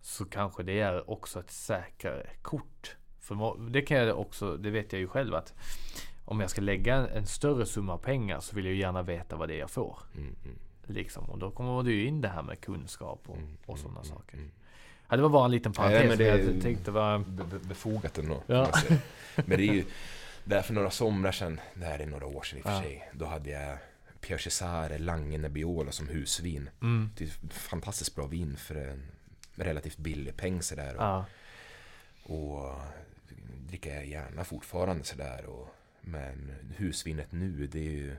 Så 0.00 0.24
kanske 0.24 0.62
det 0.62 0.80
är 0.80 1.10
också 1.10 1.40
ett 1.40 1.50
säkrare 1.50 2.26
kort. 2.42 2.96
För 3.20 3.70
det 3.70 3.82
kan 3.82 3.96
jag 3.96 4.20
också, 4.20 4.56
det 4.56 4.70
vet 4.70 4.92
jag 4.92 5.00
ju 5.00 5.08
själv 5.08 5.34
att. 5.34 5.54
Om 6.24 6.40
jag 6.40 6.50
ska 6.50 6.60
lägga 6.60 6.96
en, 6.96 7.06
en 7.06 7.26
större 7.26 7.66
summa 7.66 7.98
pengar 7.98 8.40
så 8.40 8.56
vill 8.56 8.64
jag 8.64 8.74
gärna 8.74 9.02
veta 9.02 9.36
vad 9.36 9.48
det 9.48 9.54
är 9.54 9.58
jag 9.58 9.70
får. 9.70 9.98
Mm, 10.14 10.36
mm, 10.44 10.58
Liksom. 10.86 11.24
Och 11.24 11.38
då 11.38 11.50
kommer 11.50 11.90
ju 11.90 12.06
in 12.06 12.20
det 12.20 12.28
här 12.28 12.42
med 12.42 12.60
kunskap 12.60 13.20
och, 13.26 13.36
mm, 13.36 13.56
och 13.66 13.78
sådana 13.78 14.00
mm, 14.00 14.08
saker. 14.16 14.38
Ja, 15.12 15.16
det 15.16 15.22
var 15.22 15.28
bara 15.30 15.44
en 15.44 15.50
liten 15.50 15.72
parentes. 15.72 16.08
men 16.08 16.18
det- 16.18 16.24
jag 16.54 16.62
tänkte 16.62 16.90
var... 16.90 17.18
Be- 17.18 17.44
be- 17.44 17.58
befogat 17.68 18.18
ändå. 18.18 18.42
Ja. 18.46 18.72
Men 19.36 19.58
det 19.58 19.68
är 19.68 19.72
ju, 19.74 19.84
där 20.44 20.62
för 20.62 20.74
några 20.74 20.90
somrar 20.90 21.32
sedan, 21.32 21.60
det 21.74 21.84
här 21.84 21.98
är 21.98 22.06
några 22.06 22.26
år 22.26 22.42
sedan 22.42 22.58
i 22.58 22.62
och 22.62 22.64
för 22.64 22.80
sig, 22.82 23.10
då 23.12 23.26
hade 23.26 23.50
jag 23.50 23.78
Pierre 24.20 24.38
Cesare 24.42 24.98
Lange 24.98 25.38
Nebbiolo 25.38 25.92
som 25.92 26.08
husvin. 26.08 26.70
Mm, 26.82 27.10
Det 27.16 27.24
är 27.24 27.28
fantastiskt 27.50 28.14
bra 28.14 28.26
vin 28.26 28.56
för 28.56 28.74
en 28.74 29.02
relativt 29.54 29.96
billig 29.96 30.36
peng 30.36 30.62
sådär. 30.62 30.94
Och, 30.96 31.02
ja, 31.02 31.24
och 32.22 32.80
dricker 33.68 33.94
jag 33.94 34.06
gärna 34.06 34.44
fortfarande 34.44 35.04
sådär. 35.04 35.44
Och, 35.46 35.68
men 36.00 36.52
husvinet 36.76 37.32
nu, 37.32 37.66
det 37.66 37.78
är 37.78 37.90
ju 37.92 38.16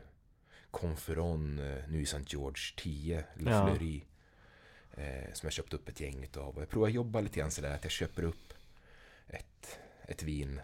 Conferon 0.71 1.59
eh, 1.59 1.83
nu 1.89 1.99
i 1.99 2.03
St. 2.03 2.21
George 2.27 2.61
10, 2.77 3.23
Le 3.35 3.51
Ja. 3.51 3.65
Eh, 4.97 5.33
som 5.33 5.47
jag 5.47 5.53
köpt 5.53 5.73
upp 5.73 5.89
ett 5.89 5.99
gäng 5.99 6.23
utav. 6.23 6.55
Och 6.55 6.61
jag 6.61 6.69
provar 6.69 6.87
jobba 6.89 7.21
lite 7.21 7.39
grann 7.39 7.51
sådär 7.51 7.75
att 7.75 7.83
jag 7.83 7.91
köper 7.91 8.23
upp 8.23 8.53
ett, 9.27 9.79
ett 10.05 10.23
vin 10.23 10.61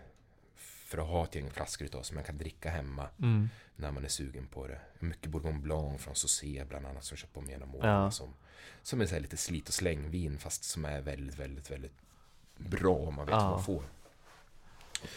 för 0.55 0.97
att 0.97 1.07
ha 1.07 1.23
ett 1.23 1.35
gäng 1.35 1.49
flaskor 1.51 1.85
utav 1.85 2.03
som 2.03 2.17
jag 2.17 2.25
kan 2.25 2.37
dricka 2.37 2.69
hemma 2.69 3.07
mm, 3.19 3.49
när 3.75 3.91
man 3.91 4.05
är 4.05 4.09
sugen 4.09 4.47
på 4.47 4.67
det. 4.67 4.79
Mycket 4.99 5.29
Bourgogne 5.29 5.59
Blanc 5.59 6.01
från 6.01 6.15
Saucé 6.15 6.65
bland 6.69 6.85
annat 6.85 7.03
som 7.03 7.13
jag 7.15 7.19
köpt 7.19 7.33
på 7.33 7.41
mig 7.41 7.51
genom 7.51 7.75
åren. 7.75 7.89
Ja. 7.89 8.11
Som, 8.11 8.33
som 8.83 9.01
är 9.01 9.05
så 9.05 9.19
lite 9.19 9.37
slit 9.37 9.67
och 9.67 9.73
slängvin 9.73 10.37
fast 10.39 10.63
som 10.63 10.85
är 10.85 11.01
väldigt, 11.01 11.35
väldigt, 11.39 11.71
väldigt 11.71 11.93
bra 12.57 12.95
om 12.95 13.15
man 13.15 13.25
vet 13.25 13.33
Ja. 13.35 13.39
vad 13.41 13.49
man 13.51 13.63
får. 13.63 13.83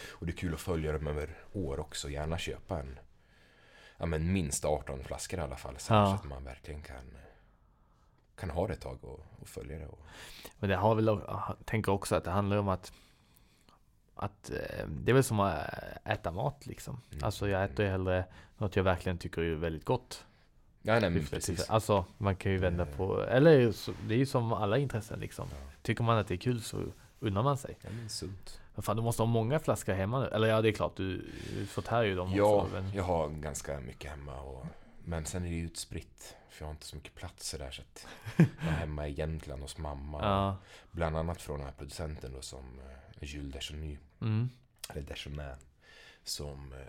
Och 0.09 0.25
det 0.25 0.31
är 0.31 0.37
kul 0.37 0.53
att 0.53 0.59
följa 0.61 0.91
dem 0.91 1.07
över 1.07 1.29
år 1.53 1.79
också. 1.79 2.09
Gärna 2.09 2.37
köpa 2.37 2.79
en 2.79 2.99
ja, 3.97 4.05
men 4.05 4.33
minst 4.33 4.65
18 4.65 5.03
flaskor 5.03 5.39
i 5.39 5.43
alla 5.43 5.55
fall. 5.57 5.75
Så, 5.79 5.93
Ja. 5.93 6.05
så 6.07 6.13
att 6.13 6.23
man 6.29 6.43
verkligen 6.43 6.81
kan, 6.81 7.17
kan 8.35 8.49
ha 8.49 8.67
det 8.67 8.73
ett 8.73 8.81
tag 8.81 8.97
och, 9.03 9.19
och 9.41 9.47
följa 9.47 9.79
det. 9.79 9.85
Och, 9.87 9.99
Men 10.59 10.69
det 10.69 10.75
har 10.75 10.95
väl, 10.95 11.05
jag 11.05 11.55
tänker 11.65 11.91
också 11.91 12.15
att 12.15 12.23
det 12.23 12.31
handlar 12.31 12.57
om 12.57 12.67
att 12.69 12.93
att 14.15 14.49
eh, 14.49 14.87
det 14.87 15.11
är 15.11 15.13
väl 15.13 15.23
som 15.23 15.39
att 15.39 15.57
äta 16.05 16.31
mat 16.31 16.65
liksom. 16.65 17.01
Mm. 17.11 17.23
Alltså 17.23 17.49
jag 17.49 17.63
äter 17.63 17.85
ju 17.85 17.91
hellre 17.91 18.25
något 18.57 18.75
jag 18.75 18.83
verkligen 18.83 19.17
tycker 19.17 19.41
är 19.41 19.55
väldigt 19.55 19.85
gott. 19.85 20.25
ja, 20.81 20.93
nej, 20.93 21.01
men 21.01 21.13
Tillfälle 21.13 21.41
till- 21.41 21.55
precis. 21.55 21.69
Alltså 21.69 22.05
man 22.17 22.35
kan 22.35 22.51
ju 22.51 22.57
vända 22.57 22.85
Det- 22.85 22.91
på, 22.91 23.21
eller 23.23 23.73
det 24.07 24.13
är 24.13 24.17
ju 24.17 24.25
som 24.25 24.53
alla 24.53 24.77
intressen 24.77 25.19
liksom. 25.19 25.47
Ja. 25.51 25.57
Tycker 25.81 26.03
man 26.03 26.17
att 26.17 26.27
det 26.27 26.33
är 26.33 26.37
kul 26.37 26.61
så 26.61 26.83
unnar 27.19 27.43
man 27.43 27.57
sig. 27.57 27.77
Ja, 27.81 27.89
men 27.99 28.09
sunt. 28.09 28.59
Men 28.75 28.83
fan 28.83 28.95
du 28.95 29.01
måste 29.01 29.21
ha 29.21 29.27
många 29.27 29.59
flaskor 29.59 29.93
hemma 29.93 30.19
nu. 30.19 30.27
Eller 30.27 30.47
ja 30.47 30.61
det 30.61 30.69
är 30.69 30.73
klart 30.73 30.95
du, 30.95 31.31
du 31.57 31.65
förtär 31.65 32.03
ju 32.03 32.15
dem 32.15 32.31
Ja, 32.35 32.43
också. 32.43 32.73
Men, 32.73 32.93
jag 32.93 33.03
har 33.03 33.29
ganska 33.29 33.79
mycket 33.79 34.11
hemma. 34.11 34.39
Och, 34.41 34.65
men 35.05 35.25
sen 35.25 35.45
är 35.45 35.49
det 35.49 35.57
utspritt. 35.57 36.35
För 36.49 36.61
jag 36.63 36.67
har 36.67 36.71
inte 36.73 36.85
så 36.85 36.95
mycket 36.95 37.15
plats 37.15 37.51
där 37.51 37.71
så 37.71 37.81
att 37.81 38.07
jag 38.37 38.47
är 38.67 38.71
hemma 38.71 39.07
i 39.07 39.11
Jämtland 39.11 39.61
hos 39.61 39.77
mamma. 39.77 40.19
ja. 40.21 40.57
Bland 40.91 41.17
annat 41.17 41.41
från 41.41 41.57
den 41.59 41.65
här 41.67 41.73
producenten 41.77 42.33
då 42.33 42.41
som 42.41 42.79
eh, 42.79 43.23
Jules 43.29 43.53
Descheny, 43.53 43.97
Mm. 44.21 44.49
eller 44.89 45.01
Deschenay. 45.01 45.55
Som 46.23 46.73
eh, 46.73 46.79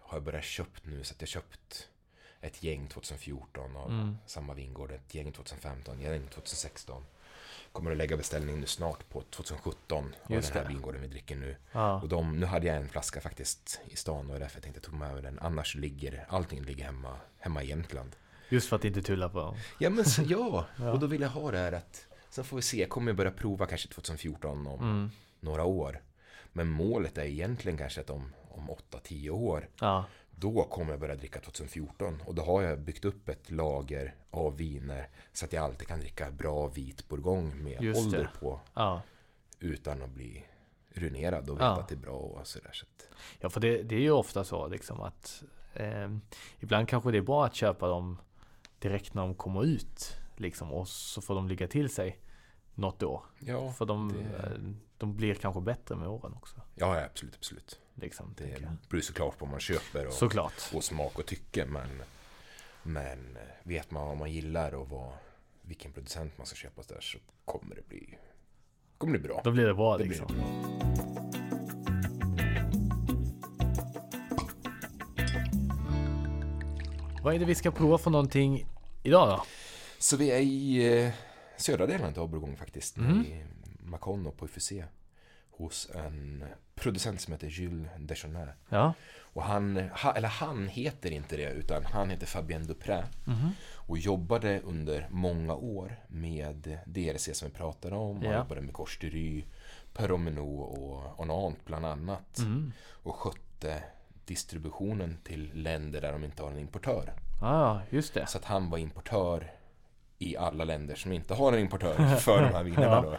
har 0.00 0.16
jag 0.16 0.22
börjat 0.24 0.44
köpt 0.44 0.86
nu 0.86 1.04
så 1.04 1.14
att 1.14 1.20
jag 1.20 1.28
köpt 1.28 1.88
ett 2.40 2.62
gäng 2.62 2.88
2014 2.88 3.76
av 3.76 3.90
Mm. 3.90 4.16
samma 4.26 4.54
vingård, 4.54 4.90
ett 4.90 5.14
gäng 5.14 5.32
2015, 5.32 5.96
ett 5.98 6.02
gäng 6.04 6.28
2016. 6.28 7.04
Kommer 7.76 7.90
att 7.90 7.96
lägga 7.96 8.16
beställning 8.16 8.60
nu 8.60 8.66
snart 8.66 9.08
på 9.08 9.22
2017 9.22 10.14
av 10.22 10.32
Just 10.32 10.48
den 10.52 10.56
här 10.62 10.68
det. 10.68 10.74
vingården 10.74 11.00
vi 11.00 11.06
dricker 11.06 11.36
nu. 11.36 11.56
Ja. 11.72 12.00
Och 12.02 12.08
de, 12.08 12.40
nu 12.40 12.46
hade 12.46 12.66
jag 12.66 12.76
en 12.76 12.88
flaska 12.88 13.20
faktiskt 13.20 13.80
i 13.86 13.96
stan 13.96 14.30
och 14.30 14.40
därför 14.40 14.56
jag 14.56 14.62
tänkte 14.62 14.78
jag 14.78 14.84
tog 14.84 14.94
med 14.94 15.12
mig 15.12 15.22
den. 15.22 15.38
Annars 15.38 15.74
ligger 15.74 16.26
allting 16.28 16.62
ligger 16.62 16.84
hemma, 16.84 17.16
hemma 17.38 17.62
i 17.62 17.68
Jämtland. 17.68 18.16
Just 18.48 18.68
för 18.68 18.76
att 18.76 18.84
inte 18.84 19.02
tulla 19.02 19.28
på. 19.28 19.56
Ja 19.78 19.90
men 19.90 20.04
så, 20.04 20.22
ja. 20.26 20.66
Ja. 20.78 20.92
och 20.92 20.98
då 20.98 21.06
vill 21.06 21.20
jag 21.20 21.28
ha 21.28 21.50
det 21.50 21.58
här 21.58 21.72
att 21.72 22.06
Sen 22.30 22.44
får 22.44 22.56
vi 22.56 22.62
se, 22.62 22.80
jag 22.80 22.90
kommer 22.90 23.12
börja 23.12 23.30
prova 23.30 23.66
kanske 23.66 23.88
2014 23.88 24.66
om 24.66 24.80
Mm. 24.80 25.10
några 25.40 25.64
år. 25.64 26.02
Men 26.52 26.66
målet 26.68 27.18
är 27.18 27.24
egentligen 27.24 27.78
kanske 27.78 28.00
att 28.00 28.10
om, 28.10 28.32
om 28.50 28.70
8-10 28.70 29.30
år 29.30 29.68
Ja. 29.80 30.04
Då 30.38 30.64
kommer 30.64 30.90
jag 30.90 31.00
börja 31.00 31.14
dricka 31.14 31.40
2014 31.40 32.22
och 32.26 32.34
då 32.34 32.42
har 32.42 32.62
jag 32.62 32.80
byggt 32.80 33.04
upp 33.04 33.28
ett 33.28 33.50
lager 33.50 34.14
av 34.30 34.56
viner 34.56 35.08
så 35.32 35.44
att 35.44 35.52
jag 35.52 35.64
alltid 35.64 35.88
kan 35.88 36.00
dricka 36.00 36.30
bra 36.30 36.66
vit 36.66 37.08
bourgogne 37.08 37.54
med 37.54 37.82
Just 37.82 38.06
ålder 38.06 38.18
det. 38.34 38.40
på 38.40 38.60
Ja. 38.74 39.02
utan 39.58 40.02
att 40.02 40.10
bli 40.10 40.44
ruinerad 40.90 41.50
och 41.50 41.56
veta 41.56 41.64
Ja. 41.66 41.80
att 41.80 41.88
det 41.88 41.94
är 41.94 41.98
bra 41.98 42.12
och 42.18 42.46
sådär. 42.46 42.70
Så 42.72 42.86
att, 42.86 43.08
Ja, 43.40 43.50
för 43.50 43.60
det, 43.60 43.82
det 43.82 43.94
är 43.94 44.00
ju 44.00 44.10
ofta 44.10 44.44
så 44.44 44.68
liksom 44.68 45.00
att 45.00 45.42
eh, 45.74 46.08
ibland 46.58 46.88
kanske 46.88 47.10
det 47.10 47.18
är 47.18 47.22
bra 47.22 47.44
att 47.44 47.54
köpa 47.54 47.88
dem 47.88 48.18
direkt 48.78 49.14
när 49.14 49.22
de 49.22 49.34
kommer 49.34 49.64
ut 49.64 50.16
liksom 50.36 50.72
och 50.72 50.88
så 50.88 51.20
får 51.20 51.34
de 51.34 51.48
ligga 51.48 51.68
till 51.68 51.88
sig 51.88 52.18
något 52.74 53.02
år. 53.02 53.22
ja, 53.38 53.72
för 53.72 53.84
de, 53.86 54.12
det- 54.12 54.46
eh, 54.46 54.58
de 54.98 55.16
blir 55.16 55.34
kanske 55.34 55.60
bättre 55.60 55.96
med 55.96 56.08
åren 56.08 56.32
också. 56.34 56.56
ja, 56.74 57.04
absolut, 57.04 57.34
absolut. 57.34 57.80
Liksom, 58.00 58.34
Det 58.36 58.68
beror 58.88 59.00
såklart 59.00 59.38
på 59.38 59.44
vad 59.44 59.50
man 59.50 59.60
köper 59.60 60.06
och, 60.06 60.12
Såklart. 60.12 60.70
och 60.74 60.84
smak 60.84 61.18
och 61.18 61.26
tycke. 61.26 61.66
Men, 61.66 62.02
men 62.82 63.36
eh, 63.36 63.42
vet 63.62 63.90
man 63.90 64.06
vad 64.08 64.16
man 64.16 64.32
gillar 64.32 64.74
och 64.74 64.88
vad, 64.88 65.12
vilken 65.62 65.92
producent 65.92 66.38
man 66.38 66.46
ska 66.46 66.56
köpa 66.56 66.82
där 66.88 67.00
så 67.00 67.18
kommer 67.44 67.74
det 67.74 67.88
bli, 67.88 68.18
kommer 68.98 69.12
det 69.12 69.18
bli 69.18 69.28
bra. 69.28 69.40
Då 69.44 69.50
blir 69.50 69.66
det 69.66 69.74
bra 69.74 69.98
Det 69.98 70.04
blir 70.04 70.18
liksom. 70.18 70.36
bra. 70.36 71.56
Vad 77.22 77.34
är 77.34 77.38
det 77.38 77.44
vi 77.44 77.54
ska 77.54 77.70
prova 77.70 77.98
för 77.98 78.10
någonting 78.10 78.66
idag 79.02 79.28
då? 79.28 79.44
Så 79.98 80.16
vi 80.16 80.30
är 80.30 80.38
i 80.40 80.86
eh, 81.04 81.12
södra 81.56 81.86
delen 81.86 82.14
av 82.18 82.28
Bourgogne 82.28 82.56
faktiskt. 82.56 82.96
Mm. 82.96 83.20
I 83.24 83.44
Macon 83.84 84.26
och 84.26 84.36
på 84.36 84.44
UFC. 84.46 84.72
Hos 85.56 85.90
en 85.94 86.44
producent 86.74 87.20
som 87.20 87.32
heter 87.32 87.46
Jules 87.48 87.88
Deschonay. 87.98 88.46
Ja. 88.68 88.92
Och 89.18 89.42
han, 89.42 89.76
ha, 90.02 90.12
eller 90.12 90.28
han 90.28 90.68
heter 90.68 91.10
inte 91.10 91.36
det, 91.36 91.50
utan 91.50 91.84
han 91.84 92.10
heter 92.10 92.26
Fabien 92.26 92.66
Dupré. 92.66 93.04
Mhm. 93.24 93.50
Och 93.74 93.98
jobbade 93.98 94.60
under 94.60 95.08
många 95.10 95.54
år 95.54 95.96
med 96.08 96.78
DRC 96.86 97.34
som 97.34 97.48
vi 97.48 97.54
pratade 97.54 97.96
om. 97.96 98.16
Han 98.16 98.24
Ja. 98.24 98.38
jobbade 98.38 98.60
med 98.60 98.74
Rue, 99.00 99.42
Perromenot 99.92 100.78
och 100.78 101.20
Onant 101.20 101.64
bland 101.64 101.86
annat. 101.86 102.38
Mm. 102.38 102.72
Och 103.02 103.14
skötte 103.16 103.82
distributionen 104.24 105.18
till 105.24 105.50
länder 105.62 106.00
där 106.00 106.12
de 106.12 106.24
inte 106.24 106.42
har 106.42 106.50
en 106.50 106.58
importör. 106.58 107.12
Ja, 107.40 107.80
just 107.90 108.14
det. 108.14 108.26
Så 108.26 108.38
att 108.38 108.44
han 108.44 108.70
var 108.70 108.78
importör 108.78 109.50
i 110.18 110.36
alla 110.36 110.64
länder 110.64 110.94
som 110.94 111.12
inte 111.12 111.34
har 111.34 111.52
en 111.52 111.58
importör 111.58 112.16
för 112.16 112.42
de 112.42 112.48
här 112.54 112.64
vinerna 112.64 113.00
då. 113.02 113.18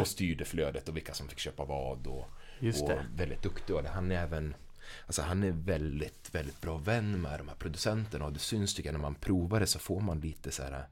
Och 0.00 0.06
styrde 0.06 0.44
flödet 0.44 0.88
och 0.88 0.96
vilka 0.96 1.14
som 1.14 1.28
fick 1.28 1.38
köpa 1.38 1.64
vad. 1.64 2.06
Och, 2.06 2.28
Just 2.60 2.82
och 2.82 2.88
det. 2.88 3.04
väldigt 3.14 3.42
duktig. 3.42 3.76
Och 3.76 3.84
han 3.84 4.10
är 4.12 4.22
även 4.22 4.54
Alltså 5.06 5.22
han 5.22 5.42
är 5.42 5.50
väldigt, 5.50 6.34
väldigt 6.34 6.60
bra 6.60 6.76
vän 6.78 7.20
med 7.20 7.40
de 7.40 7.48
här 7.48 7.54
producenterna 7.56 8.24
och 8.24 8.32
det 8.32 8.38
syns 8.38 8.74
tycker 8.74 8.88
jag 8.88 8.92
när 8.94 9.00
man 9.02 9.14
provar 9.14 9.60
det 9.60 9.66
så 9.66 9.78
får 9.78 10.00
man 10.00 10.20
lite 10.20 10.50
så 10.50 10.62
här 10.62 10.84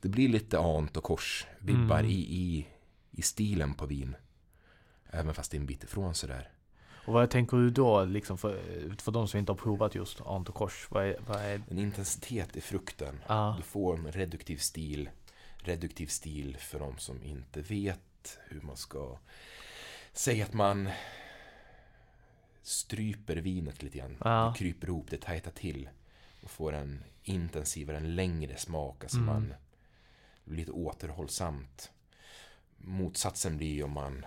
Det 0.00 0.08
blir 0.08 0.28
lite 0.28 0.58
ant 0.58 0.96
och 0.96 1.04
kors-vibbar 1.04 1.98
Mm. 1.98 2.10
i, 2.10 2.14
i, 2.14 2.66
i 3.10 3.22
stilen 3.22 3.74
på 3.74 3.86
vin. 3.86 4.16
Även 5.10 5.34
fast 5.34 5.50
det 5.50 5.56
är 5.56 5.60
en 5.60 5.66
bit 5.66 5.84
ifrån 5.84 6.14
sådär. 6.14 6.50
Och 7.08 7.14
vad 7.14 7.30
tänker 7.30 7.56
du 7.56 7.70
då, 7.70 8.04
liksom 8.04 8.38
för, 8.38 8.62
för 8.98 9.12
de 9.12 9.28
som 9.28 9.38
inte 9.38 9.52
har 9.52 9.56
provat 9.56 9.94
just 9.94 10.20
ant 10.20 10.48
och 10.48 10.54
kors? 10.54 10.86
Vad 10.90 11.04
är, 11.06 11.16
vad 11.26 11.40
är 11.40 11.62
En 11.70 11.78
intensitet 11.78 12.56
i 12.56 12.60
frukten. 12.60 13.20
Ja, 13.28 13.54
Du 13.56 13.62
får 13.62 13.94
en 13.94 14.12
reduktiv 14.12 14.56
stil. 14.56 15.10
Reduktiv 15.56 16.06
stil 16.06 16.56
för 16.56 16.78
de 16.78 16.98
som 16.98 17.22
inte 17.22 17.60
vet 17.62 18.38
hur 18.48 18.60
man 18.60 18.76
ska 18.76 19.18
säga 20.12 20.44
att 20.44 20.52
man 20.52 20.90
stryper 22.62 23.36
vinet 23.36 23.82
lite 23.82 23.98
grann. 23.98 24.16
Ja. 24.24 24.52
Det 24.52 24.58
kryper 24.58 24.86
ihop, 24.86 25.06
det 25.10 25.20
tajtar 25.20 25.50
till. 25.50 25.88
Och 26.42 26.50
får 26.50 26.72
en 26.72 27.04
intensivare, 27.22 27.96
en 27.96 28.14
längre 28.14 28.56
smak. 28.56 29.04
Alltså 29.04 29.18
Mm. 29.18 29.26
man 29.26 29.54
lite 30.44 30.72
återhållsamt. 30.72 31.90
Motsatsen 32.76 33.56
blir 33.56 33.84
om 33.84 33.90
man 33.90 34.26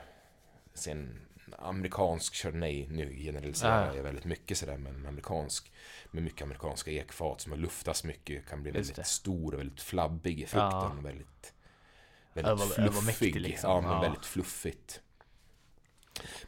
ser 0.74 0.92
en 0.92 1.20
amerikansk 1.58 2.36
chardonnay, 2.36 2.88
nu 2.88 3.16
generaliserar 3.16 3.88
Ja. 3.88 3.96
jag 3.96 4.04
väldigt 4.04 4.26
mycket 4.26 4.58
sådär, 4.58 4.78
men 4.78 4.96
en 4.96 5.06
amerikansk 5.06 5.72
med 6.12 6.24
mycket 6.24 6.42
amerikanska 6.42 6.92
ekfat 6.92 7.42
som 7.42 7.52
har 7.52 7.60
luftats 7.60 8.04
mycket 8.04 8.48
kan 8.48 8.64
bli 8.64 8.70
Just 8.72 8.78
väldigt 8.80 8.96
det. 8.96 9.04
stor 9.04 9.54
och 9.54 9.60
väldigt 9.60 9.82
flabbig 9.82 10.40
i 10.40 10.46
frukten. 10.46 10.70
Ja. 10.72 10.90
och 10.98 11.06
Väldigt, 11.06 11.54
väldigt 12.34 12.52
Över- 12.52 12.90
fluffig. 13.02 13.36
liksom. 13.42 13.70
Ja, 13.72 13.82
men 13.82 13.92
Ja. 13.92 14.02
väldigt 14.02 14.26
fluffigt. 14.26 15.02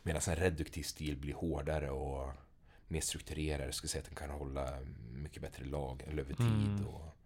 Medan 0.03 0.21
en 0.27 0.35
reduktiv 0.35 0.83
stil 0.83 1.17
blir 1.17 1.33
hårdare 1.33 1.89
och 1.89 2.33
mer 2.87 3.01
strukturerad. 3.01 3.67
Jag 3.67 3.73
skulle 3.73 3.89
säga 3.89 3.99
att 3.99 4.05
den 4.05 4.15
kan 4.15 4.29
hålla 4.29 4.79
mycket 5.11 5.41
bättre 5.41 5.65
lag 5.65 6.03
eller 6.07 6.21
över 6.23 6.33
tid. 6.33 6.67
Mm. 6.67 6.87
Och, 6.87 7.17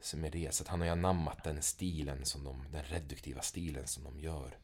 så 0.00 0.16
med 0.16 0.32
det, 0.32 0.54
så 0.54 0.62
att 0.62 0.68
han 0.68 0.80
har 0.80 0.86
ju 0.86 0.92
anammat 0.92 1.44
den 1.44 1.62
stilen, 1.62 2.24
som 2.24 2.44
de, 2.44 2.64
den 2.72 2.82
reduktiva 2.84 3.40
stilen 3.42 3.86
som 3.86 4.04
de 4.04 4.20
gör. 4.20 4.58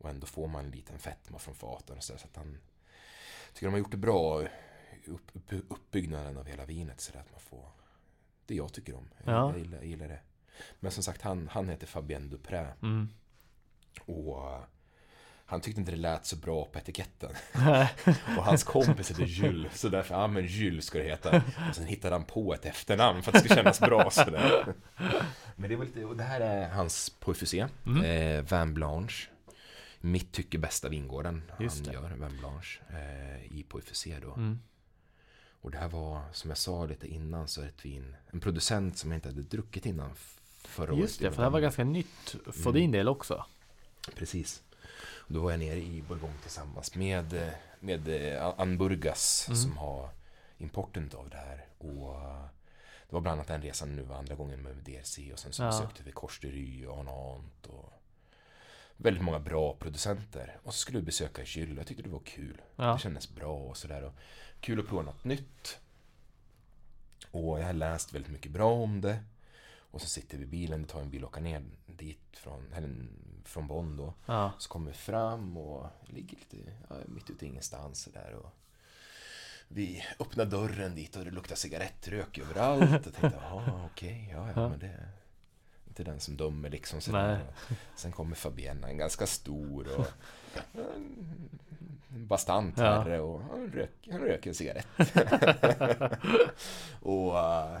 Och 0.00 0.10
ändå 0.10 0.26
får 0.26 0.48
man 0.48 0.64
en 0.64 0.70
liten 0.70 0.98
fetma 0.98 1.38
från 1.38 1.54
faten 1.54 1.96
och 1.96 2.04
så, 2.04 2.14
att 2.14 2.36
han 2.36 2.58
tycker 3.52 3.66
de 3.66 3.72
har 3.72 3.78
gjort 3.78 3.90
det 3.90 3.96
bra 3.96 4.42
upp, 5.06 5.30
upp, 5.32 5.52
uppbyggnaden 5.68 6.38
av 6.38 6.46
hela 6.46 6.64
vinet 6.64 7.00
så 7.00 7.18
att 7.18 7.30
man 7.30 7.40
får 7.40 7.64
det 8.46 8.54
jag 8.54 8.72
tycker 8.72 8.94
om. 8.94 9.08
Ja. 9.24 9.32
jag, 9.32 9.58
gillar, 9.58 9.78
jag 9.78 9.86
gillar 9.86 10.08
det. 10.08 10.20
Men 10.80 10.92
som 10.92 11.02
sagt, 11.02 11.22
han, 11.22 11.48
han 11.48 11.68
heter 11.68 11.86
Fabien 11.86 12.30
Dupré 12.30 12.66
mm. 12.82 13.08
och 14.06 14.36
uh, 14.36 14.60
han 15.50 15.60
tyckte 15.60 15.80
inte 15.80 15.92
det 15.92 15.98
lät 15.98 16.26
så 16.26 16.36
bra 16.36 16.64
på 16.64 16.78
etiketten. 16.78 17.30
Och 18.38 18.44
hans 18.44 18.64
kompis 18.64 19.10
heter 19.10 19.24
Jules, 19.24 19.80
så 19.80 19.88
därför, 19.88 20.14
ja 20.14 20.26
men 20.26 20.46
Jules 20.46 20.84
ska 20.84 20.98
det 20.98 21.04
heta. 21.04 21.42
Och 21.68 21.74
sen 21.74 21.86
hittade 21.86 22.14
han 22.14 22.24
på 22.24 22.54
ett 22.54 22.64
efternamn 22.64 23.22
för 23.22 23.30
att 23.30 23.42
det 23.42 23.48
ska 23.48 23.54
kännas 23.54 23.80
bra 23.80 24.10
sådär. 24.10 24.74
Men 25.56 25.70
det 25.70 25.76
var 25.76 25.84
lite, 25.84 26.04
och 26.04 26.16
det 26.16 26.22
här 26.22 26.40
är 26.40 26.68
hans 26.68 27.10
Poifusé, 27.10 27.66
Mm. 27.86 28.04
eh, 28.04 28.58
Vin 28.58 28.74
Blanche. 28.74 29.29
Mitt 30.00 30.32
tycke 30.32 30.58
bästa 30.58 30.88
vingården 30.88 31.42
Just 31.60 31.76
han 31.76 31.84
det. 31.86 31.92
gör, 31.92 32.08
Vin 32.28 32.38
Blanche, 32.38 32.80
eh, 32.90 33.52
i 33.58 33.62
Poifusé 33.68 34.18
då. 34.22 34.32
Mm. 34.34 34.60
Och 35.62 35.70
det 35.70 35.78
här 35.78 35.88
var, 35.88 36.22
som 36.32 36.50
jag 36.50 36.58
sa 36.58 36.86
lite 36.86 37.06
innan, 37.08 37.48
så 37.48 37.60
är 37.60 37.64
det 37.64 37.70
ett 37.70 37.84
vin, 37.84 38.16
en 38.30 38.40
producent 38.40 38.98
som 38.98 39.10
jag 39.10 39.16
inte 39.18 39.28
hade 39.28 39.42
druckit 39.42 39.86
innan 39.86 40.14
förra 40.64 40.92
året. 40.92 41.00
Just 41.02 41.20
det, 41.20 41.30
för 41.30 41.36
det 41.36 41.42
här 41.42 41.50
var 41.50 41.60
ganska 41.60 41.84
nytt 41.84 42.36
för 42.52 42.70
Mm. 42.70 42.74
din 42.74 42.90
del 42.90 43.08
också. 43.08 43.44
Precis. 44.14 44.62
Och 45.02 45.32
Då 45.34 45.40
var 45.40 45.50
jag 45.50 45.60
nere 45.60 45.76
i 45.80 46.02
Bourgogne 46.08 46.38
tillsammans 46.42 46.94
med, 46.94 47.32
eh, 47.32 47.48
med 47.80 48.08
eh, 48.36 48.54
Anburgas 48.60 49.44
Mm. 49.48 49.56
som 49.60 49.76
har 49.76 50.10
importen 50.58 51.10
av 51.14 51.30
det 51.30 51.36
här. 51.36 51.66
Och 51.78 52.14
eh, 52.22 52.44
det 53.08 53.14
var 53.14 53.20
bland 53.20 53.34
annat 53.34 53.48
den 53.48 53.62
resan 53.62 53.96
nu 53.96 54.02
var 54.02 54.16
andra 54.16 54.34
gången 54.34 54.62
med 54.62 54.76
DRC 54.76 55.32
och 55.32 55.38
sen 55.38 55.52
så 55.52 55.62
Ja. 55.62 55.66
besökte 55.70 56.02
vi 56.02 56.12
Kors 56.12 56.40
de 56.40 56.48
Rue 56.50 56.86
och 56.86 56.98
Arnant 56.98 57.66
och 57.66 57.92
väldigt 59.02 59.22
många 59.22 59.38
bra 59.40 59.74
producenter. 59.74 60.58
Och 60.62 60.74
så 60.74 60.78
skulle 60.78 60.98
vi 60.98 61.04
besöka 61.04 61.42
Gyll 61.44 61.76
jag 61.76 61.86
tyckte 61.86 62.02
det 62.02 62.08
var 62.08 62.20
kul. 62.24 62.60
Ja. 62.76 62.92
Det 62.92 62.98
kändes 62.98 63.30
bra 63.34 63.54
och 63.58 63.76
sådär. 63.76 64.02
och 64.04 64.12
Kul 64.60 64.80
att 64.80 64.88
prova 64.88 65.02
något 65.02 65.24
nytt. 65.24 65.78
Och 67.30 67.60
jag 67.60 67.66
har 67.66 67.72
läst 67.72 68.14
väldigt 68.14 68.32
mycket 68.32 68.52
bra 68.52 68.72
om 68.72 69.00
det. 69.00 69.18
Och 69.92 70.00
så 70.00 70.08
sitter 70.08 70.38
vi 70.38 70.44
i 70.44 70.46
bilen, 70.46 70.82
det 70.82 70.88
tar 70.88 71.00
en 71.00 71.10
bil 71.10 71.24
och 71.24 71.30
åka 71.30 71.40
ner 71.40 71.62
dit 71.86 72.20
från, 72.32 72.72
eller, 72.72 73.06
från 73.44 73.66
Bonn 73.66 73.96
då. 73.96 74.14
Ja. 74.26 74.52
Så 74.58 74.68
kommer 74.68 74.90
vi 74.90 74.96
fram 74.96 75.56
och 75.56 75.86
ligger 76.06 76.38
lite 76.38 76.72
ja, 76.88 76.96
mitt 77.06 77.30
ute 77.30 77.44
i 77.44 77.48
ingenstans 77.48 78.08
där 78.14 78.34
och 78.34 78.50
vi 79.68 80.04
öppnar 80.18 80.44
dörren 80.44 80.94
dit 80.94 81.16
och 81.16 81.24
det 81.24 81.30
luktar 81.30 81.56
cigarettrök 81.56 82.38
överallt. 82.38 82.90
Jag 82.90 83.02
tänkte, 83.02 83.32
jaha, 83.42 83.88
okej, 83.92 84.28
ja, 84.32 84.46
ja, 84.46 84.52
Ja. 84.62 84.68
men 84.68 84.78
det 84.78 85.08
inte 86.00 86.10
den 86.10 86.20
som 86.20 86.36
dömer 86.36 86.70
liksom. 86.70 87.00
Nej. 87.12 87.38
Sen 87.96 88.12
kommer 88.12 88.36
Fabienne, 88.36 88.88
en 88.88 88.98
ganska 88.98 89.26
stor 89.26 89.86
och 89.98 90.06
bastant 92.08 92.74
Ja. 92.78 92.84
herre 92.84 93.20
och 93.20 93.40
han 93.40 93.72
röker, 93.74 94.12
han 94.12 94.20
röker 94.20 94.50
en 94.50 94.54
cigarett. 94.54 94.86
och 97.00 97.28
uh, 97.34 97.80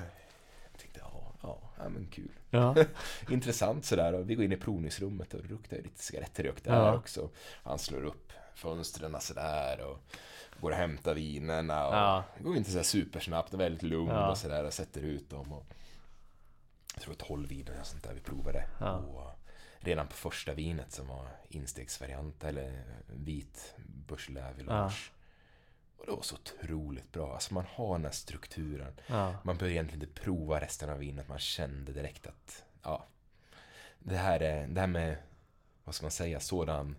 jag 0.72 0.78
tänkte, 0.80 1.00
ja, 1.02 1.32
ja, 1.78 1.88
men 1.88 2.06
kul. 2.06 2.30
Ja. 2.50 2.74
Intressant 3.30 3.84
sådär. 3.84 4.12
Och 4.12 4.30
vi 4.30 4.34
går 4.34 4.44
in 4.44 4.52
i 4.52 4.56
provningsrummet 4.56 5.34
och 5.34 5.42
det 5.42 5.48
luktar 5.48 5.76
lite 5.76 6.02
cigarettrök 6.02 6.64
där 6.64 6.74
Ja. 6.74 6.94
också. 6.96 7.28
Han 7.62 7.78
slår 7.78 8.04
upp 8.04 8.32
fönstren 8.54 9.16
sådär 9.20 9.80
och 9.80 9.98
går 10.60 10.70
och 10.70 10.76
hämtar 10.76 11.14
vinerna. 11.14 11.86
Och 11.88 11.94
Ja. 11.94 12.24
Går 12.38 12.56
inte 12.56 12.70
så 12.70 12.82
supersnabbt, 12.84 13.54
väldigt 13.54 13.82
lugn 13.82 14.10
Ja. 14.10 14.30
och 14.30 14.38
sådär 14.38 14.64
och 14.64 14.72
sätter 14.72 15.00
ut 15.00 15.30
dem. 15.30 15.52
Och 15.52 15.66
jag 17.00 17.18
tror 17.18 17.26
12 17.28 17.48
viner 17.48 17.80
och 17.80 17.86
sånt 17.86 18.02
där 18.02 18.14
vi 18.14 18.20
provade. 18.20 18.64
Ja. 18.80 18.96
Och 18.96 19.30
redan 19.78 20.06
på 20.06 20.14
första 20.14 20.54
vinet 20.54 20.92
som 20.92 21.06
var 21.08 21.28
instegsvariant 21.48 22.44
eller 22.44 22.84
vit 23.06 23.74
Beaujolais 24.06 24.58
Village. 24.58 25.12
Och 25.96 26.06
det 26.06 26.12
var 26.12 26.22
så 26.22 26.34
otroligt 26.34 27.12
bra. 27.12 27.34
Alltså 27.34 27.54
man 27.54 27.64
har 27.74 27.92
den 27.94 28.04
här 28.04 28.12
strukturen. 28.12 28.92
Ja. 29.06 29.34
Man 29.44 29.56
behöver 29.56 29.72
egentligen 29.72 30.02
inte 30.02 30.20
prova 30.22 30.60
resten 30.60 30.90
av 30.90 30.98
vinet. 30.98 31.28
Man 31.28 31.38
kände 31.38 31.92
direkt 31.92 32.26
att 32.26 32.64
ja, 32.82 33.06
det 33.98 34.16
här 34.16 34.40
är 34.40 34.66
det 34.66 34.80
här 34.80 34.86
med 34.86 35.16
vad 35.84 35.94
ska 35.94 36.04
man 36.04 36.10
säga, 36.10 36.40
sådan, 36.40 36.96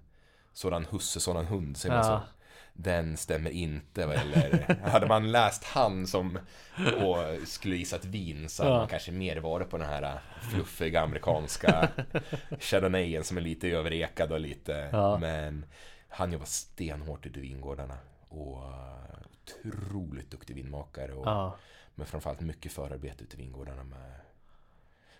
sådan 0.53 0.85
husse, 0.85 1.19
sådan 1.19 1.45
hund. 1.45 1.77
Säger 1.77 1.95
man 1.95 2.05
Ja. 2.11 2.19
så? 2.19 2.40
Den 2.73 3.17
stämmer 3.17 3.49
inte. 3.49 4.05
vad 4.05 4.15
gäller- 4.15 4.79
hade 4.89 5.07
man 5.07 5.31
läst 5.31 5.63
han 5.63 6.07
som 6.07 6.39
och 7.03 7.47
skulle 7.47 7.75
gissa 7.75 7.95
ett 7.95 8.05
vin 8.05 8.49
så 8.49 8.63
hade 8.63 8.73
Ja. 8.75 8.79
man 8.79 8.87
kanske 8.87 9.11
mer 9.11 9.37
varit 9.37 9.69
på 9.69 9.77
den 9.77 9.87
här 9.87 10.19
fluffiga 10.51 11.01
amerikanska 11.01 11.89
chardonnayen 12.59 13.23
som 13.23 13.37
är 13.37 13.41
lite 13.41 13.67
överekad 13.69 14.31
och 14.31 14.39
lite 14.39 14.89
Ja. 14.91 15.17
men 15.17 15.65
han 16.09 16.31
jobbar 16.31 16.45
stenhårt 16.45 17.25
ute 17.25 17.39
i 17.39 17.41
vingårdarna 17.41 17.97
och 18.29 18.57
uh, 18.63 19.05
otroligt 19.45 20.31
duktig 20.31 20.55
vinmakare 20.55 21.13
och 21.13 21.27
Ja. 21.27 21.55
men 21.95 22.05
framförallt 22.07 22.39
mycket 22.41 22.71
förarbete 22.71 23.23
ute 23.23 23.35
i 23.35 23.39
vingårdarna 23.39 23.83
med 23.83 24.11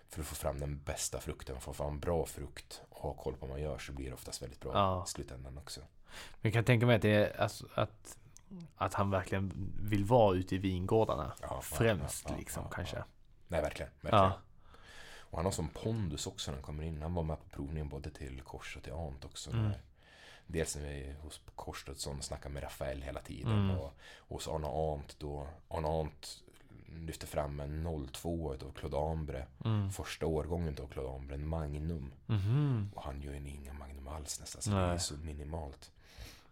för 0.08 0.20
att 0.20 0.26
få 0.26 0.34
fram 0.34 0.60
den 0.60 0.78
bästa 0.82 1.20
frukten, 1.20 1.60
få 1.60 1.72
fram 1.72 2.00
bra 2.00 2.26
frukt 2.26 2.82
och 3.02 3.16
ha 3.16 3.22
koll 3.22 3.32
på 3.34 3.46
vad 3.46 3.50
man 3.50 3.60
gör 3.62 3.78
så 3.78 3.92
blir 3.92 4.06
det 4.06 4.14
oftast 4.14 4.42
väldigt 4.42 4.60
bra 4.60 4.72
Ja. 4.74 5.04
i 5.06 5.08
slutändan 5.08 5.58
också. 5.58 5.80
Men 6.10 6.40
jag 6.40 6.52
kan 6.52 6.64
tänka 6.64 6.86
mig 6.86 6.96
att 6.96 7.02
det 7.02 7.10
är 7.10 7.40
alltså, 7.40 7.66
att, 7.74 8.18
att 8.76 8.94
han 8.94 9.10
verkligen 9.10 9.72
vill 9.82 10.04
vara 10.04 10.36
ute 10.36 10.54
i 10.54 10.58
vingårdarna. 10.58 11.32
Ja, 11.40 11.60
Främst 11.60 12.26
ja, 12.28 12.36
liksom 12.36 12.64
kanske. 12.70 13.04
Nej, 13.48 13.62
verkligen. 13.62 13.90
verkligen. 14.00 14.32
Och 15.32 15.38
han 15.38 15.44
har 15.44 15.52
sån 15.52 15.68
pondus 15.68 16.26
också 16.26 16.50
när 16.50 16.56
han 16.56 16.64
kommer 16.64 16.82
in. 16.84 17.02
Han 17.02 17.14
var 17.14 17.22
med 17.22 17.38
på 17.38 17.48
provningen 17.48 17.88
både 17.88 18.10
till 18.10 18.40
Kors 18.40 18.76
och 18.76 18.82
till 18.82 18.92
Ant 18.92 19.24
också. 19.24 19.50
Mm. 19.50 19.72
Dels 20.46 20.76
när 20.76 20.82
vi 20.82 21.14
hos 21.22 21.40
Korsstudsson 21.56 22.18
och 22.18 22.24
snackar 22.24 22.50
med 22.50 22.62
Rafael 22.62 23.02
hela 23.02 23.20
tiden. 23.20 23.52
Mm. 23.64 23.78
Och 23.78 23.94
hos 24.18 24.48
Arne 24.48 24.66
Ant 24.66 25.16
då. 25.18 25.48
Arne 25.68 25.88
Ant 25.88 26.42
lyfte 26.96 27.26
fram 27.26 27.60
en 27.60 28.06
02 28.12 28.52
av 28.52 28.72
Claude 28.72 28.98
Ambre. 29.12 29.46
Mm. 29.64 29.90
Första 29.90 30.26
årgången 30.26 30.76
av 30.82 30.86
Claude 30.86 31.14
Ambre, 31.14 31.34
en 31.34 31.48
Magnum. 31.48 32.12
Mhm. 32.26 32.90
Och 32.94 33.02
han 33.02 33.22
gör 33.22 33.32
ju 33.32 33.48
inga 33.48 33.72
Magnum 33.72 34.08
alls 34.08 34.40
nästan, 34.40 34.62
så 34.62 34.70
Nej. 34.70 34.86
det 34.86 34.94
är 34.94 34.98
så 34.98 35.14
minimalt. 35.14 35.90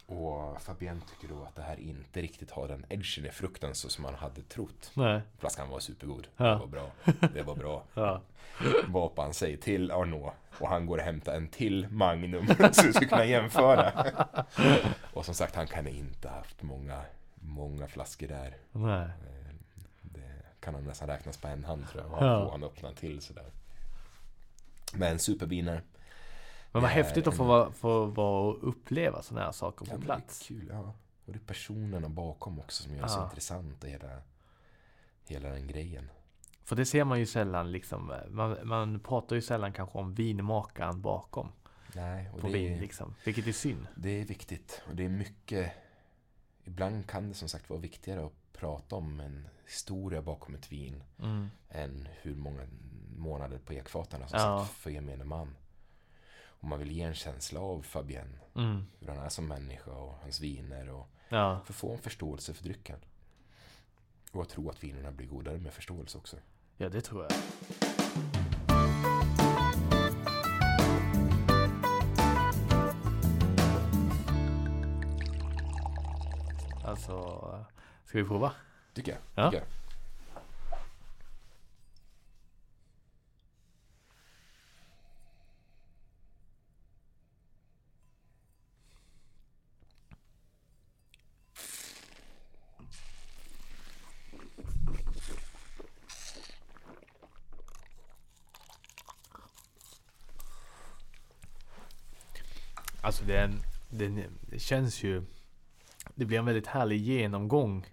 Och 0.07 0.63
Fabien 0.63 1.03
tycker 1.11 1.35
då 1.35 1.43
att 1.43 1.55
det 1.57 1.63
här 1.63 1.81
inte 1.81 2.23
riktigt 2.23 2.51
har 2.51 2.69
den 2.69 2.87
edgen 2.89 3.27
i 3.27 3.31
frukten 3.31 3.75
så 3.75 3.89
som 3.89 4.03
man 4.03 4.15
hade 4.15 4.43
trott. 4.43 4.91
Nej. 4.95 5.21
Flaskan 5.39 5.69
var 5.69 5.81
supergod. 5.81 6.27
Ja. 6.37 6.45
Det 6.45 6.59
var 6.59 6.67
bra. 6.67 6.91
Det 7.35 7.43
var 7.43 7.57
bra. 7.57 7.85
Ja. 7.95 8.23
Vad 8.87 9.13
han 9.17 9.35
säger 9.35 9.57
till 9.57 9.91
Arnaud. 9.91 10.31
Och 10.59 10.69
han 10.69 10.87
går 10.87 10.99
och 10.99 11.05
hämtar 11.05 11.37
en 11.37 11.49
till 11.49 11.89
Magnum 11.91 12.47
så 12.73 12.87
vi 12.87 12.93
ska 12.93 13.09
kunna 13.09 13.25
jämföra. 13.25 13.93
och 15.13 15.25
som 15.25 15.35
sagt, 15.35 15.55
han 15.55 15.67
kan 15.67 15.87
inte 15.87 16.29
ha 16.29 16.37
haft 16.37 16.63
många 16.63 17.03
många 17.35 17.87
flaskor 17.87 18.29
där. 18.29 18.57
Nej. 18.73 19.09
Eh, 20.61 20.65
kan 20.65 20.75
han 20.75 20.85
nästan 20.85 21.09
räknas 21.09 21.37
på 21.37 21.49
en 21.49 21.65
hand 21.65 21.89
tror 21.89 22.03
jag. 22.05 22.13
Ja. 22.13 22.27
Ja. 22.27 22.51
han 22.51 22.63
öppnar 22.65 22.93
till 22.93 23.21
sådär. 23.21 23.51
Men 24.95 25.19
superviner. 25.19 25.83
Men 26.73 26.83
vad 26.83 26.91
är 26.91 26.95
häftigt 26.95 27.27
att 27.27 27.37
få 27.37 27.43
en- 27.43 27.49
vara, 27.49 27.73
få 27.73 28.05
vara 28.05 28.41
och 28.49 28.69
uppleva 28.69 29.23
sådana 29.23 29.45
här 29.47 29.53
saker 29.53 29.87
Ja, 29.87 29.91
på 29.93 29.99
men 29.99 30.05
plats. 30.07 30.39
Det 30.49 30.55
är 30.55 30.59
kul, 30.59 30.69
ja. 30.73 30.79
Och 31.27 31.33
det 31.33 31.39
är 31.39 31.45
personerna 31.47 32.09
bakom 32.09 32.59
också 32.59 32.83
som 32.83 32.95
gör 32.95 33.03
det 33.03 33.09
så 33.09 33.19
Ja. 33.19 33.25
intressant. 33.25 33.85
Och 33.85 33.91
hela, 33.91 34.23
hela 35.29 35.49
den 35.49 35.67
grejen. 35.67 36.11
För 36.65 36.77
det 36.77 36.87
ser 36.87 37.05
man 37.05 37.19
ju 37.19 37.27
sällan 37.27 37.73
liksom. 37.73 38.13
Man, 38.29 38.57
man 38.65 39.01
pratar 39.01 39.37
ju 39.37 39.43
sällan 39.43 39.73
kanske 39.73 39.99
om 39.99 40.15
vinmakaren 40.15 41.01
bakom 41.03 41.53
Nej, 41.95 42.31
och 42.35 42.41
på 42.41 42.47
det, 42.47 42.53
vin 42.53 42.73
är, 42.75 42.81
liksom. 42.81 43.15
Vilket 43.25 43.47
är 43.47 43.53
synd. 43.53 43.87
det 43.97 44.11
är 44.21 44.25
viktigt. 44.25 44.83
Och 44.89 44.97
det 44.97 45.05
är 45.05 45.09
mycket... 45.09 45.73
Ibland 46.65 47.07
kan 47.07 47.29
det 47.29 47.35
som 47.35 47.49
sagt 47.49 47.71
vara 47.71 47.81
viktigare 47.81 48.27
att 48.27 48.33
prata 48.61 48.97
om 48.97 49.21
en 49.21 49.49
historia 49.67 50.23
bakom 50.23 50.55
ett 50.55 50.73
vin 50.73 51.03
Mm. 51.19 51.51
än 51.69 52.09
hur 52.23 52.35
många 52.35 52.67
månader 53.17 53.59
på 53.59 53.73
ekfaten 53.75 54.29
som 54.29 54.39
Ja. 54.41 54.65
sagt 54.65 54.79
för 54.79 54.91
gemene 54.91 55.25
man. 55.25 55.57
Och 56.43 56.65
man 56.69 56.79
vill 56.79 56.91
ge 56.93 57.03
en 57.03 57.15
känsla 57.15 57.61
av 57.61 57.83
Fabienne, 57.83 58.39
Mm. 58.57 58.85
hur 58.99 59.09
han 59.09 59.19
är 59.19 59.29
som 59.29 59.47
människa 59.49 59.91
och 59.91 60.15
hans 60.23 60.41
viner 60.41 60.89
och 60.89 61.09
Ja. 61.29 61.61
för 61.65 61.73
få 61.73 61.93
en 61.93 61.99
förståelse 61.99 62.55
för 62.55 62.65
drycken. 62.65 62.99
Och 64.33 64.41
jag 64.41 64.49
tror 64.49 64.71
att 64.71 64.85
vinerna 64.85 65.11
blir 65.13 65.27
godare 65.27 65.59
med 65.59 65.73
förståelse 65.73 66.19
också. 66.19 66.37
ja, 66.77 66.89
det 66.89 67.01
tror 67.01 67.23
jag. 67.23 67.33
Alltså, 76.85 77.15
ska 78.11 78.19
vi 78.19 78.25
prova? 78.25 78.53
Tycker 78.95 79.13
jag. 79.13 79.21
Ja. 79.35 79.51
Tycker 79.51 79.65
jag. 79.65 79.69
Alltså 103.03 103.25
den, 103.25 103.63
den 103.89 104.25
det 104.41 104.59
känns 104.59 105.03
ju 105.03 105.23
Det 106.15 106.25
blir 106.25 106.39
en 106.39 106.45
väldigt 106.45 106.67
härlig 106.67 106.99
genomgång 106.99 107.87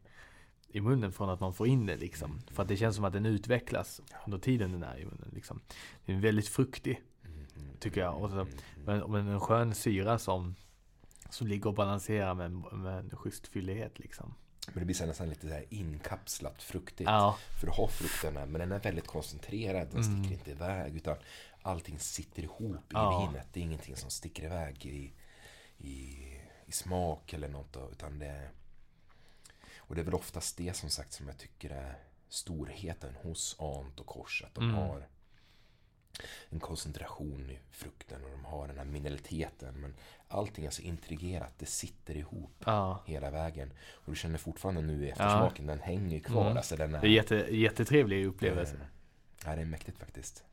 I 0.78 0.82
munnen 0.82 1.11
från 1.11 1.30
att 1.30 1.39
man 1.39 1.53
får 1.53 1.67
in 1.67 1.86
det 1.86 1.95
liksom 1.97 2.39
För 2.51 2.61
att 2.63 2.69
det 2.69 2.78
känns 2.78 2.95
som 2.95 3.05
att 3.05 3.13
den 3.13 3.25
utvecklas 3.25 4.01
Under 4.25 4.38
tiden 4.39 4.71
den 4.71 4.84
är 4.84 4.97
i 4.97 5.05
munnen 5.05 5.30
liksom 5.34 5.61
Den 6.05 6.15
är 6.17 6.21
väldigt 6.21 6.47
fruktig 6.47 7.01
Mm, 7.25 7.45
mm, 7.57 7.78
Tycker 7.80 8.01
jag. 8.01 8.21
Och 8.23 8.30
så- 8.30 8.36
mm, 8.36 8.47
mm. 8.47 8.99
Men, 8.99 9.11
men 9.11 9.28
en 9.28 9.39
skön 9.39 9.75
syra 9.75 10.19
som 10.19 10.55
Som 11.30 11.47
ligger 11.47 11.67
och 11.67 11.73
balanserar 11.75 12.34
med, 12.34 12.51
med 12.51 12.99
en 12.99 13.09
schysst 13.17 13.47
fyllighet 13.47 13.99
liksom 13.99 14.34
Men 14.67 14.80
det 14.80 14.86
blir 14.86 14.95
så 14.95 15.05
nästan 15.05 15.30
lite 15.30 15.47
så 15.47 15.53
här 15.53 15.65
inkapslat 15.69 16.63
fruktigt. 16.63 17.09
Ja, 17.09 17.38
För 17.59 17.67
du 17.67 17.73
har 17.73 17.88
frukterna, 17.88 18.45
men 18.45 18.59
den 18.59 18.71
är 18.71 18.80
väldigt 18.80 19.07
koncentrerad. 19.07 19.88
Den 19.91 20.03
Mm. 20.03 20.23
sticker 20.23 20.38
inte 20.39 20.51
iväg. 20.51 20.95
Utan 20.95 21.17
allting 21.61 21.99
sitter 21.99 22.43
ihop 22.43 22.75
i 22.75 22.93
Ja. 22.93 23.30
vinet. 23.32 23.47
Det 23.53 23.59
är 23.59 23.63
ingenting 23.63 23.95
som 23.95 24.09
sticker 24.09 24.43
iväg 24.45 24.86
i, 24.86 25.13
i, 25.78 26.17
i 26.65 26.71
smak 26.71 27.34
eller 27.34 27.49
något. 27.49 27.78
Utan 27.91 28.19
det 28.19 28.49
och 29.88 29.96
det 29.96 30.02
är 30.02 30.06
väl 30.06 30.14
oftast 30.14 30.58
det 30.58 30.76
som 30.76 30.90
sagt 30.90 31.14
som 31.14 31.28
jag 31.28 31.38
tycker 31.38 31.70
är 31.70 31.98
storheten 32.30 33.16
hos 33.16 33.56
Ant 33.60 34.00
och 34.00 34.06
Kors. 34.06 34.44
Att 34.46 34.56
de 34.56 34.64
Mm. 34.64 34.76
har 34.76 35.08
en 36.50 36.60
koncentration 36.60 37.50
i 37.50 37.60
frukten 37.72 38.24
och 38.24 38.32
de 38.32 38.46
har 38.46 38.68
den 38.68 38.78
här 38.78 38.86
mineraliteten. 38.86 39.82
Men 39.82 39.96
allting 40.28 40.66
är 40.66 40.70
så 40.70 40.82
intrigerat. 40.82 41.54
Det 41.58 41.66
sitter 41.66 42.18
ihop 42.18 42.64
ja 42.66 43.04
hela 43.06 43.32
vägen. 43.32 43.74
Och 43.94 44.12
du 44.12 44.16
känner 44.16 44.38
fortfarande 44.38 44.82
nu 44.82 45.06
i 45.06 45.10
eftersmaken, 45.10 45.66
den 45.66 45.80
hänger 45.80 46.20
kvar. 46.20 46.46
Mm. 46.46 46.58
Alltså 46.58 46.76
den 46.76 46.96
är, 46.96 47.02
Det 47.02 47.08
är 47.08 47.12
jätte, 47.12 47.36
jättetrevlig 47.36 48.26
upplevelse 48.26 48.76
Eh, 48.76 48.82
Ja, 49.46 49.56
det 49.56 49.62
är 49.62 49.66
mäktigt 49.66 49.98
faktiskt. 50.00 50.44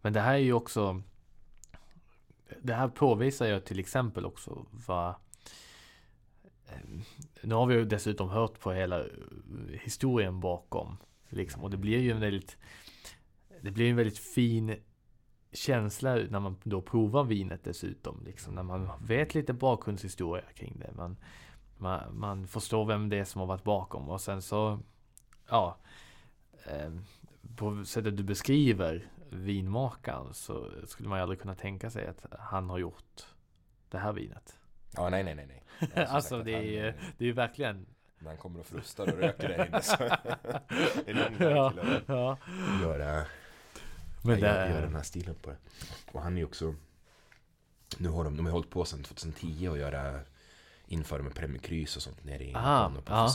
Men 0.00 0.12
det 0.12 0.20
här 0.20 0.34
är 0.34 0.38
ju 0.38 0.52
också 0.52 1.02
Det 2.60 2.74
här 2.74 2.88
påvisar 2.88 3.46
ju 3.46 3.60
till 3.60 3.78
exempel 3.78 4.26
också 4.26 4.66
vad 4.70 5.14
Ehm, 6.72 7.02
nu 7.42 7.54
har 7.54 7.66
vi 7.66 7.74
ju 7.74 7.84
dessutom 7.84 8.28
hört 8.28 8.60
på 8.60 8.72
hela 8.72 9.00
eh, 9.00 9.06
historien 9.82 10.40
bakom 10.40 10.96
liksom, 11.28 11.62
och 11.62 11.70
det 11.70 11.76
blir 11.76 11.98
ju 11.98 12.10
en 12.10 12.20
väldigt 12.20 12.56
Det 13.60 13.70
blir 13.70 13.90
en 13.90 13.96
väldigt 13.96 14.18
fin 14.18 14.76
känsla 15.52 16.14
när 16.14 16.40
man 16.40 16.56
då 16.64 16.82
provar 16.82 17.24
vinet 17.24 17.64
dessutom 17.64 18.22
liksom, 18.24 18.54
när 18.54 18.62
man 18.62 18.90
vet 19.00 19.34
lite 19.34 19.52
bakgrundshistoria 19.52 20.44
kring 20.54 20.78
det. 20.78 20.92
Man, 20.96 21.16
man, 21.78 22.18
man 22.18 22.46
förstår 22.46 22.84
vem 22.84 23.08
det 23.08 23.18
är 23.18 23.24
som 23.24 23.40
har 23.40 23.46
varit 23.46 23.64
bakom. 23.64 24.08
Och 24.08 24.20
sen 24.20 24.42
så 24.42 24.80
Ja 25.48 25.76
eh, 26.64 26.92
På 27.56 27.84
sättet 27.84 28.16
du 28.16 28.22
beskriver 28.22 29.08
vinmakaren 29.30 30.34
så 30.34 30.70
skulle 30.86 31.08
man 31.08 31.18
ju 31.18 31.22
aldrig 31.22 31.40
kunna 31.40 31.54
tänka 31.54 31.90
sig 31.90 32.06
att 32.06 32.26
han 32.38 32.70
har 32.70 32.78
gjort 32.78 33.26
det 33.88 33.98
här 33.98 34.12
vinet. 34.12 34.58
Ja, 34.96 35.08
nej, 35.08 35.22
nej, 35.22 35.34
nej. 35.34 35.46
nej. 35.46 36.06
Alltså 36.08 36.38
att 36.38 36.44
det 36.44 36.52
är 36.52 36.56
han, 36.56 36.64
ju 36.64 36.88
eh, 36.88 36.94
det 37.18 37.24
är 37.24 37.26
ju 37.26 37.32
verkligen 37.32 37.86
När 38.18 38.28
han 38.28 38.36
kommer 38.36 38.60
och 38.60 38.66
frustar 38.66 39.12
och 39.12 39.18
röker 39.18 39.48
där 39.48 39.66
inne 39.66 39.82
så 39.82 39.96
det 39.98 41.10
är 41.10 41.14
väg 41.38 41.56
ja, 41.56 41.66
att 41.66 42.02
ja. 42.06 42.38
göra, 42.82 43.24
Men 44.22 44.40
det 44.40 44.46
göra, 44.46 44.70
göra 44.70 44.80
den 44.80 44.94
här 44.94 45.02
stilen 45.02 45.34
på 45.34 45.50
det. 45.50 45.56
Och 46.12 46.22
han 46.22 46.32
är 46.32 46.38
ju 46.38 46.44
också 46.44 46.74
Nu 47.98 48.08
har 48.08 48.24
de, 48.24 48.36
de 48.36 48.46
har 48.46 48.52
hållit 48.52 48.70
på 48.70 48.84
sedan 48.84 49.02
2010 49.02 49.68
och 49.68 49.78
göra 49.78 50.20
införa 50.86 51.22
med 51.22 51.34
Premier 51.34 51.62
Krys 51.62 51.96
och 51.96 52.02
sånt 52.02 52.24
nere 52.24 52.44
i 52.44 52.54
Aha, 52.54 52.88
Bonn 52.88 52.96
och 52.96 53.04
på. 53.04 53.28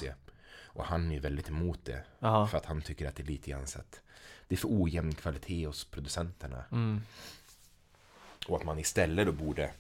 Och 0.64 0.84
han 0.84 1.10
är 1.10 1.14
ju 1.16 1.20
väldigt 1.20 1.50
emot 1.50 1.86
det. 1.86 2.04
ja. 2.20 2.48
För 2.48 2.58
att 2.58 2.66
han 2.66 2.82
tycker 2.82 3.08
att 3.08 3.16
det 3.16 3.24
är 3.24 3.28
lite 3.28 3.52
grann 3.52 3.68
så 3.68 3.80
att 3.80 4.02
det 4.48 4.56
är 4.56 4.58
för 4.58 4.84
ojämn 4.84 5.16
kvalitet 5.16 5.66
hos 5.66 5.86
producenterna. 5.86 6.64
Mm. 6.72 7.02
Och 8.48 8.58
att 8.58 8.66
man 8.66 8.80
istället 8.80 9.26
då 9.26 9.32
borde 9.32 9.72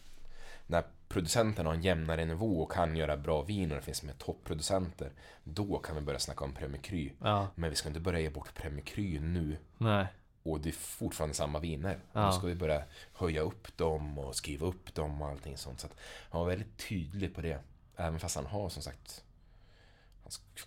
När 0.67 0.83
producenterna 1.07 1.69
har 1.69 1.75
en 1.75 1.81
jämnare 1.81 2.25
nivå 2.25 2.61
och 2.61 2.71
kan 2.71 2.95
göra 2.95 3.17
bra 3.17 3.41
vin 3.41 3.71
och 3.71 3.77
det 3.77 3.83
finns 3.83 4.03
med 4.03 4.17
toppproducenter 4.17 5.11
Då 5.43 5.79
kan 5.79 5.95
vi 5.95 6.01
börja 6.01 6.19
snacka 6.19 6.43
om 6.43 6.53
Premier 6.53 6.81
Cru 6.81 7.09
ja. 7.21 7.47
Men 7.55 7.69
vi 7.69 7.75
ska 7.75 7.87
inte 7.87 7.99
börja 7.99 8.19
ge 8.19 8.29
bort 8.29 8.53
Premier 8.53 8.85
Cru 8.85 9.19
nu 9.19 9.57
Nej. 9.77 10.07
Och 10.43 10.61
det 10.61 10.69
är 10.69 10.73
fortfarande 10.73 11.35
samma 11.35 11.59
viner 11.59 11.99
Ja. 12.13 12.25
Då 12.25 12.31
ska 12.31 12.47
vi 12.47 12.55
börja 12.55 12.83
höja 13.13 13.41
upp 13.41 13.77
dem 13.77 14.19
och 14.19 14.35
skriva 14.35 14.67
upp 14.67 14.95
dem 14.95 15.21
och 15.21 15.27
allting 15.27 15.57
sånt 15.57 15.79
Så 15.79 15.87
att 15.87 15.95
han 16.29 16.41
var 16.41 16.47
väldigt 16.47 16.77
tydlig 16.89 17.35
på 17.35 17.41
det 17.41 17.59
Även 17.95 18.19
fast 18.19 18.35
han 18.35 18.45
har 18.45 18.69
som 18.69 18.83
sagt 18.83 19.23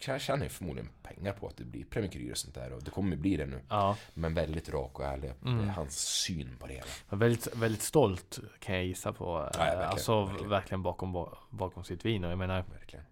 Han 0.06 0.18
tjänar 0.18 0.42
ju 0.44 0.48
förmodligen 0.48 0.90
pengar 1.02 1.32
på 1.32 1.46
att 1.46 1.56
det 1.56 1.64
blir 1.64 1.84
Premier 1.84 2.12
Cru 2.12 2.30
och 2.30 2.38
sånt 2.38 2.54
där 2.54 2.72
Och 2.72 2.82
det 2.84 2.90
kommer 2.90 3.10
ju 3.10 3.16
bli 3.22 3.36
det 3.36 3.46
nu 3.46 3.60
Ja. 3.68 3.96
Men 4.14 4.34
väldigt 4.34 4.68
rak 4.68 4.98
och 4.98 5.04
ärlig 5.04 5.32
Mm. 5.44 5.68
hans 5.68 5.98
syn 5.98 6.56
på 6.58 6.66
det 6.66 6.74
hela 6.74 6.86
Väldigt, 7.10 7.56
väldigt 7.56 7.82
stolt 7.82 8.38
kan 8.58 8.74
jag 8.74 8.84
gissa 8.84 9.12
på. 9.12 9.24
Ja, 9.24 9.50
ja, 9.52 9.58
verkligen, 9.64 9.88
alltså 9.90 10.24
verkligen. 10.24 10.50
verkligen, 10.50 10.82
bakom, 10.82 11.26
bakom 11.50 11.84
sitt 11.84 12.04
vin. 12.04 12.24
Och 12.24 12.30
jag 12.30 12.38
menar, 12.38 12.64
Verkligen 12.72 13.04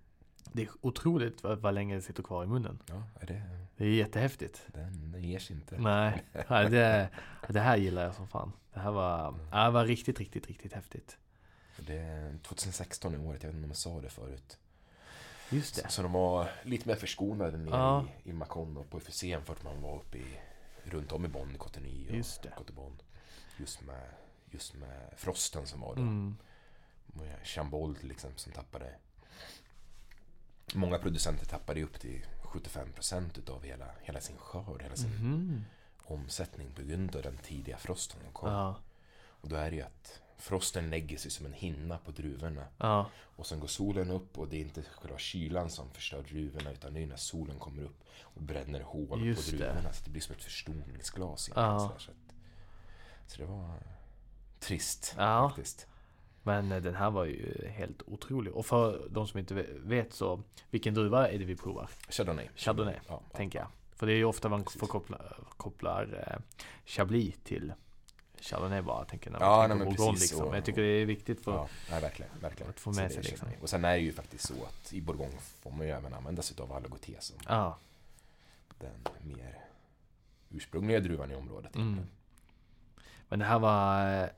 det 0.53 0.63
är 0.63 0.69
otroligt 0.81 1.43
vad, 1.43 1.59
vad 1.59 1.75
länge 1.75 1.95
det 1.95 2.03
sitter 2.03 2.23
kvar 2.23 2.45
i 2.45 2.47
munnen. 2.47 2.79
Ja, 2.87 3.03
det, 3.27 3.43
Det 3.77 3.85
är 3.85 3.89
jättehäftigt. 3.89 4.67
den, 4.67 5.15
ger 5.23 5.39
sig 5.39 5.57
inte. 5.57 5.79
Nej, 5.79 6.23
det, 6.49 7.09
det 7.49 7.61
här 7.61 7.77
gillar 7.77 8.03
jag 8.05 8.15
som 8.15 8.29
fan. 8.29 8.53
Det 8.75 8.81
här 8.81 8.91
var, 8.91 9.35
ja, 9.53 9.65
det 9.65 9.71
var 9.71 9.85
riktigt, 9.85 10.19
riktigt, 10.19 10.47
riktigt 10.47 10.73
häftigt. 10.73 11.19
Det 11.87 11.99
är 11.99 12.39
2016 12.43 13.15
i 13.15 13.19
året, 13.19 13.43
jag 13.43 13.49
vet 13.51 13.55
inte 13.57 13.65
om 13.65 13.71
jag 13.71 13.77
sa 13.77 14.01
det 14.01 14.09
förut. 14.09 14.59
Just 15.51 15.75
det. 15.83 15.89
så 15.91 16.03
de 16.03 16.13
var 16.13 16.51
lite 16.63 16.89
mer 16.89 16.95
förskonade 16.97 17.59
nere 17.59 17.77
Ja. 17.77 18.07
i, 18.25 18.31
i 18.31 18.33
Macon 18.33 18.77
och 18.77 18.91
på 18.91 19.01
FUC 19.01 19.21
för 19.21 19.53
att 19.53 19.63
man 19.65 19.83
var 19.83 19.97
uppe 19.97 20.19
i, 20.19 20.41
runt 20.85 21.13
om 21.13 21.25
i 21.25 21.29
Bonn, 21.29 21.59
Cotigny 21.59 22.09
och 22.11 22.15
Just 22.17 22.43
det. 22.43 22.51
Cottebonne. 22.57 22.97
Just 23.57 23.81
med, 23.83 24.11
just 24.51 24.75
med 24.75 25.13
frosten 25.17 25.67
som 25.67 25.81
var 25.81 25.95
då. 25.95 26.01
Mm. 26.03 26.37
Med 27.07 27.37
Chambol 27.47 27.97
till 27.97 28.11
exempel 28.11 28.39
som 28.39 28.53
tappade 28.53 28.95
Många 30.75 30.99
producenter 30.99 31.47
tappade 31.47 31.83
upp 31.83 32.01
till 32.01 32.25
75% 32.43 33.39
utav 33.39 33.63
hela, 33.63 33.87
hela 34.03 34.21
sin 34.21 34.37
skörd, 34.37 34.83
hela 34.83 34.97
sin 34.97 35.11
Mhm. 35.11 35.65
omsättning 36.05 36.73
på 36.75 36.83
grund 36.83 37.17
av 37.17 37.23
den 37.23 37.37
tidiga 37.37 37.77
frosten 37.79 38.21
som 38.25 38.33
kom. 38.33 38.53
Ja, 38.53 38.77
Och 39.41 39.49
då 39.49 39.57
är 39.57 39.71
det 39.71 39.77
ju 39.77 39.83
att 39.83 40.21
frosten 40.39 40.91
lägger 40.91 41.17
sig 41.19 41.31
som 41.31 41.47
en 41.47 41.53
hinna 41.53 41.99
på 41.99 42.11
druvorna. 42.11 42.65
ja, 42.79 43.11
Och 43.37 43.47
sen 43.47 43.61
går 43.61 43.67
solen 43.69 44.11
upp 44.11 44.39
och 44.39 44.49
det 44.49 44.57
är 44.57 44.61
inte 44.61 44.83
själva 44.83 45.19
kylan 45.19 45.71
som 45.71 45.91
förstör 45.91 46.23
druvorna 46.23 46.73
utan 46.73 46.95
det 46.95 47.03
är 47.03 47.07
när 47.07 47.17
solen 47.17 47.59
kommer 47.59 47.83
upp 47.83 48.05
och 48.21 48.43
bränner 48.43 48.81
hål 48.81 49.25
Just 49.27 49.51
på 49.51 49.57
det. 49.57 49.65
druvorna. 49.65 49.93
Så 49.93 50.05
det 50.05 50.11
blir 50.11 50.23
som 50.23 50.35
ett 50.35 50.43
förstoringsglas. 50.43 51.51
Ja. 51.55 51.79
Så, 51.79 52.05
så, 52.05 52.11
att, 52.11 52.35
så 53.27 53.39
det 53.39 53.45
var 53.47 53.75
trist 54.61 55.15
Ja. 55.19 55.49
faktiskt. 55.49 55.87
Men 56.43 56.73
eh, 56.73 56.83
den 56.83 56.95
här 56.95 57.11
var 57.11 57.25
ju 57.25 57.69
helt 57.69 58.03
otrolig. 58.07 58.53
Och 58.53 58.67
för 58.67 59.09
de 59.11 59.27
som 59.29 59.39
inte 59.39 59.55
vet 59.83 60.13
så, 60.13 60.43
vilken 60.71 60.95
druva 60.95 61.29
är 61.29 61.39
det 61.39 61.45
vi 61.45 61.57
provar? 61.57 61.91
Chardonnay. 62.09 62.49
Chardonnay, 62.57 62.97
ja, 63.09 63.23
tänker 63.33 63.59
jag. 63.59 63.69
För 63.97 64.07
det 64.07 64.13
är 64.13 64.17
ju 64.17 64.25
ofta 64.25 64.49
man 64.49 64.65
får 64.65 64.87
koppla, 64.87 65.19
kopplar 65.57 66.25
eh, 66.27 66.41
Chablis 66.87 67.35
till 67.45 67.73
Chardonnay 68.41 68.81
bara, 68.83 69.05
tänker 69.05 69.31
när 69.31 69.39
man 69.41 69.49
Ja, 69.49 69.55
tänker 69.63 69.69
nej, 69.75 69.79
men 69.79 69.89
Bourgogne 69.97 70.13
precis. 70.13 70.33
liksom. 70.33 70.55
Jag 70.55 70.65
tycker 70.65 70.83
det 70.83 70.89
är 70.89 71.07
viktigt 71.07 71.45
för... 71.45 71.53
Ja, 71.53 71.69
nej, 71.91 72.01
verkligen. 72.01 72.31
verkligen. 72.41 72.71
Att 72.71 72.81
få 72.81 72.93
med 72.93 73.13
sig 73.13 73.23
liksom. 73.23 73.49
Och 73.63 73.69
sen 73.71 73.85
är 73.85 73.93
det 73.93 73.99
ju 73.99 74.13
faktiskt 74.13 74.47
så 74.49 74.55
att 74.65 74.93
i 74.93 75.01
Bourgogne 75.01 75.37
får 75.63 75.71
man 75.71 75.87
ju 75.87 75.93
även 75.93 76.15
använda 76.15 76.43
sig 76.43 76.57
av 76.61 76.73
Alagoté 76.73 77.17
som 77.21 77.37
Ja, 77.49 77.77
den 78.79 78.91
mer 79.23 79.59
ursprungliga 80.51 81.01
druvan 81.01 81.31
i 81.31 81.35
området. 81.35 81.77
mm. 81.77 82.07
Men 83.29 83.39
det 83.39 83.45
här 83.45 83.59
var 83.59 84.15
eh, 84.23 84.29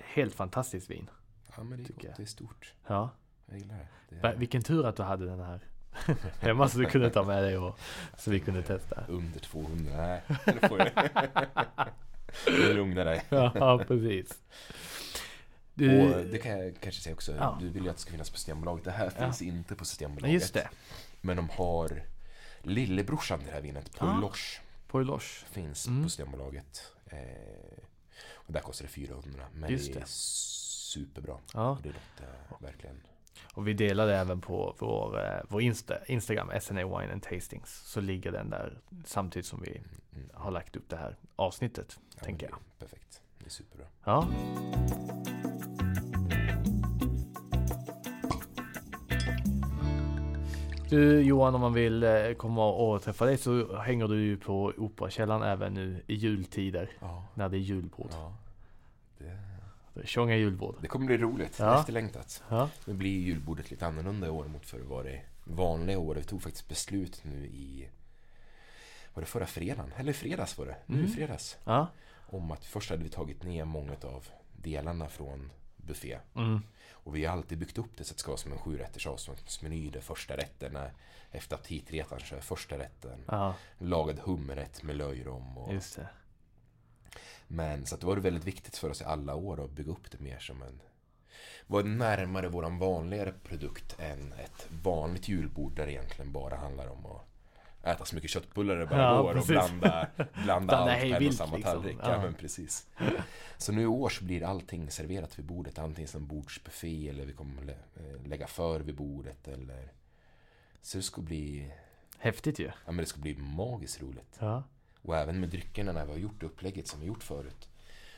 helt 0.00 0.34
fantastiskt 0.34 0.90
vin. 0.90 1.10
Ja, 1.56 1.62
men 1.62 1.82
det 1.84 1.90
är 1.90 2.08
gott. 2.08 2.16
Det 2.16 2.22
är 2.22 2.26
stort. 2.26 2.72
Ja. 2.86 3.10
Jag 3.46 3.58
gillar 3.58 3.74
det. 4.08 4.16
det 4.20 4.28
är 4.28 4.36
Vilken 4.36 4.62
tur 4.62 4.86
att 4.86 4.96
du 4.96 5.02
hade 5.02 5.26
den 5.26 5.40
här 5.40 5.60
hemma 6.40 6.68
så 6.68 6.78
du 6.78 6.86
kunde 6.86 7.10
ta 7.10 7.22
med 7.22 7.42
dig 7.42 7.58
och 7.58 7.78
så 8.18 8.30
vi 8.30 8.40
kunde 8.40 8.62
testa. 8.62 9.04
under 9.08 9.40
200. 9.40 9.92
Nej, 9.96 10.22
lugna 12.74 13.04
dig. 13.04 13.22
Ja, 13.28 13.84
precis. 13.88 14.38
Du, 15.74 16.00
Och 16.14 16.24
det 16.26 16.38
kan 16.38 16.58
jag 16.58 16.74
kanske 16.80 17.00
säga 17.02 17.14
också. 17.14 17.36
Ja. 17.36 17.58
Du 17.60 17.68
vill 17.68 17.82
ju 17.84 17.88
att 17.90 17.96
det 17.96 18.02
ska 18.02 18.10
finnas 18.10 18.30
på 18.30 18.36
Systembolaget. 18.36 18.84
Det 18.84 18.90
här 18.90 19.12
Ja. 19.18 19.24
finns 19.24 19.42
inte 19.42 19.74
på 19.74 19.84
Systembolaget. 19.84 20.32
just 20.34 20.54
det. 20.54 20.68
Men 21.20 21.36
de 21.36 21.48
har 21.50 22.02
lillebrorsan 22.62 23.38
till 23.38 23.48
det 23.48 23.54
här 23.54 23.60
vinet. 23.60 23.92
Poiloche, 23.98 24.60
Poiloche. 24.88 25.44
finns 25.50 25.86
Mm. 25.86 26.02
på 26.02 26.08
Systembolaget. 26.08 26.92
Eh, 27.06 27.18
och 28.32 28.52
där 28.52 28.60
kostar 28.60 28.84
det 28.84 28.90
400. 28.90 29.44
Men 29.54 29.70
Just 29.72 29.92
det 29.94 30.00
är 30.00 30.04
superbra. 30.06 31.38
Ja, 31.54 31.78
det 31.82 31.88
låter 31.88 32.34
verkligen... 32.58 33.00
och 33.54 33.68
vi 33.68 33.72
delade 33.72 34.16
även 34.16 34.40
på 34.40 34.74
vår, 34.78 35.20
eh, 35.24 35.40
vår 35.48 35.62
Insta, 35.62 36.04
Instagram, 36.06 36.50
SNA 36.60 36.84
Wine 36.98 37.12
and 37.12 37.22
Tastings. 37.22 37.82
Så 37.86 38.00
ligger 38.00 38.32
den 38.32 38.50
där 38.50 38.78
samtidigt 39.04 39.46
som 39.46 39.60
vi 39.62 39.70
Mm, 39.70 39.90
mm. 40.16 40.30
har 40.34 40.50
lagt 40.50 40.76
upp 40.76 40.88
det 40.88 40.96
här 40.96 41.16
avsnittet, 41.36 41.98
Ja, 42.16 42.22
tänker 42.24 42.46
jag. 42.50 42.58
det 42.78 42.84
Perfekt. 42.86 43.22
Det 43.38 43.44
är 43.46 43.50
superbra. 43.50 43.86
Ja. 44.04 44.28
Du 50.90 51.20
Johan, 51.22 51.54
om 51.54 51.60
man 51.60 51.72
vill 51.72 52.02
eh, 52.02 52.32
komma 52.36 52.66
och 52.72 53.02
träffa 53.02 53.24
dig 53.26 53.36
så 53.38 53.76
hänger 53.76 54.08
du 54.08 54.22
ju 54.22 54.36
på 54.36 54.72
Operakällaren 54.78 55.42
även 55.42 55.74
nu 55.74 56.02
i 56.06 56.14
jultider 56.14 56.90
Ja. 57.00 57.24
när 57.34 57.48
det 57.48 57.56
är 57.56 57.60
julbord. 57.60 58.08
ja. 58.12 58.32
Det, 59.18 59.24
Det 59.24 59.53
Tjonga 60.04 60.36
julbord. 60.36 60.76
det 60.80 60.88
kommer 60.88 61.06
bli 61.06 61.16
roligt. 61.18 61.58
Ja. 61.58 61.80
Efterlängtat. 61.80 62.42
Ja. 62.48 62.70
Nu 62.84 62.94
blir 62.94 63.18
julbordet 63.20 63.70
lite 63.70 63.86
annorlunda 63.86 64.26
i 64.26 64.30
år 64.30 64.44
mot 64.44 64.66
förr 64.66 64.80
var 64.80 65.04
det 65.04 65.20
vanliga 65.44 65.98
år. 65.98 66.14
Vi 66.14 66.22
tog 66.24 66.42
faktiskt 66.42 66.68
beslut 66.68 67.20
nu 67.24 67.46
i 67.46 67.88
var 69.14 69.20
det 69.20 69.26
förra 69.26 69.46
fredagen? 69.46 69.92
Eller 69.96 70.12
fredags 70.12 70.58
var 70.58 70.66
det. 70.66 70.76
Nu 70.86 70.98
Mm. 70.98 71.10
fredags. 71.10 71.56
Ja. 71.64 71.86
Om 72.26 72.50
att 72.50 72.64
först 72.64 72.90
hade 72.90 73.02
vi 73.02 73.08
tagit 73.10 73.42
ner 73.42 73.64
många 73.64 73.92
av 74.02 74.26
delarna 74.56 75.08
från 75.08 75.50
buffé. 75.76 76.18
Mm. 76.36 76.60
Och 76.90 77.16
vi 77.16 77.24
har 77.24 77.32
alltid 77.32 77.58
byggt 77.58 77.78
upp 77.78 77.96
det 77.96 78.04
så 78.04 78.12
att 78.12 78.16
det 78.16 78.20
ska 78.20 78.30
vara 78.30 78.38
som 78.38 78.52
en 78.52 78.58
sjurätters 78.58 79.06
avståndsmeny 79.06 79.90
där 79.90 80.00
första 80.00 80.36
rätten 80.36 80.76
är 80.76 80.92
efter 81.30 81.56
aptitretaren 81.56 82.22
så 82.22 82.36
är 82.36 82.40
första 82.40 82.78
rätten 82.78 83.24
ja, 83.28 83.54
lagad 83.78 84.18
hummerrätt 84.18 84.82
med 84.82 84.96
löjrom. 84.96 85.58
Och. 85.58 85.72
Men 87.48 87.86
så 87.86 87.94
att 87.94 88.00
det 88.00 88.06
var 88.06 88.16
väldigt 88.16 88.44
viktigt 88.44 88.76
för 88.76 88.90
oss 88.90 89.00
i 89.00 89.04
alla 89.04 89.34
år 89.34 89.64
att 89.64 89.70
bygga 89.70 89.90
upp 89.92 90.10
det 90.10 90.20
mer 90.20 90.38
som 90.38 90.62
en 90.62 90.80
var 91.66 91.82
närmare 91.82 92.48
våran 92.48 92.78
vanligare 92.78 93.32
produkt 93.44 93.96
än 94.00 94.32
ett 94.32 94.68
vanligt 94.82 95.28
julbord 95.28 95.76
där 95.76 95.86
det 95.86 95.92
egentligen 95.92 96.32
bara 96.32 96.56
handlar 96.56 96.86
om 96.88 97.06
att 97.06 97.24
äta 97.86 98.04
så 98.04 98.14
mycket 98.14 98.30
köttbullar 98.30 98.76
det 98.76 98.86
bara 98.86 99.00
Ja, 99.00 99.22
går 99.22 99.28
och 99.28 99.34
precis. 99.46 99.48
blanda, 99.48 100.06
blanda 100.16 100.44
Blanda 100.44 100.76
allt 100.76 101.00
på 101.00 101.06
en 101.06 101.14
och 101.14 101.20
vilt, 101.20 101.36
samma 101.36 101.56
liksom. 101.56 101.72
tallrik. 101.72 101.98
Ja. 102.02 102.22
Men 102.22 102.34
precis. 102.34 102.86
Så 103.58 103.72
nu 103.72 103.82
i 103.82 103.86
år 103.86 104.08
så 104.08 104.24
blir 104.24 104.42
allting 104.44 104.90
serverat 104.90 105.38
vid 105.38 105.44
bordet. 105.44 105.78
Antingen 105.78 106.08
som 106.08 106.26
bordsbuffé 106.26 107.08
eller 107.08 107.24
vi 107.26 107.32
kommer 107.32 107.62
lä- 107.62 107.72
eh, 107.96 108.26
lägga 108.26 108.46
för 108.46 108.80
vid 108.80 108.94
bordet 108.94 109.48
eller 109.48 109.92
så 110.82 110.96
det 110.98 111.02
ska 111.02 111.20
bli, 111.22 111.72
Häftigt 112.18 112.58
ju. 112.58 112.64
ja 112.64 112.72
men 112.92 112.96
det 112.96 113.06
ska 113.06 113.20
bli 113.20 113.36
magiskt 113.36 114.02
roligt. 114.02 114.36
Ja. 114.38 114.62
Och 115.04 115.16
även 115.16 115.40
med 115.40 115.48
dryckerna 115.48 115.92
när 115.92 116.04
vi 116.04 116.10
har 116.12 116.18
gjort 116.18 116.42
upplägget 116.42 116.86
som 116.88 117.00
vi 117.00 117.06
gjort 117.06 117.22
förut 117.22 117.68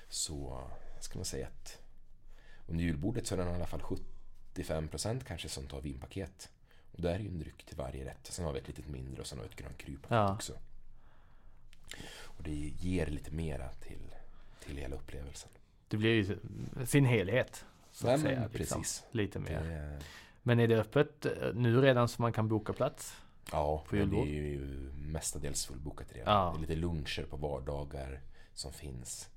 så 0.09 0.63
ska 1.01 1.19
man 1.19 1.25
säga 1.25 1.47
att 1.47 1.79
under 2.67 2.85
julbordet 2.85 3.27
så 3.27 3.35
är 3.35 3.39
det 3.45 3.51
i 3.51 3.55
alla 3.55 3.67
fall 3.67 3.83
75% 4.55 5.21
kanske 5.27 5.49
som 5.49 5.67
tar 5.67 5.81
vinpaket. 5.81 6.51
Och 6.93 7.03
där 7.03 7.15
är 7.15 7.19
ju 7.19 7.29
en 7.29 7.39
dryck 7.39 7.65
till 7.65 7.77
varje 7.77 8.05
rätt. 8.05 8.19
Sen 8.23 8.45
har 8.45 8.53
vi 8.53 8.59
ett 8.59 8.69
litet 8.69 8.89
mindre 8.89 9.21
och 9.21 9.27
sen 9.27 9.39
har 9.39 9.45
vi 9.45 9.51
ett 9.51 9.57
Grand 9.57 9.77
Cru-paket 9.79 10.11
Ja. 10.11 10.35
också. 10.35 10.53
Och 12.23 12.43
det 12.43 12.55
ger 12.81 13.07
lite 13.07 13.31
mera 13.31 13.69
till, 13.73 14.15
till 14.65 14.77
hela 14.77 14.97
upplevelsen. 14.97 15.51
Det 15.89 15.97
blir 15.97 16.11
ju 16.15 16.39
sin 16.87 17.05
helhet. 17.05 17.65
Så 17.93 18.07
att 18.07 18.13
men 18.13 18.21
säga. 18.21 18.49
Liksom. 18.53 18.81
precis. 18.83 19.05
Lite 19.11 19.39
Det, 19.39 19.45
mer. 19.45 19.71
är- 19.71 20.03
Men 20.43 20.61
är 20.61 20.69
det 20.69 20.77
öppet 20.81 21.27
eh, 21.27 21.33
nu 21.55 21.81
redan 21.81 22.09
så 22.09 22.23
man 22.23 22.33
kan 22.33 22.49
boka 22.49 22.73
plats? 22.73 23.17
Ja, 23.53 23.85
På 23.89 23.97
det 23.97 24.03
är 24.03 24.25
ju 24.27 24.93
mestadels 24.97 25.67
fullbokat 25.67 26.13
redan. 26.13 26.35
Ja. 26.35 26.51
Det 26.53 26.59
är 26.59 26.61
lite 26.61 26.77
luncher 26.77 27.23
på 27.31 27.37
vardagar 27.37 28.21
som 28.55 28.73
finns. 28.73 29.31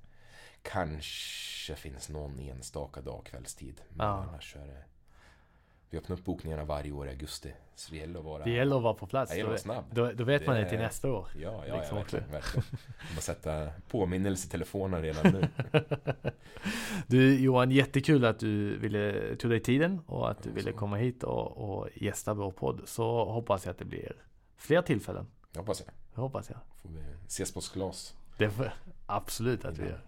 Kanske 0.62 1.74
finns 1.76 2.08
någon 2.08 2.38
enstaka 2.38 3.00
dag 3.00 3.26
kvällstid. 3.26 3.80
Men 3.90 4.06
Ja. 4.06 4.12
annars 4.12 4.56
är 4.56 4.66
det... 4.66 4.84
Vi 5.90 5.98
öppnar 5.98 6.16
upp 6.16 6.24
bokningarna 6.24 6.64
varje 6.64 6.92
år 6.92 7.06
i 7.06 7.10
augusti. 7.10 7.52
Så 7.74 7.90
det 7.90 7.96
gäller 7.96 8.18
att 8.18 8.24
vara... 8.24 8.44
Det 8.44 8.50
gäller 8.50 8.76
att 8.76 8.82
vara 8.82 8.94
på 8.94 9.06
plats. 9.06 9.32
det 9.32 9.58
snabb. 9.58 9.84
då, 9.90 10.12
då 10.12 10.24
vet 10.24 10.46
man 10.46 10.56
Det 10.56 10.62
det 10.62 10.68
till 10.68 10.78
nästa 10.78 11.10
år. 11.12 11.28
Ja, 11.36 11.64
ja, 11.66 11.76
liksom 11.76 11.96
ja 11.96 12.02
verkligen. 12.02 12.30
verkligen. 12.30 12.64
Bara 13.14 13.20
sätta 13.20 13.70
påminnelse 13.88 14.46
i 14.46 14.50
telefonen 14.50 15.02
redan 15.02 15.32
nu. 15.32 15.48
Du 17.06 17.40
Johan, 17.40 17.70
jättekul 17.70 18.24
att 18.24 18.38
du 18.38 18.78
ville 18.78 19.36
ta 19.36 19.48
dig 19.48 19.60
tiden 19.60 20.00
och 20.06 20.30
att 20.30 20.42
du 20.42 20.50
ville 20.50 20.72
komma 20.72 20.96
hit 20.96 21.22
och, 21.22 21.56
och 21.56 21.88
gästa 21.94 22.34
vår 22.34 22.50
podd. 22.50 22.82
Så 22.84 23.24
hoppas 23.24 23.64
jag 23.64 23.72
att 23.72 23.78
det 23.78 23.84
blir 23.84 24.12
fler 24.56 24.82
tillfällen. 24.82 25.26
Jag 25.52 25.60
hoppas 25.60 25.80
jag. 25.80 25.88
Det 26.14 26.20
hoppas 26.20 26.50
jag. 26.50 26.58
Får 26.82 26.88
vi 26.88 27.00
ses 27.26 27.52
på 27.52 27.60
glas. 27.74 28.14
Det 28.38 28.50
får, 28.50 28.72
absolut 29.06 29.64
att 29.64 29.78
vi 29.78 29.84
gör. 29.84 30.00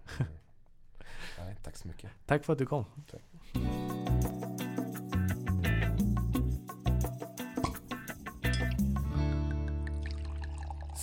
Nej, 1.39 1.57
tack 1.63 1.77
så 1.77 1.89
mycket. 1.89 2.11
Tack 2.27 2.45
för 2.45 2.53
att 2.53 2.59
du 2.59 2.67
kom. 2.67 2.85
Tack. 3.11 3.23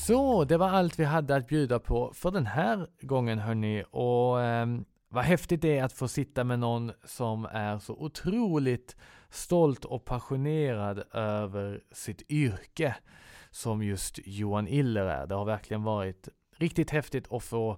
Så, 0.09 0.43
det 0.43 0.57
var 0.57 0.69
allt 0.69 0.99
vi 0.99 1.03
hade 1.03 1.35
att 1.35 1.47
bjuda 1.47 1.79
på 1.79 2.11
för 2.13 2.31
den 2.31 2.45
här 2.45 2.87
gången 3.01 3.39
hörni. 3.39 3.83
Och 3.91 4.41
eh, 4.41 4.67
vad 5.09 5.23
häftigt 5.23 5.61
det 5.61 5.77
är 5.77 5.83
att 5.83 5.93
få 5.93 6.07
sitta 6.07 6.43
med 6.43 6.59
någon 6.59 6.91
som 7.03 7.45
är 7.45 7.79
så 7.79 7.93
otroligt 7.93 8.95
stolt 9.29 9.85
och 9.85 10.05
passionerad 10.05 11.03
över 11.13 11.83
sitt 11.91 12.31
yrke 12.31 12.95
som 13.51 13.83
just 13.83 14.19
Johan 14.25 14.67
Iller 14.67 15.05
är. 15.05 15.27
Det 15.27 15.35
har 15.35 15.45
verkligen 15.45 15.83
varit 15.83 16.29
riktigt 16.57 16.91
häftigt 16.91 17.33
att 17.33 17.43
få 17.43 17.77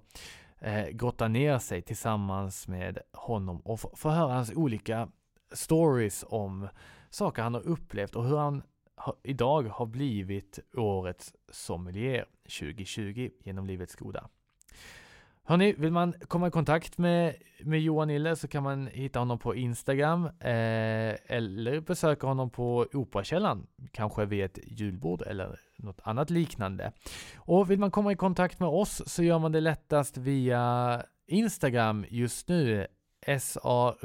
eh, 0.60 0.88
grotta 0.88 1.28
ner 1.28 1.58
sig 1.58 1.82
tillsammans 1.82 2.68
med 2.68 3.00
honom 3.14 3.60
och 3.60 3.80
få 3.80 4.10
höra 4.10 4.34
hans 4.34 4.52
olika 4.56 5.08
stories 5.54 6.26
om 6.28 6.68
saker 7.10 7.42
han 7.42 7.54
har 7.54 7.68
upplevt 7.68 8.16
och 8.16 8.26
hur 8.26 8.38
han 8.38 8.64
idag 9.24 9.64
har 9.64 9.86
blivit 9.86 10.60
årets 10.78 11.34
sommelier 11.52 12.26
2020 12.60 13.30
genom 13.44 13.66
Livets 13.66 13.96
Goda. 13.96 14.30
Hörni, 15.44 15.74
vill 15.74 15.92
man 15.92 16.14
komma 16.28 16.48
i 16.48 16.52
kontakt 16.52 16.98
med, 16.98 17.36
med 17.64 17.82
Johan 17.82 18.10
Ille 18.10 18.36
så 18.36 18.48
kan 18.48 18.64
man 18.64 18.88
hitta 18.88 19.20
honom 19.20 19.40
på 19.40 19.56
Instagram 19.56 20.26
eh, 20.26 21.16
eller 21.26 21.80
besöka 21.80 22.28
honom 22.28 22.50
på 22.50 22.88
Operakällaren, 22.94 23.68
kanske 23.92 24.26
vid 24.26 24.44
ett 24.44 24.60
julbord 24.64 25.22
eller 25.22 25.60
något 25.78 26.00
annat 26.04 26.30
liknande. 26.30 26.92
Och 27.36 27.72
vill 27.72 27.80
man 27.80 27.92
komma 27.92 28.12
i 28.12 28.16
kontakt 28.16 28.60
med 28.60 28.70
oss 28.70 29.02
så 29.06 29.24
gör 29.24 29.40
man 29.40 29.52
det 29.52 29.62
lättast 29.62 30.18
via 30.18 31.04
Instagram 31.28 32.06
just 32.10 32.48
nu 32.48 32.88
SA 33.40 33.96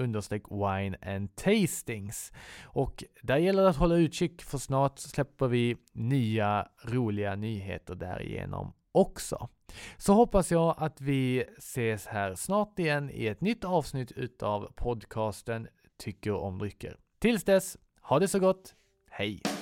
wine 0.51 0.97
and 1.03 1.37
tastings. 1.37 2.33
Och 2.65 3.05
där 3.23 3.37
gäller 3.37 3.63
det 3.63 3.69
att 3.69 3.77
hålla 3.77 3.97
utkik 3.97 4.43
för 4.43 4.59
snart 4.59 4.99
släpper 4.99 5.49
vi 5.49 5.77
nya 5.93 6.69
roliga 6.83 7.37
nyheter 7.37 7.95
därigenom 7.95 8.73
också. 8.93 9.49
Så 9.97 10.13
hoppas 10.13 10.53
jag 10.53 10.75
att 10.79 11.01
vi 11.01 11.45
ses 11.59 12.07
här 12.07 12.35
snart 12.35 12.79
igen 12.79 13.11
i 13.11 13.27
ett 13.27 13.41
nytt 13.41 13.65
avsnitt 13.65 14.13
utav 14.13 14.73
podcasten 14.77 15.69
Tycker 15.99 16.33
om 16.33 16.59
drycker. 16.59 16.97
Tills 17.19 17.45
dess, 17.45 17.77
ha 18.01 18.19
det 18.19 18.29
så 18.29 18.39
gott. 18.39 18.75
Hej! 19.11 19.56